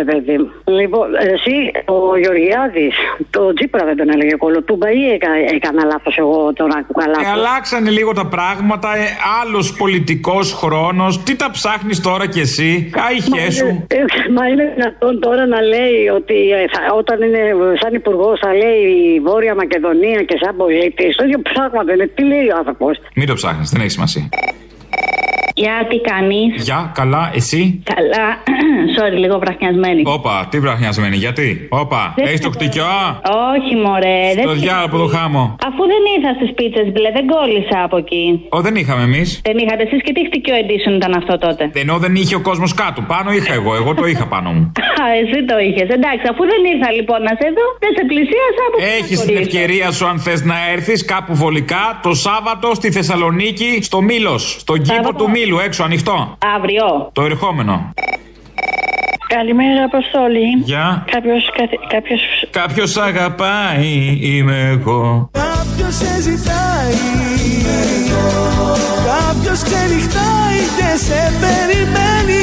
Ρε 0.00 0.04
παιδί 0.04 0.36
μου. 0.38 0.50
Λοιπόν, 0.78 1.06
εσύ, 1.34 1.54
ο 1.96 1.98
Γεωργιάδης, 2.22 2.94
το 3.30 3.52
Τζίπρα 3.52 3.84
δεν 3.84 3.96
τον 3.96 4.08
έλεγε 4.14 4.34
κολοτούμπα 4.36 4.90
ή 4.90 5.02
έκα, 5.14 5.30
έκανα 5.54 5.84
λάθος 5.84 6.16
εγώ 6.16 6.52
τον 6.52 6.68
άκουγα 6.78 7.06
λάθο. 7.06 7.28
Ε, 7.28 7.30
αλλάξανε 7.30 7.90
λίγο 7.90 8.12
τα 8.12 8.26
πράγματα. 8.26 8.88
Ε, 8.96 9.06
Άλλος 9.40 9.76
πολιτικός 9.76 10.52
χρόνος. 10.52 11.22
Τι 11.22 11.36
τα 11.36 11.50
ψάχνεις 11.50 12.00
τώρα 12.00 12.26
κι 12.28 12.40
εσύ. 12.40 12.90
Άιχέ 13.08 13.50
σου. 13.50 13.86
Ε, 13.86 13.96
μα 14.36 14.48
είναι 14.48 14.72
δυνατόν 14.74 15.20
τώρα 15.20 15.46
να 15.46 15.60
λέει 15.60 16.08
ότι 16.14 16.34
ε, 16.50 16.64
θα, 16.72 16.80
όταν 16.94 17.22
είναι 17.22 17.42
σαν 17.80 17.94
υπουργός 17.94 18.38
θα 18.38 18.52
λέει 18.54 18.80
η 19.14 19.20
Βόρεια 19.20 19.54
Μακεδονία 19.54 20.22
και 20.22 20.36
σαν 20.42 20.56
πολίτης. 20.56 21.16
Το 21.16 21.24
ίδιο 21.24 21.38
πράγμα 21.52 21.82
δεν 21.84 21.94
είναι. 21.94 22.06
Τι 22.14 22.22
λέει 22.24 22.46
ο 22.54 22.56
άνθρωπος; 22.56 22.98
Μην 23.14 23.26
το 23.26 23.34
ψάχνεις, 23.34 23.70
δεν 23.70 23.80
έχει 23.80 23.90
σημασία. 23.90 24.28
Γεια, 25.62 25.76
τι 25.90 25.98
κάνεις; 26.10 26.50
Γεια, 26.68 26.80
καλά, 27.00 27.22
εσύ; 27.38 27.60
Καλά. 27.94 28.26
Sorry, 28.96 29.16
λίγο 29.24 29.36
βραχνιασμένη. 29.44 30.02
Όπα, 30.16 30.34
τι 30.50 30.56
βραχνιασμένη, 30.64 31.16
γιατί; 31.24 31.46
Όπα, 31.82 32.02
Δεν 32.16 32.24
έχεις 32.26 32.40
το 32.40 32.50
ξέρω. 32.50 32.64
χτυκιό. 32.64 32.92
Όχι, 33.54 33.72
μωρέ. 33.84 34.20
Στο 34.42 34.50
δεν- 34.50 34.60
διάλογο 34.60 34.86
από 34.88 34.96
το 35.02 35.06
χάμο. 35.16 35.42
Αφού 35.68 35.82
δεν 35.92 36.02
ήρθα 36.16 36.30
στις 36.38 36.50
πίτσες 36.58 36.86
μπλε, 36.92 37.08
δεν 37.18 37.24
κόλλησα 37.34 37.78
από 37.86 37.96
εκεί. 38.02 38.24
Ω, 38.56 38.58
δεν 38.66 38.74
είχαμε 38.80 39.02
εμείς. 39.10 39.28
Δεν 39.48 39.56
είχατε 39.62 39.82
εσείς 39.88 40.00
και 40.06 40.12
τι 40.16 40.22
χτυκιό 40.28 40.54
edition 40.62 40.92
ήταν 41.00 41.12
αυτό 41.20 41.34
τότε; 41.46 41.62
Ενώ 41.82 41.94
δεν 42.04 42.12
είχε 42.20 42.34
ο 42.40 42.42
κόσμος 42.48 42.70
κάτω. 42.82 43.00
Πάνω 43.12 43.28
είχα 43.38 43.52
εγώ, 43.60 43.72
εγώ 43.80 43.90
το 44.00 44.04
είχα 44.12 44.26
πάνω 44.34 44.48
μου. 44.56 44.64
Α, 45.02 45.04
εσύ 45.22 45.38
το 45.50 45.56
είχες. 45.66 45.88
Εντάξει, 45.98 46.24
αφού 46.32 46.42
δεν 46.52 46.60
ήρθα 46.72 46.88
λοιπόν 46.98 47.18
να 47.28 47.32
σε 47.40 47.46
δω, 47.56 47.66
δεν 47.84 47.92
σε 47.98 48.02
πλησίασα 48.10 48.62
από 48.68 48.76
πού 48.76 48.82
να 48.82 48.92
Έχει 48.98 49.14
την 49.14 49.16
χωρίσω. 49.18 49.40
ευκαιρία 49.42 49.88
σου, 49.96 50.04
αν 50.10 50.16
θες 50.24 50.40
να 50.52 50.56
έρθεις 50.74 51.00
κάπου 51.12 51.32
βολικά, 51.42 51.84
το 52.06 52.12
Σάββατο 52.26 52.68
στη 52.80 52.88
Θεσσαλονίκη, 52.96 53.70
στο 53.88 53.98
Μήλος. 54.08 54.42
Στον 54.64 54.78
κήπο 54.88 55.10
του 55.18 55.28
Μήλου, 55.46 55.58
έξω 55.58 55.82
ανοιχτό. 55.82 56.36
Αύριο. 56.56 57.10
Το 57.12 57.22
ερχόμενο. 57.22 57.92
Καλημέρα, 59.26 59.84
Αποστόλη. 59.84 60.62
Γεια. 60.64 61.04
Κάποιος. 61.10 61.50
Κάποιος... 61.88 62.20
Κάποιος 62.50 62.96
αγαπάει, 62.96 64.18
είμαι 64.20 64.68
εγώ. 64.68 65.30
Κάποιος 65.32 65.94
σε 65.94 66.20
ζητάει 66.20 66.94
Κάποιος 69.12 69.62
ξενυχτάει 69.62 70.60
και 70.78 70.90
σε 71.06 71.20
περιμένει 71.40 72.40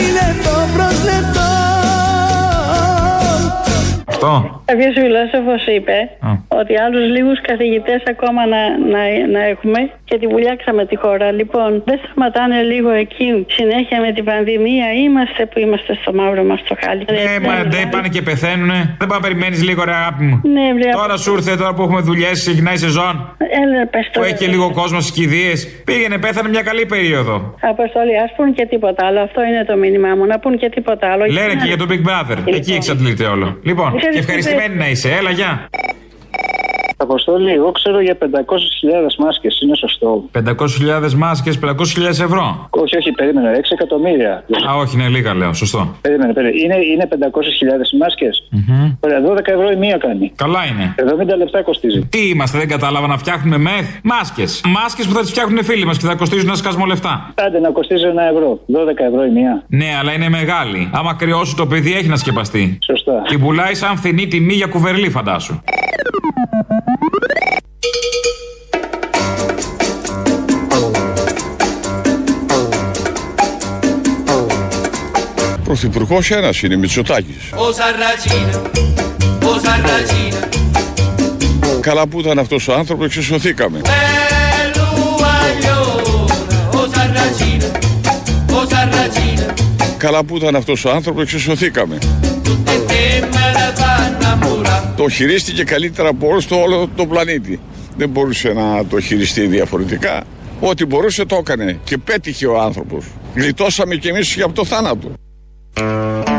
Αυτό. 4.25 4.61
Κάποιος 4.65 4.93
φιλόσοφος 5.01 5.61
είπε 5.75 5.97
Α. 6.27 6.31
ότι 6.61 6.73
άλλους 6.85 7.05
λίγους 7.15 7.37
καθηγητές 7.49 8.01
ακόμα 8.13 8.41
να, 8.53 8.61
να, 8.93 9.01
να 9.35 9.41
έχουμε 9.53 9.79
και 10.09 10.15
τη 10.21 10.25
βουλιάξαμε 10.33 10.85
τη 10.85 10.95
χώρα. 11.03 11.31
Λοιπόν, 11.39 11.69
δεν 11.85 11.97
σταματάνε 12.03 12.61
λίγο 12.71 12.89
εκεί 13.03 13.45
συνέχεια 13.57 13.97
με 14.05 14.11
την 14.15 14.23
πανδημία. 14.29 14.87
Είμαστε 15.05 15.41
που 15.45 15.59
είμαστε 15.59 15.91
στο 16.01 16.13
μαύρο 16.13 16.43
μας 16.43 16.59
το 16.67 16.75
χάλι. 16.81 17.05
Ναι, 17.17 17.47
μα 17.47 17.55
δεν 17.75 17.89
πάνε 17.89 18.07
και 18.15 18.21
πεθαίνουνε. 18.21 18.79
Δεν 18.99 19.07
πάει 19.09 19.19
να 19.19 19.25
περιμένεις 19.27 19.59
λίγο, 19.67 19.83
ρε 19.83 19.95
αγάπη 19.99 20.23
μου. 20.23 20.41
Ναι, 20.55 20.65
βρε, 20.77 20.89
Τώρα 21.01 21.17
σου 21.17 21.33
ήρθε, 21.35 21.55
τώρα 21.61 21.73
που 21.73 21.81
έχουμε 21.81 22.01
δουλειές, 22.09 22.35
ξεκινάει 22.45 22.73
η 22.73 22.83
σεζόν. 22.87 23.13
Έλα, 23.61 23.87
πες 23.93 24.09
το. 24.11 24.19
Που 24.19 24.25
έχει 24.25 24.37
και 24.43 24.47
λίγο 24.47 24.71
κόσμος 24.71 25.03
στι 25.03 25.11
κηδείε. 25.19 25.53
Πήγαινε, 25.85 26.17
πέθανε 26.17 26.49
μια 26.49 26.61
καλή 26.69 26.85
περίοδο. 26.85 27.55
Αποστολή, 27.61 28.15
ας 28.25 28.31
πούν 28.35 28.53
και 28.53 28.65
τίποτα 28.65 29.05
άλλο. 29.07 29.19
Αυτό 29.19 29.39
είναι 29.43 29.63
το 29.69 29.75
μήνυμά 29.77 30.11
μου. 30.17 30.25
Να 30.25 30.39
πούν 30.39 30.57
και 30.57 30.69
τίποτα 30.69 31.05
άλλο. 31.11 31.23
Λένε 31.25 31.53
και 31.61 31.67
για 31.71 31.77
τον 31.77 31.87
Big 31.91 32.03
Brother. 32.09 32.37
Εκεί 32.45 32.73
εξαντλείται 32.73 33.25
όλο. 33.25 33.57
Λοιπόν, 33.63 33.89
και 34.13 34.19
ευχαριστημένη 34.19 34.75
να 34.75 34.89
είσαι. 34.89 35.11
Έλα, 35.11 35.31
γεια. 35.31 35.69
Αποστολή, 37.03 37.51
εγώ 37.51 37.71
ξέρω 37.71 38.01
για 38.01 38.17
500.000 38.19 38.25
μάσκες, 39.17 39.59
είναι 39.61 39.75
σωστό. 39.75 40.23
500.000 40.31 41.13
μάσκες, 41.13 41.59
500.000 41.59 42.19
ευρώ. 42.27 42.67
Όχι, 42.69 42.97
όχι, 42.97 43.11
περίμενε, 43.11 43.49
6 43.53 43.71
εκατομμύρια. 43.77 44.43
Α, 44.69 44.75
όχι, 44.75 44.95
είναι 44.95 45.07
λίγα, 45.07 45.33
λέω. 45.35 45.53
Σωστό. 45.53 45.95
Περίμενε, 46.01 46.33
περίμενε. 46.33 46.59
Είναι, 46.63 46.75
είναι 46.93 47.07
500.000 47.11 47.97
μάσκες; 47.99 48.43
Ωραία, 48.99 49.19
12 49.21 49.47
ευρώ 49.47 49.71
η 49.71 49.75
μία 49.75 49.97
κάνει. 49.97 50.31
Καλά 50.35 50.65
είναι. 50.65 50.95
70 51.33 51.37
λεπτά 51.37 51.61
κοστίζει. 51.61 52.01
Τι 52.05 52.27
είμαστε, 52.29 52.57
δεν 52.57 52.67
κατάλαβα 52.67 53.07
να 53.07 53.17
φτιάχνουμε 53.17 53.57
μεθ. 53.57 53.87
Μάσκες. 54.03 54.61
Μάσκες 54.65 55.05
που 55.07 55.13
θα 55.13 55.21
τις 55.21 55.29
φτιάχνουν 55.29 55.63
φίλοι 55.63 55.85
μας 55.85 55.97
και 55.97 56.05
θα 56.05 56.15
κοστίζουν 56.15 56.47
ένα 56.47 56.55
σκασμό 56.55 56.85
λεφτά. 56.85 57.33
Άντε 57.35 57.59
να 57.59 57.69
κοστίζει 57.69 58.05
ένα 58.05 58.23
ευρώ. 58.23 58.59
12 58.67 59.03
ευρώ 59.09 59.23
η 59.25 59.29
μία. 59.29 59.63
Ναι, 59.67 59.95
αλλά 59.99 60.13
είναι 60.13 60.29
μεγάλη. 60.29 60.89
Άμα 60.93 61.13
κρυώσει 61.13 61.55
το 61.55 61.65
παιδί 61.67 61.93
έχει 61.93 62.07
να 62.07 62.15
σκεπαστεί. 62.15 62.77
Σωστά. 62.85 63.21
Την 63.27 63.39
πουλάει 63.39 63.73
σαν 63.73 63.97
φθηνή 63.97 64.27
τιμή 64.27 64.53
για 64.53 64.67
κουβερλί, 64.67 65.09
φαντάσου. 65.09 65.61
Πρωθυπουργός 75.73 76.31
ένας 76.31 76.61
είναι, 76.61 76.75
Μητσοτάκης. 76.75 77.51
Ο 77.55 77.71
Σαρρατζίνα, 77.71 78.61
ο 79.43 79.59
Σαρρατζίνα, 79.63 80.49
Καλά 81.79 82.07
που 82.07 82.19
ήταν 82.19 82.39
αυτός 82.39 82.67
ο 82.67 82.73
άνθρωπος, 82.73 83.05
εξισωθήκαμε. 83.05 83.81
ο 86.71 86.85
Σαρρατζίνα, 86.93 87.71
ο 88.51 88.65
Σαρρατζίνα, 88.69 89.53
Καλά 89.97 90.23
που 90.23 90.37
ήταν 90.37 90.55
αυτός 90.55 90.85
ο 90.85 90.91
άνθρωπος, 90.91 91.23
εξισωθήκαμε. 91.23 91.97
e 91.97 93.21
me 93.33 93.45
la 93.57 93.69
fanno 93.79 94.45
mura. 94.45 94.93
Το 94.95 95.09
χειρίστηκε 95.09 95.63
καλύτερα 95.63 96.09
από 96.09 96.27
όλο 96.27 96.43
το 96.47 96.55
όλο 96.55 96.89
τον 96.95 97.09
πλανήτη. 97.09 97.59
Δεν 97.97 98.09
μπορούσε 98.09 98.49
να 98.53 98.85
το 98.85 98.99
χειριστεί 98.99 99.45
διαφορετικά. 99.47 100.23
Ό,τι 100.59 100.85
μπορούσε 100.85 101.25
το 101.25 101.35
έκανε 101.35 101.79
και 101.83 101.97
πέτυχε 101.97 102.47
ο 102.47 102.61
άνθρωπος. 102.61 103.05
Γλιτώσαμε 103.35 103.95
κι 103.95 104.07
εμείς 104.07 104.33
και 104.33 104.41
από 104.41 104.53
το 104.53 104.65
θάνατο. 104.65 105.11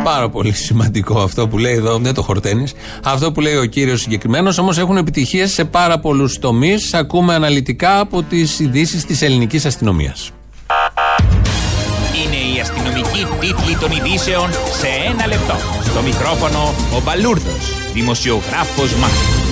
Πάρα 0.05 0.29
πολύ 0.29 0.53
σημαντικό 0.53 1.20
αυτό 1.20 1.49
που 1.49 1.59
λέει 1.59 1.75
εδώ, 1.75 1.99
δεν 1.99 2.14
το 2.14 2.23
χορταίνεις. 2.23 2.73
Αυτό 3.05 3.33
που 3.33 3.40
λέει 3.40 3.57
ο 3.57 3.64
κύριος 3.64 4.01
συγκεκριμένος, 4.01 4.59
όμως 4.59 4.79
έχουν 4.79 4.97
επιτυχίες 4.97 5.53
σε 5.53 5.64
πάρα 5.64 5.99
πολλούς 5.99 6.38
τομείς. 6.38 6.94
Ακούμε 6.94 7.35
αναλυτικά 7.35 7.99
από 7.99 8.23
τις 8.23 8.59
ειδήσεις 8.59 9.05
της 9.05 9.23
ελληνικής 9.23 9.64
αστυνομίας. 9.64 10.31
Είναι 12.25 12.57
η 12.57 12.61
αστυνομική 12.61 13.27
τίτλη 13.40 13.77
των 13.81 13.90
ειδήσεων 13.90 14.51
σε 14.53 14.87
ένα 15.11 15.27
λεπτό. 15.27 15.55
Στο 15.85 16.03
μικρόφωνο 16.03 16.75
ο 16.97 17.01
Μπαλούρδος, 17.05 17.92
δημοσιογράφος 17.92 18.94
Μάρκος. 18.94 19.43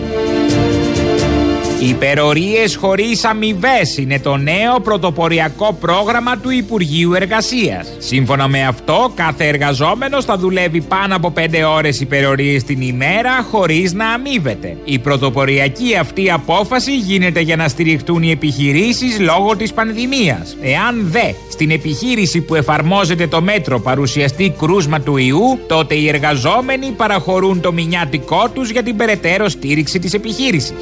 Υπερορίες 1.81 2.77
χωρίς 2.77 3.25
αμοιβές 3.25 3.97
είναι 3.97 4.21
το 4.21 4.37
νέο 4.37 4.81
πρωτοποριακό 4.83 5.77
πρόγραμμα 5.81 6.39
του 6.39 6.51
Υπουργείου 6.51 7.13
Εργασίας. 7.13 7.89
Σύμφωνα 7.99 8.49
με 8.49 8.67
αυτό, 8.67 9.13
κάθε 9.15 9.47
εργαζόμενος 9.47 10.25
θα 10.25 10.39
δουλεύει 10.39 10.81
πάνω 10.81 11.17
από 11.17 11.31
5 11.31 11.63
ώρες 11.65 12.01
υπερορίες 12.01 12.65
την 12.65 12.81
ημέρα 12.81 13.47
χωρίς 13.51 13.93
να 13.93 14.09
αμείβεται. 14.09 14.77
Η 14.85 14.99
πρωτοποριακή 14.99 15.97
αυτή 16.01 16.31
απόφαση 16.31 16.97
γίνεται 16.97 17.41
για 17.41 17.57
να 17.57 17.69
στηριχτούν 17.69 18.23
οι 18.23 18.31
επιχειρήσεις 18.31 19.21
λόγω 19.21 19.57
της 19.57 19.73
πανδημίας. 19.73 20.57
Εάν 20.63 21.07
δε 21.11 21.33
στην 21.51 21.71
επιχείρηση 21.71 22.41
που 22.41 22.55
εφαρμόζεται 22.55 23.27
το 23.27 23.41
μέτρο 23.41 23.81
παρουσιαστεί 23.81 24.55
κρούσμα 24.59 25.01
του 25.01 25.17
ιού, 25.17 25.59
τότε 25.67 25.95
οι 25.95 26.09
εργαζόμενοι 26.09 26.91
παραχωρούν 26.91 27.61
το 27.61 27.73
μηνιάτικό 27.73 28.49
τους 28.55 28.71
για 28.71 28.83
την 28.83 28.97
περαιτέρω 28.97 29.49
στήριξη 29.49 29.99
της 29.99 30.15
επιχείρησης. 30.15 30.75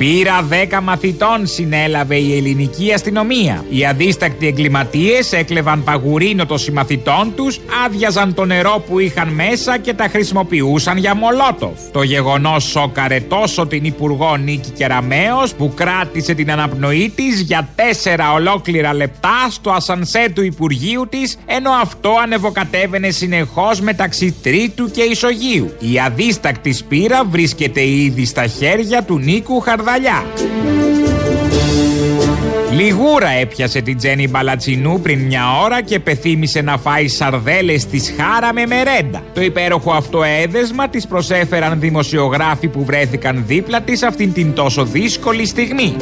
Σπήρα 0.00 0.48
10 0.78 0.80
μαθητών 0.82 1.46
συνέλαβε 1.46 2.16
η 2.16 2.36
ελληνική 2.36 2.92
αστυνομία. 2.92 3.64
Οι 3.68 3.86
αδίστακτοι 3.86 4.46
εγκληματίες 4.46 5.32
έκλεβαν 5.32 5.84
παγουρίνο 5.84 6.46
των 6.46 6.58
συμμαθητών 6.58 7.32
τους, 7.36 7.60
άδειαζαν 7.84 8.34
το 8.34 8.44
νερό 8.44 8.84
που 8.88 8.98
είχαν 8.98 9.28
μέσα 9.28 9.78
και 9.78 9.94
τα 9.94 10.08
χρησιμοποιούσαν 10.08 10.96
για 10.96 11.14
μολότοφ. 11.14 11.90
Το 11.92 12.02
γεγονός 12.02 12.64
σόκαρε 12.64 13.20
τόσο 13.20 13.66
την 13.66 13.84
Υπουργό 13.84 14.36
Νίκη 14.36 14.70
Κεραμέο 14.70 15.48
που 15.56 15.72
κράτησε 15.74 16.34
την 16.34 16.50
αναπνοή 16.50 17.12
της 17.14 17.40
για 17.40 17.68
4 17.76 17.80
ολόκληρα 18.34 18.94
λεπτά 18.94 19.46
στο 19.50 19.70
ασανσέ 19.70 20.30
του 20.34 20.44
Υπουργείου 20.44 21.06
της, 21.08 21.38
ενώ 21.46 21.70
αυτό 21.82 22.10
ανεβοκατέβαινε 22.22 23.10
συνεχώς 23.10 23.80
μεταξύ 23.80 24.34
Τρίτου 24.42 24.90
και 24.90 25.02
Ισογείου. 25.02 25.72
Η 25.78 26.00
αδίστακτη 26.00 26.72
σπήρα 26.72 27.24
βρίσκεται 27.24 27.86
ήδη 27.88 28.24
στα 28.24 28.46
χέρια 28.46 29.02
του 29.02 29.18
Νίκου 29.18 29.60
Χαρδαλιά. 29.60 29.86
Λιγούρα 32.70 33.28
έπιασε 33.28 33.80
την 33.80 33.96
Τζέννη 33.96 34.28
Μπαλατσινού 34.28 35.00
πριν 35.00 35.18
μια 35.18 35.60
ώρα 35.64 35.82
και 35.82 35.98
πεθύμησε 35.98 36.60
να 36.60 36.78
φάει 36.78 37.08
σαρδέλες 37.08 37.86
της 37.86 38.14
χάρα 38.16 38.52
με 38.52 38.66
μερέντα. 38.66 39.22
Το 39.34 39.40
υπέροχο 39.40 39.92
αυτό 39.92 40.22
έδεσμα 40.22 40.88
της 40.88 41.06
προσέφεραν 41.06 41.80
δημοσιογράφοι 41.80 42.68
που 42.68 42.84
βρέθηκαν 42.84 43.44
δίπλα 43.46 43.80
της 43.80 44.02
αυτήν 44.02 44.32
την 44.32 44.54
τόσο 44.54 44.84
δύσκολη 44.84 45.46
στιγμή. 45.46 45.96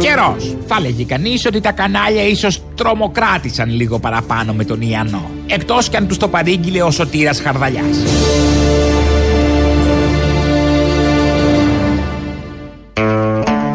Καιρός. 0.00 0.56
Θα 0.66 0.80
λέγει 0.80 1.04
κανείς 1.04 1.46
ότι 1.46 1.60
τα 1.60 1.72
κανάλια 1.72 2.26
ίσως 2.26 2.62
τρομοκράτησαν 2.74 3.70
λίγο 3.70 3.98
παραπάνω 3.98 4.52
με 4.52 4.64
τον 4.64 4.80
Ιαννό. 4.80 5.30
Εκτός 5.46 5.88
κι 5.88 5.96
αν 5.96 6.06
τους 6.06 6.16
το 6.16 6.28
παρήγγειλε 6.28 6.82
ο 6.82 6.90
Σωτήρας 6.90 7.40
Χαρδαλιάς. 7.40 7.96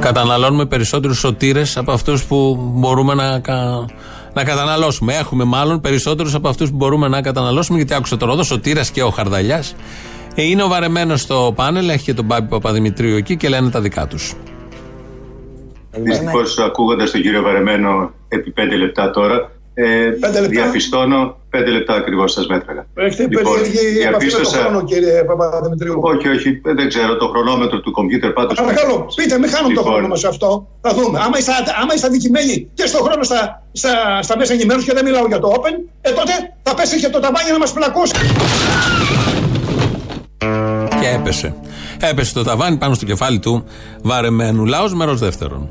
Καταναλώνουμε 0.08 0.66
περισσότερους 0.66 1.20
σωτήρες 1.20 1.78
από 1.78 1.92
αυτούς 1.92 2.24
που 2.24 2.58
μπορούμε 2.74 3.14
να, 3.14 3.40
κα... 3.40 3.86
να 4.34 4.44
καταναλώσουμε. 4.44 5.14
Έχουμε 5.16 5.44
μάλλον 5.44 5.82
περισσότερους 5.82 6.34
από 6.36 6.48
αυτούς 6.48 6.70
που 6.70 6.76
μπορούμε 6.76 7.08
να 7.08 7.22
καταναλώσουμε. 7.22 7.78
Γιατί 7.78 7.94
άκουσα 7.94 8.18
τώρα 8.18 8.32
εδώ, 8.32 8.44
Σωτήρας 8.44 8.92
και 8.92 9.04
ο 9.04 9.10
Χαρδαλιάς. 9.10 9.76
είναι 10.36 10.64
ο 10.64 10.68
βαρεμένος 10.68 11.22
στο 11.22 11.54
πάνελ, 11.56 11.90
έχει 11.90 12.04
και 12.04 12.14
τον 12.14 12.28
Πάπη 12.28 12.48
Παπαδημητρίου 12.48 13.16
εκεί 13.16 13.38
και 13.38 13.50
λένε 13.50 13.70
τα 13.70 13.82
δικά 13.82 14.08
τους. 14.08 14.34
Δυστυχώς, 15.92 16.58
ακούγοντας 16.58 17.12
τον 17.12 17.22
κύριο 17.22 17.42
Βαρεμένο 17.42 18.12
επί 18.28 18.52
πέντε 18.52 18.76
λεπτά 18.76 19.12
τώρα, 19.12 19.52
ε, 19.80 20.10
διαπιστώνω 20.50 21.38
πέντε 21.50 21.70
λεπτά 21.72 21.94
ακριβώς 21.94 22.32
σας 22.32 22.48
μέτραγα. 22.48 22.86
Έχετε 22.94 23.24
Λοιπόν, 23.30 23.44
περίεργη 23.54 23.78
επαφή 23.78 24.04
με 24.06 24.10
τον 24.12 24.20
διαπίστωσα- 24.20 24.60
χρόνο, 24.64 24.84
κύριε 24.84 25.24
Παπαδημητρίου. 25.24 26.00
Όχι, 26.12 26.28
όχι, 26.36 26.50
δεν 26.80 26.88
ξέρω 26.88 27.18
το 27.18 27.28
χρονόμετρο 27.28 27.80
του 27.80 27.92
κομπιούτερ 27.92 28.32
πάντω. 28.32 28.54
Παρακαλώ, 28.54 28.96
πείτε, 29.16 29.40
μην 29.40 29.50
χάνουμε 29.50 29.74
το 29.74 29.80
Λοιπόν. 29.80 29.94
χρόνο 29.94 30.08
μας 30.08 30.20
σε 30.20 30.28
αυτό. 30.28 30.68
Θα 30.82 30.94
δούμε. 30.94 31.20
Άμα 31.26 31.38
είστε, 31.38 31.52
άμα 31.82 31.94
είστε 31.96 32.08
αδικημένοι 32.08 32.70
και 32.74 32.86
στον 32.86 33.02
χρόνο 33.06 33.24
στα, 33.24 33.64
στα, 33.72 34.22
στα 34.22 34.38
μέσα 34.38 34.54
ενημέρωσης 34.54 34.88
και 34.88 34.94
δεν 34.94 35.06
μιλάω 35.06 35.28
για 35.28 35.40
το 35.40 35.48
Open, 35.58 35.74
ε 36.02 36.10
τότε 36.12 36.34
θα 36.64 36.74
πέσει 36.76 37.00
και 37.00 37.10
το 37.10 37.20
ταβάνι 37.20 37.52
να 37.52 37.58
μας 37.58 37.74
πλακώσει. 37.74 38.14
Και 40.90 40.96
και 41.02 41.08
έπεσε. 41.16 41.56
Έπεσε 42.02 42.34
το 42.34 42.44
ταβάνι 42.44 42.78
πάνω 42.78 42.94
στο 42.94 43.06
κεφάλι 43.06 43.40
του 43.40 43.64
βαρεμένου. 44.02 44.66
Λαός 44.66 44.94
μέρος 44.94 45.20
δεύτερον. 45.20 45.70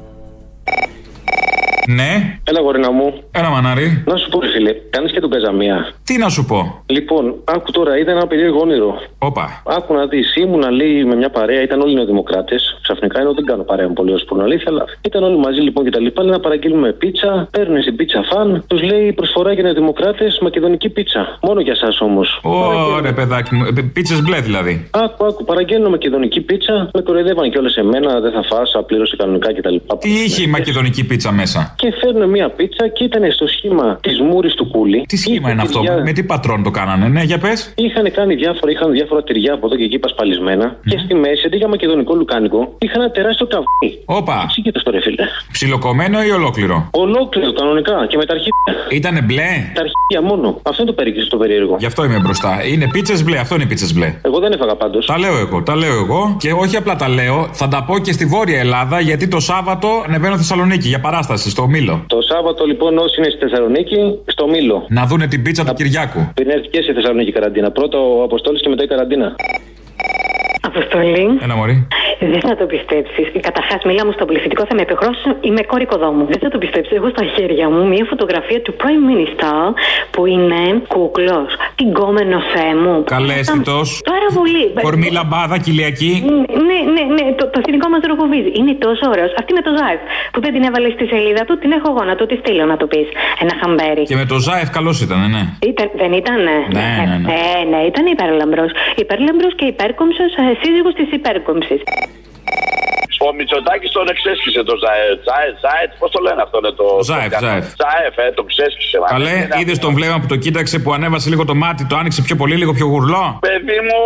Ναι. 1.87 2.38
Έλα, 2.44 2.61
γορίνα 2.61 2.90
μου. 2.90 3.14
Έλα, 3.31 3.49
μανάρι. 3.51 4.03
Να 4.07 4.16
σου 4.16 4.29
πω, 4.29 4.40
ρε 4.40 4.49
φίλε, 4.49 4.72
κάνεις 4.90 5.12
και 5.12 5.20
τον 5.20 5.31
καζαμία. 5.31 5.92
Τι 6.05 6.18
να 6.18 6.29
σου 6.29 6.44
πω; 6.44 6.83
Λοιπόν, 6.87 7.35
άκου 7.44 7.70
τώρα, 7.70 7.99
είδα 7.99 8.11
ένα 8.11 8.27
περίεργο 8.27 8.61
όνειρο. 8.61 9.01
Όπα. 9.18 9.62
Άκου 9.66 9.94
να 9.94 10.07
δεις, 10.07 10.37
ήμουνα 10.37 10.70
λέει 10.70 11.05
με 11.05 11.14
μια 11.14 11.31
παρέα, 11.31 11.62
ήταν 11.62 11.81
όλοι 11.81 11.94
νεοδημοκράτες. 11.94 12.79
Ξαφνικά 12.83 13.20
ενώ 13.20 13.33
δεν 13.35 13.44
κάνω 13.44 13.62
παρέα 13.62 13.88
μου 13.88 13.92
πολύ 13.92 14.12
ω 14.12 14.18
που 14.27 14.35
είναι 14.35 14.44
αλήθεια, 14.44 14.66
αλλά 14.68 14.85
ήταν 15.01 15.22
όλοι 15.22 15.38
μαζί 15.38 15.61
λοιπόν 15.61 15.85
και 15.85 15.90
τα 15.90 16.01
λοιπά. 16.01 16.22
Λέει 16.22 16.33
να 16.33 16.40
παραγγείλουμε 16.40 16.92
πίτσα, 16.92 17.49
παίρνουν 17.51 17.83
στην 17.83 17.96
πίτσα 17.96 18.25
φαν, 18.31 18.64
τους 18.66 18.83
λέει 18.83 19.12
προσφορά 19.12 19.53
για 19.53 19.62
νεοδημοκράτες 19.62 20.38
μακεδονική 20.42 20.88
πίτσα. 20.88 21.38
Μόνο 21.42 21.61
για 21.61 21.72
εσάς 21.72 22.01
όμως. 22.01 22.40
Ωραία, 22.42 23.12
παιδάκι 23.12 23.55
μου. 23.55 23.64
Πίτσες 23.92 24.22
μπλε 24.22 24.40
δηλαδή. 24.40 24.90
Άκου, 24.90 25.27
άκου, 25.27 25.44
παραγγέλνω 25.44 25.88
μακεδονική 25.90 26.40
πίτσα, 26.40 26.90
με 26.94 27.01
κοροϊδεύαν 27.01 27.51
κιόλας 27.51 27.77
εμένα, 27.77 28.20
δεν 28.20 28.33
θα 28.33 28.42
φάσα, 28.42 28.83
πλήρωσε 28.83 29.16
κανονικά 29.16 29.55
κτλ. 29.55 29.77
Τι 29.99 30.11
είχε 30.25 30.42
η 30.42 30.46
μακεδονική 30.46 31.07
πίτσα 31.07 31.33
μέσα; 31.33 31.75
Και 31.76 31.92
φέρνουν 32.00 32.30
μία 32.30 32.48
πίτσα 32.50 32.88
και 32.88 33.04
ήταν 33.04 33.32
στο 33.32 33.46
σχήμα 33.46 33.98
της 34.02 34.20
μούρης 34.20 34.54
του 34.54 34.66
κούλι. 34.70 35.04
Τι 35.08 35.16
σχήμα 35.16 35.50
είναι 35.50 35.62
αυτό, 35.62 35.80
με 36.04 36.12
τι 36.12 36.22
πατρόν 36.22 36.62
το 36.62 36.70
κάνανε, 36.70 37.08
ναι, 37.08 37.22
για 37.22 37.38
πες. 37.38 37.72
Είχαν 37.76 38.12
κάνει 38.12 38.34
διάφορα, 38.34 38.70
είχαν 38.70 38.92
διάφορα 38.92 39.22
τυριά 39.22 39.52
από 39.54 39.66
εδώ 39.66 39.76
και 39.76 39.84
εκεί 39.84 39.98
πασπαλισμένα. 39.98 40.76
Και 40.84 40.98
στη 40.98 41.14
μέση, 41.14 41.46
αντί 41.46 41.56
για 41.56 41.68
μακεδονικό 41.68 42.14
λουκάνικο, 42.14 42.74
είχαν 42.78 43.00
ένα 43.00 43.10
τεράστιο 43.10 43.46
καβί. 43.46 44.02
Όπα. 44.04 44.40
Εξήγητε 44.44 44.80
το 44.80 44.90
ρε 44.90 45.00
φίλε. 45.00 45.24
Ψιλοκομμένο 45.52 46.22
ή 46.22 46.30
ολόκληρο; 46.30 46.88
Ολόκληρο 46.90 47.52
κανονικά 47.52 48.06
και 48.08 48.16
με 48.16 48.24
τα 48.24 48.32
αρχίδια. 48.32 48.72
Ήτανε 48.90 49.20
μπλε; 49.22 49.50
Τα 49.74 49.82
αρχίδια 49.86 50.20
μόνο. 50.22 50.60
Αυτό 50.62 50.82
είναι 50.82 50.90
το 50.90 50.96
περίεργο 50.96 51.26
το 51.28 51.36
περίεργο. 51.36 51.76
Γι' 51.78 51.86
αυτό 51.86 52.04
είμαι 52.04 52.18
μπροστά. 52.18 52.66
Είναι 52.66 52.88
πίτσες 52.92 53.24
μπλε, 53.24 53.38
αυτό 53.38 53.54
είναι 53.54 53.66
πίτσες 53.66 53.94
μπλε. 53.94 54.14
Εγώ 54.22 54.38
δεν 54.38 54.52
έφαγα 54.52 54.76
πάντως. 54.76 55.06
Τα 55.06 55.18
λέω 55.18 55.38
εγώ, 55.38 55.62
τα 55.62 55.76
λέω 55.76 55.94
εγώ. 55.94 56.36
Και 56.38 56.52
όχι 56.52 56.76
απλά 56.76 56.96
τα 56.96 57.08
λέω, 57.08 57.48
θα 57.52 57.68
τα 57.68 57.84
πω 57.84 57.98
και 57.98 58.12
στη 58.12 58.26
Βόρεια 58.26 58.58
Ελλάδα 58.58 59.00
γιατί 59.00 59.28
το 59.28 59.40
Σάββατο 59.40 59.88
ανεβαίνω 60.06 60.36
Θεσσαλονίκη 60.36 60.88
για 60.88 61.00
παράσταση 61.00 61.50
στο 61.50 61.65
Μήλο. 61.68 62.05
Το 62.07 62.20
Σάββατο 62.20 62.64
λοιπόν 62.64 62.98
όσοι 62.98 63.20
είναι 63.20 63.31
στη 63.31 63.38
Θεσσαλονίκη, 63.38 64.18
στο 64.26 64.48
Μήλο. 64.48 64.87
Να 64.88 65.07
δούνε 65.07 65.26
την 65.26 65.42
πίτσα 65.42 65.64
του 65.64 65.74
Κυριάκου. 65.74 66.31
Πριν 66.35 66.50
έρθει 66.50 66.68
και 66.68 66.83
στη 66.83 66.92
Θεσσαλονίκη 66.92 67.33
καραντίνα. 67.33 67.70
Πρώτο 67.70 68.18
ο 68.18 68.22
Αποστόλης 68.22 68.61
και 68.62 68.68
μετά 68.68 68.83
η 68.83 68.87
καραντίνα. 68.87 69.35
Αποστολή. 70.61 71.26
Ένα 71.40 71.55
μωρή. 71.57 71.87
Δεν 72.18 72.40
θα 72.48 72.57
το 72.57 72.66
πιστέψεις; 72.66 73.26
Καταρχάς, 73.48 73.81
μιλάμε 73.85 74.12
στο 74.12 74.24
πληθυντικό, 74.24 74.62
θα 74.68 74.74
με 74.74 74.83
επιχρώσουν. 74.88 75.31
Είμαι 75.40 75.62
κόρη 75.70 75.83
οικοδόμου. 75.83 76.24
Δεν 76.33 76.38
θα 76.44 76.48
το 76.48 76.59
πιστέψεις. 76.59 76.96
Έχω 76.98 77.09
στα 77.09 77.24
χέρια 77.35 77.66
μου 77.72 77.87
μια 77.92 78.05
φωτογραφία 78.12 78.61
του 78.64 78.72
Prime 78.81 79.02
Minister 79.11 79.57
που 80.11 80.26
είναι 80.26 80.61
κούκλος. 80.88 81.50
Την 81.81 81.92
κόμενο 81.92 82.37
θέ 82.52 82.68
μου. 82.83 82.94
Καλέσθητο. 83.05 83.79
Πάρα 84.12 84.29
πολύ. 84.38 84.64
Κορμή 84.87 85.09
λαμπάδα, 85.18 85.57
κοιλιακή. 85.64 86.12
Ναι, 86.68 86.79
ναι, 86.94 87.02
ναι, 87.16 87.24
το, 87.38 87.44
το 87.52 87.59
εθνικό 87.62 87.87
μας 87.92 88.02
ροκοβίζει. 88.11 88.50
Είναι 88.59 88.74
τόσο 88.87 89.05
ωραίος. 89.12 89.31
Αυτή 89.40 89.52
με 89.59 89.62
το 89.66 89.70
Ζάεφ 89.79 90.00
που 90.33 90.38
δεν 90.44 90.52
την 90.55 90.62
έβαλες 90.68 90.92
στη 90.96 91.05
σελίδα 91.12 91.42
του, 91.46 91.55
την 91.62 91.70
έχω 91.76 91.87
εγώ 91.92 92.02
να 92.11 92.14
του 92.18 92.24
τη 92.31 92.37
στείλω 92.42 92.64
να 92.72 92.76
του 92.81 92.87
πεις 92.92 93.09
ένα 93.42 93.52
χαμπέρι. 93.61 94.02
Και 94.11 94.18
με 94.22 94.26
το 94.33 94.37
Ζάεφ 94.46 94.68
καλός 94.76 94.96
ήταν, 95.07 95.20
ναι. 95.35 95.42
Ήταν, 95.70 95.88
δεν 96.02 96.12
ήταν. 96.20 96.40
Ναι, 96.79 96.88
ναι, 97.09 97.16
ναι. 97.22 97.29
Ε, 97.38 97.64
ναι, 97.72 97.81
ήταν 97.90 98.05
υπέρλαμπρο. 98.14 98.64
Υπέρλαμπρο 99.05 99.48
και 99.59 99.66
υπέρκομψος 99.74 100.31
ε, 100.42 100.44
σύζυγος 100.61 100.94
της 100.98 101.09
υπέρκομψης. 101.18 101.81
Ο 103.28 103.32
Μητσοτάκη 103.38 103.88
τον 103.96 104.06
εξέσχισε 104.12 104.62
το 104.70 104.74
Ζαετ. 104.82 105.18
Ζαετ, 105.28 105.54
Ζαετ, 105.64 105.90
πώς 106.00 106.11
το 106.14 106.20
λένε 106.26 106.40
αυτό, 106.46 106.56
είναι 106.62 106.74
το. 106.80 106.87
Ζάεφ, 107.11 107.32
το... 107.32 107.44
Ζάεφ. 107.44 107.64
Ζαεφ, 107.82 108.14
ε, 108.24 108.26
τον 108.38 108.46
ξέσχισε. 108.50 108.96
μα. 109.02 109.06
Καλέ, 109.14 109.30
Είναι 109.30 109.48
είδες 109.61 109.78
τον 109.85 109.92
βλέμμα 109.96 110.16
που 110.20 110.28
το 110.32 110.37
κοίταξε 110.44 110.76
που 110.82 110.90
ανέβασε 110.96 111.28
λίγο 111.32 111.44
το 111.50 111.54
μάτι, 111.62 111.82
το 111.90 111.94
άνοιξε 112.00 112.20
πιο 112.26 112.37
πολύ, 112.40 112.54
λίγο 112.61 112.72
πιο 112.78 112.87
γουρλό; 112.92 113.24
Παιδί 113.48 113.78
μου. 113.87 113.98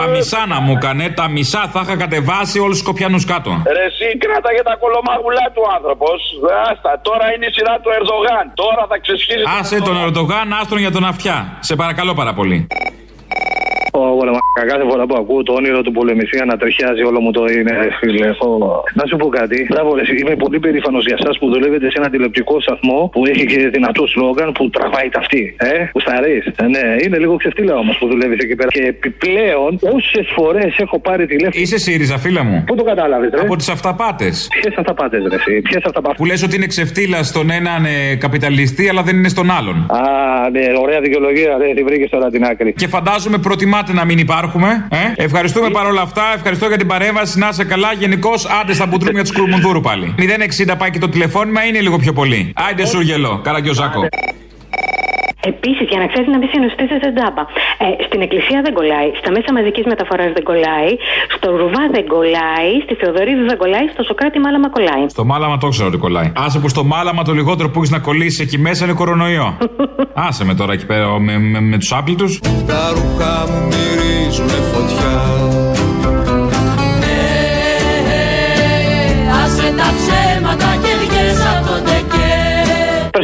Τα 0.00 0.06
μισά 0.14 0.40
να 0.52 0.58
μου 0.64 0.72
έκανε, 0.78 1.04
τα 1.20 1.26
μισά 1.34 1.62
θα 1.72 1.80
είχα 1.84 1.96
κατεβάσει 2.04 2.56
όλους 2.64 2.76
τους 2.76 2.84
Σκοπιανούς 2.86 3.24
κάτω. 3.32 3.50
Ρε, 3.76 3.84
εσύ 3.90 4.08
κράταγε 4.24 4.62
τα 4.70 4.74
κολομάγουλά 4.82 5.46
του 5.54 5.62
άνθρωπος. 5.76 6.18
Άστα, 6.70 6.90
τώρα 7.08 7.26
είναι 7.34 7.46
η 7.50 7.52
σειρά 7.56 7.74
του 7.82 7.90
Ερδογάν. 7.98 8.44
Τώρα 8.62 8.82
θα 8.90 8.96
ξεσχίσει. 9.04 9.44
Άσε 9.58 9.76
τον 9.88 9.96
Ερντογάν, 10.04 10.46
άστρον 10.60 10.80
για 10.80 10.92
τον 10.96 11.04
αυτιά. 11.12 11.36
Σε 11.60 11.74
παρακαλώ 11.76 12.12
πάρα 12.14 12.32
πολύ. 12.34 12.66
Ω, 14.00 14.00
γολεμακα, 14.16 14.62
κάθε 14.72 14.84
φορά 14.90 15.04
που 15.06 15.16
ακούω 15.20 15.42
το 15.42 15.52
όνειρο 15.52 15.82
του 15.82 15.92
πολεμιστή 15.92 16.38
ανατριχιάζει 16.46 17.02
όλο 17.02 17.20
μου 17.20 17.30
το 17.30 17.44
είναι, 17.56 17.74
φίλε. 18.00 18.28
Ω, 18.28 18.48
Να 18.98 19.04
σου 19.08 19.16
πω 19.16 19.28
κάτι. 19.28 19.66
Μπράβο, 19.70 19.94
ρε, 19.94 20.00
εσύ, 20.00 20.14
είμαι 20.22 20.36
πολύ 20.36 20.58
περήφανος 20.58 21.04
για 21.06 21.16
εσάς 21.20 21.38
που 21.38 21.46
δουλεύετε 21.52 21.86
σε 21.90 21.96
ένα 22.00 22.10
τηλεοπτικό 22.10 22.60
σταθμό 22.60 23.08
που 23.12 23.26
έχει 23.26 23.44
και 23.46 23.68
δυνατό 23.68 24.06
σλόγγαν 24.06 24.52
που 24.52 24.70
τραβάει 24.70 25.08
ταυτί. 25.08 25.54
Ε, 25.58 25.84
που 25.92 26.00
σταρεί. 26.00 26.42
Ε, 26.62 26.66
ναι, 26.66 26.84
είναι 27.04 27.18
λίγο 27.18 27.36
ξεφτύλα 27.36 27.74
όμως 27.76 27.96
που 27.98 28.06
δουλεύει 28.08 28.36
εκεί 28.40 28.54
πέρα. 28.54 28.68
Και 28.68 28.82
επιπλέον, 28.82 29.78
όσες 29.96 30.26
φορές 30.36 30.76
έχω 30.78 30.98
πάρει 30.98 31.26
τηλέφωνο. 31.26 31.62
Είσαι 31.62 31.78
ΣΥΡΙΖΑ, 31.78 32.18
φίλα 32.18 32.42
μου. 32.44 32.64
Πού 32.66 32.74
το 32.74 32.82
κατάλαβες, 32.82 33.30
ρε; 33.34 33.40
Από 33.40 33.56
τις 33.56 33.68
αυταπάτες. 33.68 34.48
Ποιες 34.60 34.74
αυταπάτες, 34.76 35.22
ρε. 35.30 35.60
Ποιες 35.60 35.84
αυταπάτε. 35.84 36.14
Που 36.16 36.24
λες 36.24 36.42
ότι 36.42 36.56
είναι 36.56 36.66
ξεφτύλα 36.66 37.22
στον 37.22 37.50
έναν 37.50 37.84
ε, 37.84 38.14
καπιταλιστή, 38.14 38.88
αλλά 38.88 39.02
δεν 39.02 39.16
είναι 39.16 39.28
στον 39.28 39.50
άλλον. 39.50 39.76
Α, 39.76 40.00
ναι, 40.50 40.60
ωραία 40.82 41.00
δικαιολογία, 41.00 41.56
ρε, 41.58 41.74
τη 41.74 41.82
βρήκες 41.82 42.10
τώρα 42.10 42.30
την 42.30 42.44
άκρη. 42.44 42.72
Και 42.72 42.88
φαντάζομαι 42.88 43.38
προτιμάτε 43.82 43.92
να 43.92 44.04
μην 44.04 44.18
υπάρχουμε. 44.18 44.86
Ε; 44.90 45.24
Ευχαριστούμε 45.24 45.70
παρόλα 45.70 46.00
αυτά. 46.02 46.22
Ευχαριστώ 46.34 46.66
για 46.66 46.76
την 46.76 46.86
παρέμβαση. 46.86 47.38
Να 47.38 47.48
είσαι 47.48 47.64
καλά. 47.64 47.92
Γενικώς, 47.92 48.46
άντε 48.60 48.72
στα 48.72 48.86
μπουντρούμια 48.86 49.24
του 49.24 49.32
Κουρμουνδούρου 49.32 49.80
πάλι. 49.80 50.14
060 50.18 50.74
πάει 50.78 50.90
και 50.90 50.98
το 50.98 51.08
τηλεφώνημα 51.08 51.64
είναι 51.64 51.80
λίγο 51.80 51.98
πιο 51.98 52.12
πολύ. 52.12 52.52
Άιντε 52.54 52.86
σούργελο. 52.86 53.40
Καραγκιόζάκο. 53.44 54.08
Επίσης, 55.50 55.86
για 55.90 55.98
να 56.02 56.06
ξέρεις 56.12 56.28
να 56.34 56.38
μην 56.40 56.48
συνοστεί 56.52 56.84
σε 57.02 57.10
τζάμπα. 57.14 57.42
Ε, 57.84 57.86
στην 58.06 58.20
εκκλησία 58.26 58.58
δεν 58.66 58.72
κολλάει, 58.78 59.08
στα 59.20 59.30
μέσα 59.36 59.50
μαζικής 59.56 59.84
μεταφοράς 59.92 60.30
δεν 60.36 60.44
κολλάει, 60.50 60.92
στο 61.36 61.46
Ρουβά 61.60 61.84
δεν 61.96 62.04
κολλάει, 62.14 62.72
στη 62.84 62.94
Θεοδωρίδη 63.00 63.44
δεν 63.52 63.58
κολλάει, 63.62 63.86
στο 63.94 64.02
Σοκράτη 64.08 64.38
μάλαμα 64.44 64.68
κολλάει. 64.76 65.04
Στο 65.16 65.24
μάλαμα 65.30 65.56
το 65.62 65.68
ξέρω 65.74 65.88
ότι 65.92 65.98
κολλάει. 66.06 66.28
Άσε 66.44 66.58
που 66.62 66.68
στο 66.74 66.84
μάλαμα 66.84 67.22
το 67.28 67.32
λιγότερο 67.32 67.68
που 67.70 67.78
έχεις 67.78 67.90
να 67.90 67.98
κολλήσεις 67.98 68.40
εκεί 68.44 68.58
μέσα 68.58 68.84
είναι 68.84 68.94
κορονοϊό. 68.94 69.48
Άσε 70.26 70.44
με 70.44 70.54
τώρα 70.54 70.72
εκεί 70.72 70.86
πέρα 70.86 71.06
με, 71.26 71.38
με, 71.38 71.60
με 71.60 71.76
τους 71.78 71.92
άπλητους. 71.92 72.32
Τα 72.70 72.82
ρούχα 72.94 73.32
μου 73.50 73.60
μυρίζουνε 73.70 74.58
φωτιά 74.72 75.14
Άσε 79.42 79.68
τα 79.80 79.88
ψέματα 79.96 80.31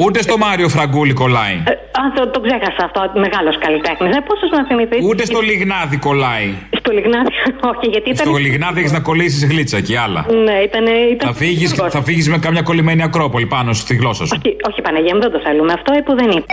Ούτε 0.05 0.23
στο 0.23 0.39
Μάριο 0.39 0.69
Φραγκούλη 0.69 1.13
κολλάει. 1.13 1.55
Ε, 1.67 1.73
Α, 2.01 2.03
το, 2.15 2.29
το 2.31 2.41
ξέχασα 2.41 2.83
αυτό. 2.85 3.19
Μεγάλος 3.21 3.59
καλλιτέχνης. 3.59 4.17
Ε, 4.17 4.21
Πόσο 4.21 4.47
να 4.57 4.67
θυμηθείς; 4.67 5.01
Ούτε 5.09 5.25
στο 5.25 5.41
Λιγνάδι 5.41 5.97
κολλάει. 5.97 6.49
Στο 6.79 6.93
Λιγνάδι, 6.93 7.31
όχι, 7.73 7.87
γιατί 7.89 8.11
ήταν. 8.11 8.27
Στο 8.27 8.37
Λιγνάδι 8.37 8.79
έχεις 8.81 8.93
να 8.93 9.01
κολλήσεις 9.01 9.45
γλίτσα 9.51 9.81
και 9.81 9.99
άλλα. 9.99 10.27
Ναι, 10.45 10.57
ήταν. 10.69 10.87
ήταν 11.13 11.29
Θα 11.29 11.35
φύγεις, 11.35 11.73
θα 11.73 12.03
φύγεις 12.03 12.29
με 12.29 12.39
κάμια 12.39 12.63
κολλημένη 12.63 13.03
ακρόπολη 13.03 13.47
πάνω 13.47 13.73
στη 13.73 13.95
γλώσσα 13.97 14.27
σου. 14.27 14.37
Όχι, 14.45 14.57
όχι, 14.71 14.81
Παναγία 14.83 15.15
μου, 15.15 15.21
δεν 15.21 15.31
το 15.31 15.41
θέλουμε. 15.41 15.73
Αυτό 15.73 15.93
που 16.05 16.15
δεν 16.17 16.31
είναι. 16.31 16.45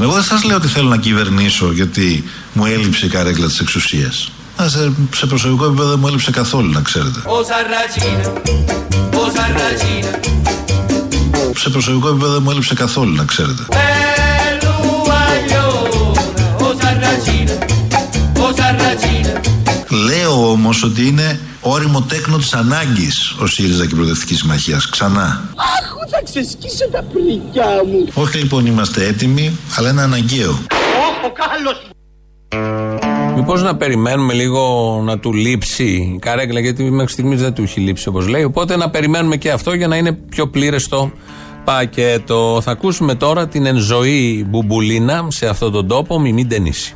Εγώ 0.00 0.12
δεν 0.12 0.22
σας 0.22 0.44
λέω 0.44 0.56
ότι 0.56 0.68
θέλω 0.68 0.88
να 0.88 0.96
κυβερνήσω 0.96 1.72
γιατί 1.72 2.24
μου 2.52 2.64
έλειψε 2.66 3.06
η 3.06 3.08
καρέκλα 3.08 3.46
της 3.46 3.60
εξουσίας. 3.60 4.30
Σε, 4.66 4.92
σε 5.14 5.26
προσωπικό 5.26 5.64
επίπεδο 5.64 5.88
δεν 5.88 5.98
μου 6.00 6.06
έλειψε 6.06 6.30
καθόλου, 6.30 6.70
να 6.70 6.80
ξέρετε. 6.80 7.22
Όσα 7.24 7.54
ρατσίνα, 7.70 8.32
όσα 9.14 9.46
ρατσίνα 9.56 10.20
Σε 11.56 11.70
προσωπικό 11.70 12.08
επίπεδο 12.08 12.32
δεν 12.32 12.42
μου 12.42 12.50
έλειψε 12.50 12.74
καθόλου, 12.74 13.14
να 13.14 13.24
ξέρετε. 13.24 13.62
Όσα 16.58 16.98
ρατσίνα, 17.00 17.58
όσα 18.38 18.76
ρατσίνα 18.78 19.40
Λέω 20.04 20.50
όμως 20.50 20.82
ότι 20.82 21.06
είναι 21.06 21.40
όριμο 21.60 22.02
τέκνο 22.02 22.36
της 22.36 22.54
ανάγκης 22.54 23.34
ο 23.38 23.46
ΣΥΡΙΖΑ 23.46 23.86
και 23.86 23.92
η 23.92 23.94
Προοδευτική 23.94 24.34
Συμμαχία. 24.34 24.80
Ξανά. 24.90 25.42
Αχ, 26.30 26.36
θα 26.36 26.40
ξεσκίσω 26.40 26.90
τα 26.90 27.02
πρικιά 27.12 27.82
μου 27.86 28.06
Όχι 28.14 28.38
λοιπόν 28.38 28.66
είμαστε 28.66 29.06
έτοιμοι, 29.06 29.58
αλλά 29.76 29.90
είναι 29.90 30.02
αναγκαίο. 30.02 30.50
Όχο, 30.50 31.32
κάλος 31.32 31.90
Μήπως 33.36 33.62
να 33.62 33.76
περιμένουμε 33.76 34.32
λίγο 34.32 35.00
να 35.04 35.18
του 35.18 35.32
λείψει 35.32 35.84
η 35.84 36.18
καρέκλα, 36.18 36.60
γιατί 36.60 36.82
μέχρι 36.82 37.12
στιγμής 37.12 37.40
δεν 37.40 37.52
του 37.52 37.62
έχει 37.62 37.80
λείψει 37.80 38.08
όπως 38.08 38.28
λέει. 38.28 38.44
Οπότε 38.44 38.76
να 38.76 38.90
περιμένουμε 38.90 39.36
και 39.36 39.50
αυτό 39.50 39.72
για 39.74 39.88
να 39.88 39.96
είναι 39.96 40.12
πιο 40.12 40.48
πλήρες 40.48 40.88
το 40.88 41.10
πακέτο. 41.64 42.60
Θα 42.62 42.70
ακούσουμε 42.70 43.14
τώρα 43.14 43.48
την 43.48 43.66
ενζωή 43.66 44.46
Μπουμπουλίνα 44.48 45.26
σε 45.28 45.46
αυτόν 45.46 45.72
τον 45.72 45.88
τόπο, 45.88 46.18
Μιμή 46.20 46.44
Ντενίση. 46.46 46.94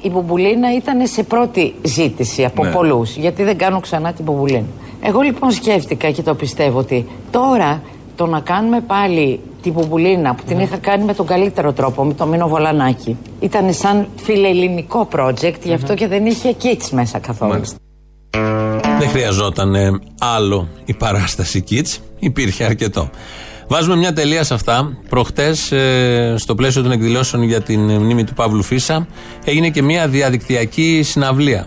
Η 0.00 0.10
μπουμπουλίνα 0.10 0.74
ήταν 0.76 1.06
σε 1.06 1.22
πρώτη 1.22 1.74
ζήτηση 1.82 2.44
από 2.44 2.64
Ναι. 2.64 2.70
πολλούς, 2.70 3.16
γιατί 3.16 3.42
δεν 3.42 3.58
κάνω 3.58 3.80
ξανά 3.80 4.12
την 4.12 4.24
μπουμπουλίνα. 4.24 4.66
Εγώ 5.02 5.20
λοιπόν 5.20 5.50
σκέφτηκα 5.50 6.10
και 6.10 6.22
το 6.22 6.34
πιστεύω 6.34 6.78
ότι 6.78 7.06
τώρα 7.30 7.82
το 8.16 8.26
να 8.26 8.40
κάνουμε 8.40 8.80
πάλι 8.80 9.40
την 9.62 9.72
μπουμπουλίνα 9.72 10.34
που 10.34 10.42
την 10.46 10.58
είχα 10.58 10.76
κάνει 10.76 11.04
με 11.04 11.14
τον 11.14 11.26
καλύτερο 11.26 11.72
τρόπο, 11.72 12.04
με 12.04 12.14
το 12.14 12.26
Μίνο 12.26 12.48
Βολανάκη, 12.48 13.16
ήταν 13.40 13.72
σαν 13.72 14.06
φιλελληνικό 14.16 15.08
project, 15.16 15.60
γι' 15.62 15.72
αυτό 15.72 15.94
και 15.94 16.08
δεν 16.08 16.26
είχε 16.26 16.54
kids 16.62 16.88
μέσα 16.90 17.18
καθόλου. 17.18 17.62
Δεν 18.98 19.08
χρειαζόταν 19.08 19.74
ε, 19.74 19.98
άλλο 20.18 20.68
η 20.84 20.94
παράσταση 20.94 21.64
Kids. 21.70 21.98
Υπήρχε 22.18 22.64
αρκετό. 22.64 23.10
Βάζουμε 23.68 23.96
μια 23.96 24.12
τελεία 24.12 24.44
σε 24.44 24.54
αυτά. 24.54 24.98
Προχτές, 25.08 25.72
ε, 25.72 26.34
στο 26.38 26.54
πλαίσιο 26.54 26.82
των 26.82 26.90
εκδηλώσεων 26.90 27.42
για 27.42 27.60
την 27.60 27.80
μνήμη 27.80 28.24
του 28.24 28.34
Παύλου 28.34 28.62
Φίσα, 28.62 29.06
έγινε 29.44 29.70
και 29.70 29.82
μια 29.82 30.08
διαδικτυακή 30.08 31.02
συναυλία. 31.02 31.66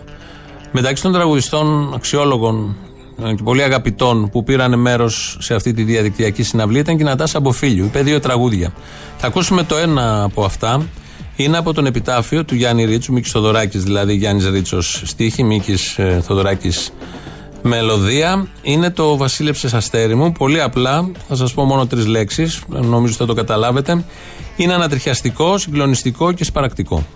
Μεταξύ 0.72 1.02
των 1.02 1.12
τραγουδιστών 1.12 1.94
αξιόλογων 1.94 2.76
ε, 2.82 2.85
και 3.16 3.42
πολύ 3.44 3.62
αγαπητών 3.62 4.30
που 4.30 4.44
πήραν 4.44 4.78
μέρος 4.78 5.36
σε 5.40 5.54
αυτή 5.54 5.72
τη 5.72 5.82
διαδικτυακή 5.82 6.42
συναυλία 6.42 6.80
ήταν 6.80 6.96
και 6.96 7.02
η 7.02 7.06
Νατάσα 7.06 7.40
Μποφίλιου. 7.40 7.84
Είπε 7.84 8.02
δύο 8.02 8.20
τραγούδια. 8.20 8.72
Θα 9.16 9.26
ακούσουμε 9.26 9.62
το 9.62 9.76
ένα 9.76 10.22
από 10.22 10.44
αυτά. 10.44 10.86
Είναι 11.36 11.56
από 11.56 11.72
τον 11.72 11.86
επιτάφιο 11.86 12.44
του 12.44 12.54
Γιάννη 12.54 12.84
Ρίτσου, 12.84 13.12
Μίκης 13.12 13.30
Θοδωράκης 13.30 13.82
δηλαδή, 13.82 14.14
Γιάννης 14.14 14.48
Ρίτσος 14.48 15.02
στίχη, 15.04 15.42
Μίκης 15.42 15.98
ε, 15.98 16.22
Θοδωράκης 16.26 16.92
μελωδία. 17.62 18.46
Είναι 18.62 18.90
το 18.90 19.16
Βασίλεψες 19.16 19.74
Αστέρι 19.74 20.14
μου. 20.14 20.32
Πολύ 20.32 20.62
απλά, 20.62 21.10
θα 21.28 21.34
σας 21.34 21.54
πω 21.54 21.64
μόνο 21.64 21.86
τρεις 21.86 22.06
λέξεις, 22.06 22.62
νομίζω 22.68 23.14
θα 23.14 23.26
το 23.26 23.34
καταλάβετε. 23.34 24.04
Είναι 24.56 24.74
ανατριχιαστικό, 24.74 25.58
συγκλονιστικό 25.58 26.32
και 26.32 26.44
σπαρακτικό. 26.44 27.06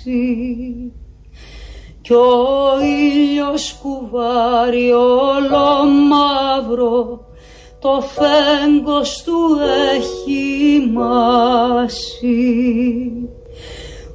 Κι 2.00 2.12
ο 2.12 2.78
ήλιος 2.82 3.78
κουβάρει 3.82 4.92
όλο 4.92 5.84
μαύρο 6.08 7.26
το 7.78 8.00
φέγγος 8.00 9.22
του 9.22 9.58
έχει 9.94 10.90
μάσει. 10.92 12.20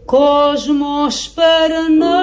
Κόσμος 0.05 1.29
περνά 1.35 2.19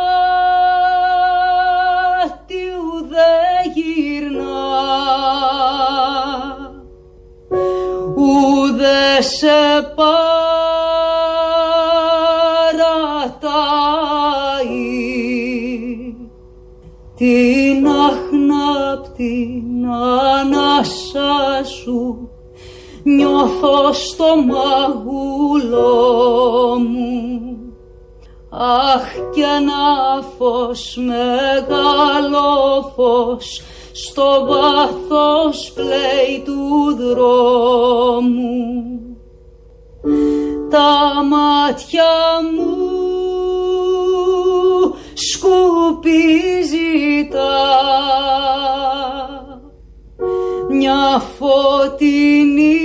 ουδέ 2.80 3.36
γυρνά. 3.74 4.64
Ουδέ 8.16 9.22
σε 9.22 9.58
παρατάει 9.94 10.55
την 17.16 17.86
αχνάπτη 17.86 19.64
ανάσα 20.40 21.64
σου 21.64 22.28
νιώθω 23.02 23.92
στο 23.92 24.24
μαγούλο 24.46 25.88
μου. 26.78 27.40
Αχ 28.50 29.12
κι 29.32 29.40
ένα 29.40 30.22
φως, 30.38 30.98
μεγάλο 31.06 32.48
φως 32.96 33.62
στο 33.92 34.46
βάθος 34.48 35.72
πλέει 35.74 36.42
του 36.44 36.96
δρόμου. 36.98 38.46
Τα 40.70 41.22
μάτια 41.30 42.04
μου 42.56 43.15
σκουπίζει 45.16 46.88
τα. 47.30 47.64
Μια 50.70 51.22
φωτεινή 51.38 52.80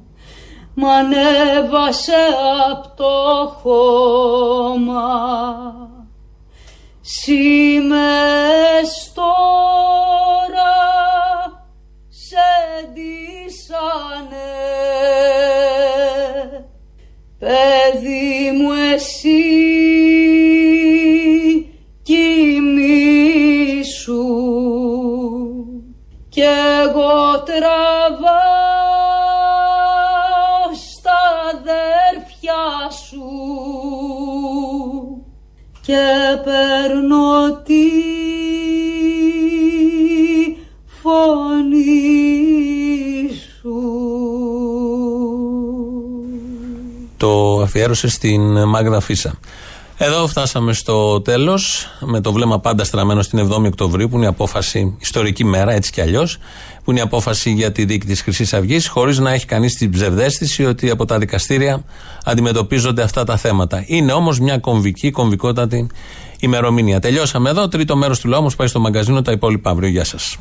μ' 0.74 0.86
ανέβασε 0.86 2.24
απ' 2.72 2.98
το 2.98 3.52
χώμα 3.62 5.04
Σήμες 7.06 8.02
τώρα 9.14 10.74
σε 12.10 12.48
ντύσανε. 12.94 14.52
Παιδί 17.40 18.52
μου 18.52 18.72
εσύ 18.94 19.93
και 35.86 36.02
παίρνω 36.44 37.62
τη 37.64 37.86
φωνή 41.02 41.84
σου. 43.60 43.78
Το 47.18 47.62
αφιέρωσε 47.62 48.08
στην 48.10 48.68
Μάγδα 48.68 49.00
Φίσα. 49.00 49.34
Εδώ 49.98 50.28
φτάσαμε 50.28 50.74
στο 50.74 51.22
τέλος, 51.22 51.88
με 52.00 52.22
το 52.22 52.32
βλέμμα 52.32 52.60
πάντα 52.60 52.84
στραμμένο 52.84 53.22
στην 53.22 53.40
7η 53.40 53.66
Οκτωβρίου, 53.66 54.08
που 54.08 54.16
είναι 54.16 54.26
η 54.26 54.28
απόφαση, 54.28 54.98
ιστορική 55.02 55.46
μέρα, 55.46 55.72
έτσι 55.72 55.92
κι 55.92 56.02
αλλιώς, 56.02 56.38
που 56.84 56.92
είναι 56.92 57.00
η 57.00 57.04
απόφαση 57.04 57.52
για 57.52 57.72
τη 57.72 57.86
δίκη 57.86 58.06
της 58.06 58.22
Χρυσής 58.22 58.54
Αυγής, 58.54 58.88
χωρίς 58.88 59.20
να 59.20 59.32
έχει 59.32 59.46
κανείς 59.46 59.78
την 59.78 59.92
ψευδέστηση 59.92 60.66
ότι 60.66 60.90
από 60.90 61.06
τα 61.06 61.18
δικαστήρια 61.18 61.84
αντιμετωπίζονται 62.26 63.02
αυτά 63.02 63.24
τα 63.24 63.38
θέματα. 63.38 63.84
Είναι 63.88 64.12
όμως 64.12 64.40
μια 64.40 64.58
κομβική, 64.58 65.12
κομβικότατη 65.12 65.88
ημερομηνία. 66.40 67.00
Τελειώσαμε 67.00 67.50
εδώ. 67.50 67.68
Τρίτο 67.68 67.96
μέρος 67.96 68.20
του 68.20 68.28
λαού 68.28 68.48
πάει 68.58 68.68
στο 68.68 68.80
μαγκαζίνο. 68.80 69.22
Τα 69.22 69.32
υπόλοιπα 69.32 69.70
αύριο. 69.70 69.90
Γεια 69.90 70.04
σας. 70.04 70.38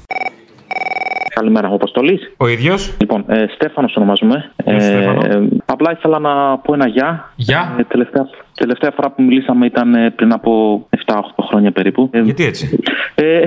Καλημέρα, 1.34 1.68
ο 1.68 1.74
Αποστολής. 1.74 2.32
Ο 2.36 2.46
ίδιος. 2.46 2.92
Λοιπόν, 3.00 3.24
ε, 3.28 3.44
Στέφανος 3.54 3.96
ονομάζομαι. 3.96 4.52
Γεια 4.64 4.80
σου, 4.80 4.86
Στέφανο. 4.86 5.20
Ε, 5.26 5.48
απλά 5.64 5.92
ήθελα 5.92 6.18
να 6.18 6.58
πω 6.58 6.74
ένα 6.74 6.86
γεια. 6.88 7.32
Γεια. 7.36 7.74
Ε, 7.78 7.84
τελευταία, 7.84 8.26
τελευταία 8.54 8.90
φορά 8.90 9.10
που 9.10 9.22
μιλήσαμε 9.22 9.66
ήταν 9.66 9.94
ε, 9.94 10.10
πριν 10.10 10.32
από 10.32 10.82
7-8 11.06 11.14
χρόνια 11.48 11.72
περίπου. 11.72 12.08
Ε, 12.12 12.20
Γιατί 12.20 12.44
έτσι; 12.44 12.78
ε, 13.14 13.38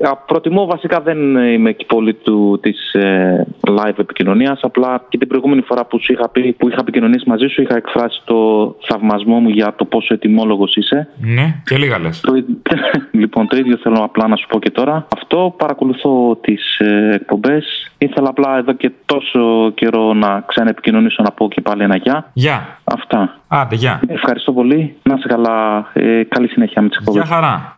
α, 0.00 0.16
προτιμώ 0.16 0.66
βασικά 0.66 1.00
δεν 1.00 1.36
είμαι 1.36 1.72
και 1.72 1.84
πολύ 1.88 2.14
του, 2.14 2.58
της 2.62 2.92
ε, 2.92 3.46
live 3.68 3.98
επικοινωνίας 3.98 4.60
Απλά 4.62 5.04
και 5.08 5.18
την 5.18 5.28
προηγούμενη 5.28 5.60
φορά 5.62 5.84
που, 5.86 6.00
σου 6.00 6.12
είχα 6.12 6.28
πει, 6.28 6.52
που 6.52 6.68
είχα 6.68 6.76
επικοινωνήσει 6.80 7.28
μαζί 7.28 7.46
σου 7.46 7.62
είχα 7.62 7.76
εκφράσει 7.76 8.20
το 8.24 8.36
θαυμασμό 8.88 9.38
μου 9.40 9.48
για 9.48 9.74
το 9.76 9.84
πόσο 9.84 10.14
ετοιμόλογος 10.14 10.76
είσαι 10.76 11.08
Ναι, 11.18 11.54
και 11.64 11.76
λίγα 11.76 11.98
λες. 11.98 12.20
το, 12.20 12.34
ι- 12.34 12.44
λοιπόν, 13.20 13.48
το 13.48 13.56
ίδιο 13.56 13.76
θέλω 13.76 13.96
απλά 14.04 14.28
να 14.28 14.36
σου 14.36 14.46
πω 14.46 14.58
και 14.58 14.70
τώρα. 14.70 15.06
Αυτό 15.16 15.54
παρακολουθώ 15.58 16.38
τις 16.40 16.78
ε, 16.78 17.10
εκπομπές. 17.14 17.90
Ήθελα 17.98 18.28
απλά 18.28 18.56
εδώ 18.58 18.72
και 18.72 18.90
τόσο 19.06 19.72
καιρό 19.74 20.14
να 20.14 20.44
ξαναεπικοινωνήσω 20.46 21.22
να 21.22 21.30
πω 21.30 21.48
και 21.48 21.60
πάλι 21.60 21.82
ένα 21.82 21.96
γεια. 21.96 22.30
Γεια. 22.32 22.78
Αυτά. 22.84 23.40
Άντε, 23.48 23.74
γεια. 23.74 24.00
Ευχαριστώ 24.08 24.45
πολύ. 24.52 24.96
Να 25.02 25.14
είσαι 25.14 25.28
καλά. 25.28 25.86
Ε, 25.92 26.22
καλή 26.28 26.48
συνέχεια 26.48 26.82
με 26.82 26.88
τις 26.88 26.98
εκπομπές. 26.98 27.22
Γεια 27.22 27.34
χαρά. 27.34 27.76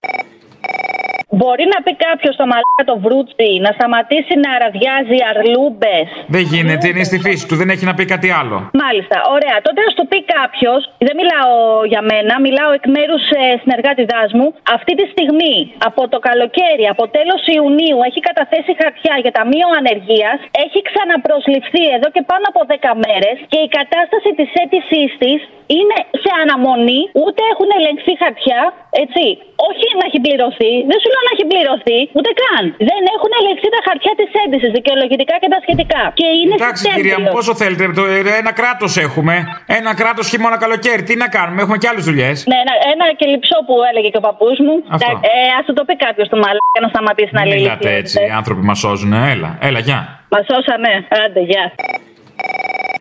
Μπορεί 1.36 1.64
να 1.74 1.78
πει 1.84 1.92
κάποιος 2.06 2.34
στο 2.38 2.44
μαλάκα 2.50 2.84
το 2.90 2.96
βρούτσι 3.04 3.48
να 3.64 3.70
σταματήσει 3.76 4.34
να 4.44 4.50
αραδιάζει 4.56 5.18
αρλούμπες; 5.30 6.08
Δεν 6.36 6.44
γίνεται, 6.52 6.86
είναι 6.90 7.04
στη 7.10 7.18
φύση 7.24 7.44
του, 7.48 7.56
δεν 7.60 7.68
έχει 7.74 7.84
να 7.90 7.94
πει 7.96 8.04
κάτι 8.14 8.28
άλλο. 8.40 8.56
Μάλιστα, 8.84 9.16
ωραία. 9.36 9.56
Τότε 9.66 9.78
να 9.84 9.88
σου 9.90 9.98
το 10.02 10.06
πει 10.10 10.18
κάποιος, 10.38 10.80
δεν 11.06 11.14
μιλάω 11.20 11.52
για 11.92 12.02
μένα, 12.10 12.32
μιλάω 12.46 12.70
εκ 12.78 12.86
μέρους 12.96 13.22
συνεργάτη 13.62 14.04
μου. 14.38 14.46
Αυτή 14.76 14.92
τη 14.98 15.04
στιγμή, 15.14 15.56
από 15.88 16.02
το 16.12 16.18
καλοκαίρι, 16.28 16.84
από 16.94 17.02
τέλος 17.16 17.40
Ιουνίου, 17.56 17.98
έχει 18.08 18.20
καταθέσει 18.28 18.72
χαρτιά 18.80 19.14
για 19.24 19.32
ταμείο 19.38 19.68
ανεργίας, 19.80 20.38
έχει 20.64 20.78
ξαναπροσληφθεί 20.88 21.84
εδώ 21.96 22.08
και 22.14 22.22
πάνω 22.30 22.44
από 22.52 22.60
10 22.72 22.92
μέρες 23.04 23.36
και 23.52 23.60
η 23.66 23.68
κατάσταση 23.78 24.30
της 24.38 24.50
αίτησής 24.60 25.10
της 25.22 25.40
είναι 25.76 25.98
σε 26.22 26.30
αναμονή, 26.42 27.02
ούτε 27.22 27.40
έχουν 27.52 27.68
ελεγχθεί 27.78 28.12
χαρτιά, 28.22 28.60
έτσι. 29.02 29.24
Όχι 29.68 29.86
να 30.00 30.04
έχει 30.08 30.20
πληρωθεί, 30.26 30.72
δεν 30.90 30.98
σου 31.02 31.10
λέω 31.18 31.26
να 31.28 31.32
έχει 31.36 31.46
πληρωθεί, 31.52 31.98
ούτε 32.18 32.30
καν. 32.42 32.62
Δεν 32.90 33.02
έχουν 33.16 33.30
ελεγχθεί 33.40 33.68
τα 33.76 33.80
χαρτιά 33.86 34.12
της 34.20 34.28
αίτησης, 34.40 34.70
δικαιολογητικά 34.78 35.34
και 35.42 35.48
τα 35.54 35.58
σχετικά. 35.64 36.02
Και 36.20 36.26
είναι 36.40 36.54
Εντάξει, 36.60 36.82
Σεπτέμβριος. 36.82 36.96
κυρία 36.98 37.16
μου, 37.22 37.28
πόσο 37.36 37.52
θέλετε. 37.62 37.82
Το, 37.98 38.04
ε, 38.16 38.20
ένα 38.42 38.52
κράτος 38.60 38.92
έχουμε. 39.06 39.34
Ένα 39.78 39.90
κράτος 40.00 40.24
χειμώνα 40.30 40.58
καλοκαίρι. 40.64 41.02
Τι 41.08 41.14
να 41.22 41.28
κάνουμε, 41.36 41.58
έχουμε 41.64 41.76
και 41.82 41.88
άλλες 41.90 42.04
δουλειές. 42.08 42.36
Ναι, 42.50 42.58
ένα, 42.64 42.74
ένα 42.92 43.04
και 43.18 43.26
λυψό 43.32 43.56
που 43.66 43.74
έλεγε 43.90 44.08
και 44.12 44.20
ο 44.22 44.24
παππούς 44.28 44.56
μου. 44.66 44.74
Αυτό. 44.96 45.10
Ε, 45.30 45.32
Α 45.58 45.60
του 45.66 45.72
το 45.78 45.82
πει 45.88 45.94
κάποιος 46.06 46.26
του 46.30 46.38
μαλάκα 46.42 46.78
να 46.84 46.88
σταματήσει 46.94 47.32
να 47.38 47.42
λέει. 47.50 47.60
Μιλάτε 47.62 47.90
έτσι, 48.02 48.14
οι 48.28 48.32
άνθρωποι 48.40 48.62
μας 48.68 48.78
σώζουν. 48.84 49.12
Έλα, 49.32 49.50
έλα, 49.68 49.78
γεια. 49.88 50.00
Μας 50.32 50.44
σώσανε. 50.50 50.92
Άντε, 51.24 51.40
γεια. 51.50 51.64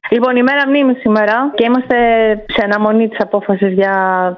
Λοιπόν, 0.09 0.35
ημέρα 0.35 0.67
μνήμη 0.67 0.93
σήμερα 0.93 1.51
και 1.55 1.63
είμαστε 1.65 1.95
σε 2.47 2.61
αναμονή 2.63 3.07
της 3.07 3.19
απόφασης 3.19 3.73
για 3.73 3.93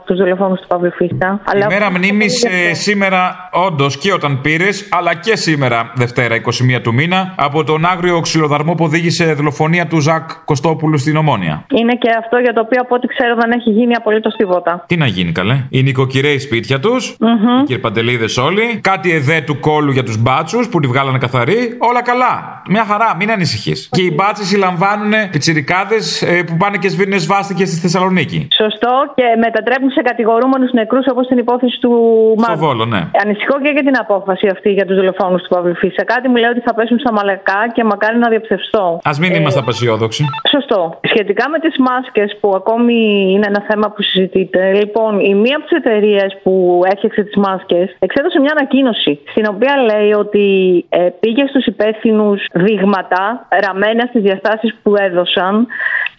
τους 0.05 0.17
δολοφόνους 0.17 0.59
του 0.59 0.67
Παύλου 0.67 0.91
Φίστα. 0.91 1.41
Η 1.55 1.65
μέρα 1.69 1.91
μνήμης 1.91 2.45
σήμερα, 2.71 3.49
όντως 3.51 3.97
και 3.97 4.13
όταν 4.13 4.41
πήρες, 4.41 4.89
αλλά 4.91 5.15
και 5.15 5.35
σήμερα, 5.35 5.91
Δευτέρα 5.95 6.35
21 6.35 6.81
του 6.81 6.93
μήνα, 6.93 7.33
από 7.37 7.63
τον 7.63 7.85
άγριο 7.85 8.19
ξυλοδαρμό 8.19 8.73
που 8.75 8.83
οδήγησε 8.83 9.33
δολοφονία 9.33 9.87
του 9.87 9.99
Ζακ 9.99 10.29
Κωστόπουλου 10.45 10.97
στην 10.97 11.15
Ομόνια. 11.15 11.65
Είναι 11.67 11.93
και 11.93 12.09
αυτό 12.19 12.37
για 12.37 12.53
το 12.53 12.61
οποίο 12.61 12.81
από 12.81 12.95
ό,τι 12.95 13.07
ξέρω 13.07 13.35
δεν 13.35 13.51
έχει 13.51 13.69
γίνει 13.69 13.93
απολύτως 13.93 14.35
τίποτα. 14.35 14.83
Τι 14.87 14.97
να 14.97 15.05
γίνει, 15.05 15.31
καλέ; 15.31 15.63
Οι 15.69 15.83
νοικοκυρέοι 15.83 16.39
σπίτια 16.39 16.79
τους, 16.79 17.09
οι 17.09 17.63
κυρπαντελίδε 17.65 18.25
όλοι, 18.41 18.79
κάτι 18.81 19.11
εδέ 19.11 19.41
του 19.41 19.59
κόλου 19.59 19.91
για 19.91 20.03
τους 20.03 20.17
μπάτσους 20.21 20.69
που 20.69 20.79
τη 20.79 20.87
βγάλανε 20.87 21.17
καθαρή, 21.17 21.75
όλα 21.77 22.01
καλά. 22.01 22.61
Μια 22.69 22.85
χαρά, 22.85 23.15
μην 23.19 23.31
ανησυχείς. 23.31 23.89
Και 23.91 24.01
οι 24.01 24.11
μπάτσες 24.15 24.47
συλλαμβάνουν 24.47 25.13
πιτσιρικάδε 25.59 25.99
που 26.47 26.55
πάνε 26.57 26.77
και 26.77 26.89
σβήνουν 26.89 27.19
σβάστηκε 27.19 27.65
στη 27.65 27.77
Θεσσαλονίκη. 27.83 28.47
Σωστό 28.61 28.93
και 29.15 29.27
μετατρέπουν 29.45 29.89
σε 29.97 30.01
κατηγορούμενους 30.09 30.71
νεκρούς 30.71 31.05
όπως 31.11 31.27
την 31.27 31.37
υπόθεση 31.37 31.77
του 31.83 31.93
Στο 32.37 32.41
Μάρκου. 32.47 32.65
Βόλο, 32.65 32.85
ναι. 32.85 33.01
Ανησυχώ 33.23 33.55
και 33.63 33.71
για 33.75 33.83
την 33.87 33.95
απόφαση 34.03 34.47
αυτή 34.55 34.69
για 34.77 34.85
τους 34.85 34.95
δολοφόνους 34.95 35.41
του 35.41 35.49
Παύλου 35.55 35.75
Φίσα. 35.75 36.03
Κάτι 36.13 36.27
μου 36.29 36.35
λέει 36.35 36.49
ότι 36.55 36.61
θα 36.67 36.73
πέσουν 36.73 36.99
στα 36.99 37.11
μαλακά 37.17 37.61
και 37.73 37.83
μακάρι 37.83 38.17
να 38.17 38.29
διαψευστώ. 38.29 38.85
Α 39.09 39.11
μην 39.21 39.31
είμαστε 39.35 39.59
απεσιόδοξοι. 39.59 40.23
Σωστό. 40.53 40.99
Σχετικά 41.11 41.49
με 41.49 41.59
τις 41.59 41.75
μάσκες 41.87 42.37
που 42.39 42.49
ακόμη 42.55 42.97
είναι 43.33 43.47
ένα 43.47 43.61
θέμα 43.69 43.87
που 43.93 44.01
συζητείται, 44.01 44.61
λοιπόν, 44.81 45.11
η 45.19 45.33
μία 45.43 45.55
από 45.57 45.65
τις 45.67 45.77
εταιρείες 45.81 46.29
που 46.43 46.81
έφτιαξε 46.91 47.21
τις 47.23 47.35
μάσκες 47.45 47.95
εξέδωσε 47.99 48.39
μια 48.39 48.53
ανακοίνωση 48.57 49.19
στην 49.31 49.45
οποία 49.53 49.73
λέει 49.89 50.11
ότι 50.23 50.45
ε, 50.89 50.99
πήγε 51.19 51.43
στους 51.51 51.65
υπεύθυνους 51.65 52.39
δείγματα 52.53 53.47
ραμμένα 53.65 54.03
στις 54.09 54.21
διαστάσεις 54.21 54.71
που 54.83 54.91
έδωσαν, 55.07 55.48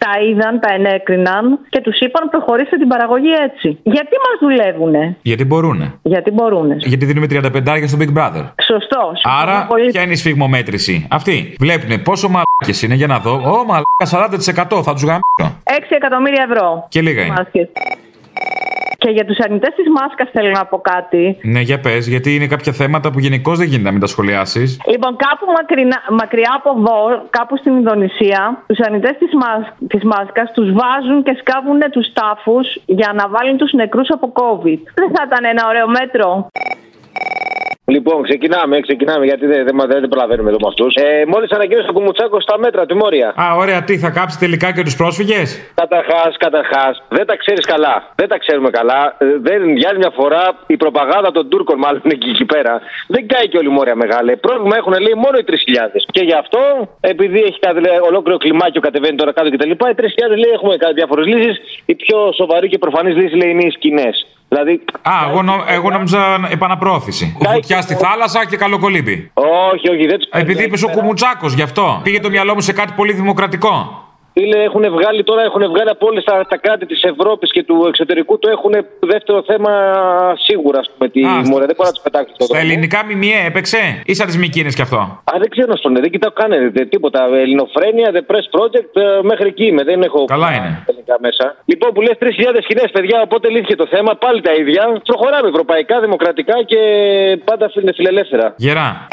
τα 0.03 0.11
είδαν, 0.27 0.59
τα 0.59 0.73
ενέκριναν 0.73 1.59
και 1.69 1.81
τους 1.81 1.99
είπαν 1.99 2.29
προχωρήστε 2.29 2.77
την 2.77 2.87
παραγωγή 2.87 3.33
έτσι. 3.47 3.79
Γιατί 3.83 4.15
μας 4.25 4.35
δουλεύουνε, 4.41 5.17
Γιατί 5.21 5.45
μπορούνε. 5.45 5.93
Γιατί 6.01 6.31
μπορούνε. 6.31 6.75
Γιατί 6.79 7.05
δίνουμε 7.05 7.27
35 7.29 7.83
στο 7.87 7.97
Big 8.01 8.13
Brother. 8.17 8.45
Σωστό. 8.67 9.11
Άρα, 9.41 9.67
ποια 9.91 10.01
είναι 10.01 10.11
η 10.11 10.15
σφιγμομέτρηση; 10.15 11.07
Αυτή. 11.11 11.55
Βλέπουνε 11.59 11.97
πόσο 11.97 12.27
μαλάκες 12.27 12.81
είναι 12.81 12.95
για 12.95 13.07
να 13.07 13.19
δω. 13.19 13.33
Ω, 13.33 13.65
μαλάκα 13.65 14.05
40% 14.77 14.83
θα 14.83 14.93
τους 14.93 15.03
γαμίσω. 15.03 15.61
6 15.63 15.73
εκατομμύρια 15.89 16.47
ευρώ. 16.49 16.85
Και 16.89 17.01
λίγα 17.01 17.21
είναι. 17.21 17.33
Μάσκες. 17.37 17.67
Και 19.03 19.09
για 19.09 19.25
τους 19.25 19.39
αρνητές 19.45 19.73
της 19.75 19.87
μάσκας 19.97 20.29
θέλω 20.31 20.49
να 20.49 20.65
πω 20.65 20.77
κάτι. 20.93 21.37
Ναι, 21.53 21.59
για 21.59 21.79
πες, 21.79 22.07
γιατί 22.07 22.35
είναι 22.35 22.47
κάποια 22.47 22.73
θέματα 22.73 23.11
που 23.11 23.19
γενικώς 23.19 23.57
δεν 23.57 23.67
γίνεται 23.67 23.83
να 23.83 23.91
μην 23.91 24.01
τα 24.01 24.07
σχολιάσεις. 24.07 24.79
Λοιπόν, 24.91 25.15
κάπου 25.25 25.45
μακρινά, 25.57 25.99
μακριά 26.09 26.53
από 26.59 26.69
εδώ, 26.77 26.99
κάπου 27.29 27.57
στην 27.57 27.71
Ινδονησία, 27.79 28.63
τους 28.67 28.79
αρνητές 28.79 29.15
της 29.21 29.31
μάς, 29.41 29.61
της 29.87 30.03
μάσκας 30.03 30.51
τους 30.51 30.69
βάζουν 30.79 31.23
και 31.23 31.33
σκάβουν 31.39 31.79
τους 31.91 32.07
τάφους 32.13 32.67
για 32.85 33.11
να 33.15 33.23
βάλουν 33.29 33.57
τους 33.57 33.71
νεκρούς 33.73 34.09
από 34.09 34.27
COVID. 34.39 34.79
Δεν 34.99 35.09
θα 35.13 35.21
ήταν 35.27 35.43
ένα 35.53 35.63
ωραίο 35.67 35.87
μέτρο. 35.87 36.47
Λοιπόν, 37.85 38.23
ξεκινάμε, 38.23 38.79
ξεκινάμε 38.79 39.25
γιατί 39.25 39.45
δεν, 39.45 39.65
δεν, 39.65 39.75
δεν, 39.77 39.99
δεν 39.99 40.09
προλαβαίνουμε 40.09 40.49
εδώ 40.49 40.59
με 40.61 40.67
αυτούς. 40.67 40.93
Ε, 40.95 41.25
Μόλις 41.27 41.51
ανακοίνωσε 41.51 41.89
ο 41.89 41.93
Κουμουτσάκος 41.93 42.43
στα 42.43 42.57
μέτρα, 42.57 42.85
τη 42.85 42.93
Μόρια. 42.93 43.27
Α, 43.41 43.55
ωραία, 43.55 43.83
τι 43.83 43.97
θα 43.97 44.09
κάψει 44.09 44.37
τελικά 44.39 44.73
και 44.73 44.83
τους 44.83 44.95
πρόσφυγες; 44.95 45.47
Καταρχάς, 45.73 46.31
καταρχάς, 46.37 47.03
δεν 47.09 47.25
τα 47.25 47.35
ξέρεις 47.35 47.65
καλά. 47.65 47.95
Δεν 48.15 48.27
τα 48.27 48.37
ξέρουμε 48.37 48.69
καλά. 48.69 49.15
Ε, 49.17 49.25
Δεν, 49.47 49.77
για 49.77 49.89
άλλη 49.89 49.97
μια 49.97 50.13
φορά 50.19 50.43
η 50.67 50.77
προπαγάνδα 50.77 51.31
των 51.31 51.49
Τούρκων, 51.49 51.77
μάλλον 51.77 52.01
εκεί, 52.15 52.29
εκεί 52.29 52.45
πέρα, 52.45 52.81
δεν 53.07 53.27
κάει 53.27 53.47
και 53.47 53.57
όλη 53.57 53.67
η 53.67 53.75
Μόρια 53.77 53.95
μεγάλη. 53.95 54.37
Πρόβλημα 54.37 54.75
έχουν 54.77 54.93
λέει 55.05 55.15
μόνο 55.23 55.35
οι 55.41 55.43
3.000. 55.47 55.55
Και 56.15 56.23
γι' 56.23 56.37
αυτό, 56.43 56.59
επειδή 56.99 57.39
έχει 57.39 57.59
κάτι, 57.59 57.79
λέει, 57.85 57.97
ολόκληρο 58.09 58.37
κλιμάκιο 58.37 58.81
κατεβαίνει 58.81 59.15
τώρα 59.17 59.33
κάτω 59.33 59.49
κτλ., 59.49 59.71
οι 59.71 59.77
3.000 59.79 60.37
λέει 60.41 60.51
έχουμε 60.57 60.73
διάφορες 60.95 61.25
λύσεις. 61.25 61.55
Η 61.85 61.95
πιο 61.95 62.17
σοβαρή 62.39 62.67
και 62.67 62.77
προφανής 62.77 63.15
λύση 63.15 63.35
λέει 63.35 63.49
είναι 63.49 63.65
οι 63.65 63.71
σκηνές. 63.71 64.15
Δηλαδή, 64.53 64.81
Α, 65.01 65.11
εγώ, 65.29 65.41
νο, 65.41 65.63
εγώ 65.67 65.89
νόμιζα 65.89 66.47
επαναπρόθεση. 66.51 67.37
Φωτιά 67.51 67.81
στη 67.81 67.95
θάλασσα 67.95 68.45
και 68.45 68.57
καλοκολύμπη. 68.57 69.31
Όχι, 69.33 69.89
όχι, 69.89 70.05
δεν 70.05 70.17
τους 70.17 70.27
Επειδή 70.31 70.63
είπε 70.63 70.85
ο 70.85 70.89
Κουμουτσάκος, 70.89 71.53
γι' 71.53 71.61
αυτό. 71.61 71.99
Πήγε 72.03 72.19
το 72.19 72.29
μυαλό 72.29 72.53
μου 72.53 72.61
σε 72.61 72.73
κάτι 72.73 72.93
πολύ 72.95 73.13
δημοκρατικό. 73.13 74.03
Φίλε, 74.33 74.63
έχουν 74.63 74.83
βγάλει 74.91 75.23
τώρα, 75.23 75.41
έχουν 75.43 75.63
βγάλει 75.69 75.89
από 75.89 76.07
όλες 76.07 76.23
τα, 76.23 76.45
τα 76.49 76.57
κράτη 76.57 76.85
της 76.85 77.03
Ευρώπης 77.03 77.51
και 77.51 77.63
του 77.63 77.85
εξωτερικού 77.87 78.39
το 78.39 78.49
έχουν 78.49 78.71
δεύτερο 78.99 79.43
θέμα 79.47 79.71
σίγουρα, 80.47 80.79
ας 80.79 80.89
πούμε. 80.91 81.09
Τη 81.09 81.21
μορφή. 81.21 81.65
Δεν 81.65 81.75
μπορεί 81.77 81.89
να 81.91 81.91
τους 81.91 82.03
πετάξει 82.03 82.33
Στα 82.37 82.57
ελληνικά 82.57 83.05
μιμιέ 83.05 83.39
έπαιξε 83.45 84.01
ή 84.05 84.13
σαν 84.13 84.27
τις 84.27 84.37
Μικίνες 84.37 84.75
κι 84.75 84.81
αυτό; 84.81 84.97
Α, 85.31 85.33
δεν 85.39 85.49
ξέρω 85.49 85.75
στον 85.75 85.93
δεν 85.95 86.09
κοιτάω 86.11 86.31
καν 86.31 86.51
δεν, 86.73 86.89
τίποτα. 86.89 87.19
Ελληνοφρένια, 87.45 88.11
The 88.15 88.23
Press 88.31 88.47
Project, 88.55 88.91
ε, 89.01 89.21
μέχρι 89.21 89.47
εκεί 89.47 89.65
είμαι. 89.65 89.83
Δεν 89.83 90.01
έχω 90.01 90.25
Καλά 90.25 90.49
είναι. 90.55 90.83
ελληνικά 90.87 91.17
μέσα. 91.19 91.55
Λοιπόν, 91.65 91.89
που 91.93 92.01
λες 92.01 92.17
3.000 92.19 92.27
σκηνές, 92.61 92.89
παιδιά, 92.91 93.21
οπότε 93.21 93.49
λύθηκε 93.49 93.75
το 93.75 93.87
θέμα. 93.87 94.15
Πάλι 94.15 94.41
τα 94.41 94.53
ίδια. 94.53 95.01
Προχωράμε 95.03 95.47
ευρωπαϊκά, 95.49 95.99
δημοκρατικά 95.99 96.63
και 96.63 96.77
πάντα 97.45 97.71
φιλελεύθερα. 97.95 98.53
Γερά. 98.57 99.07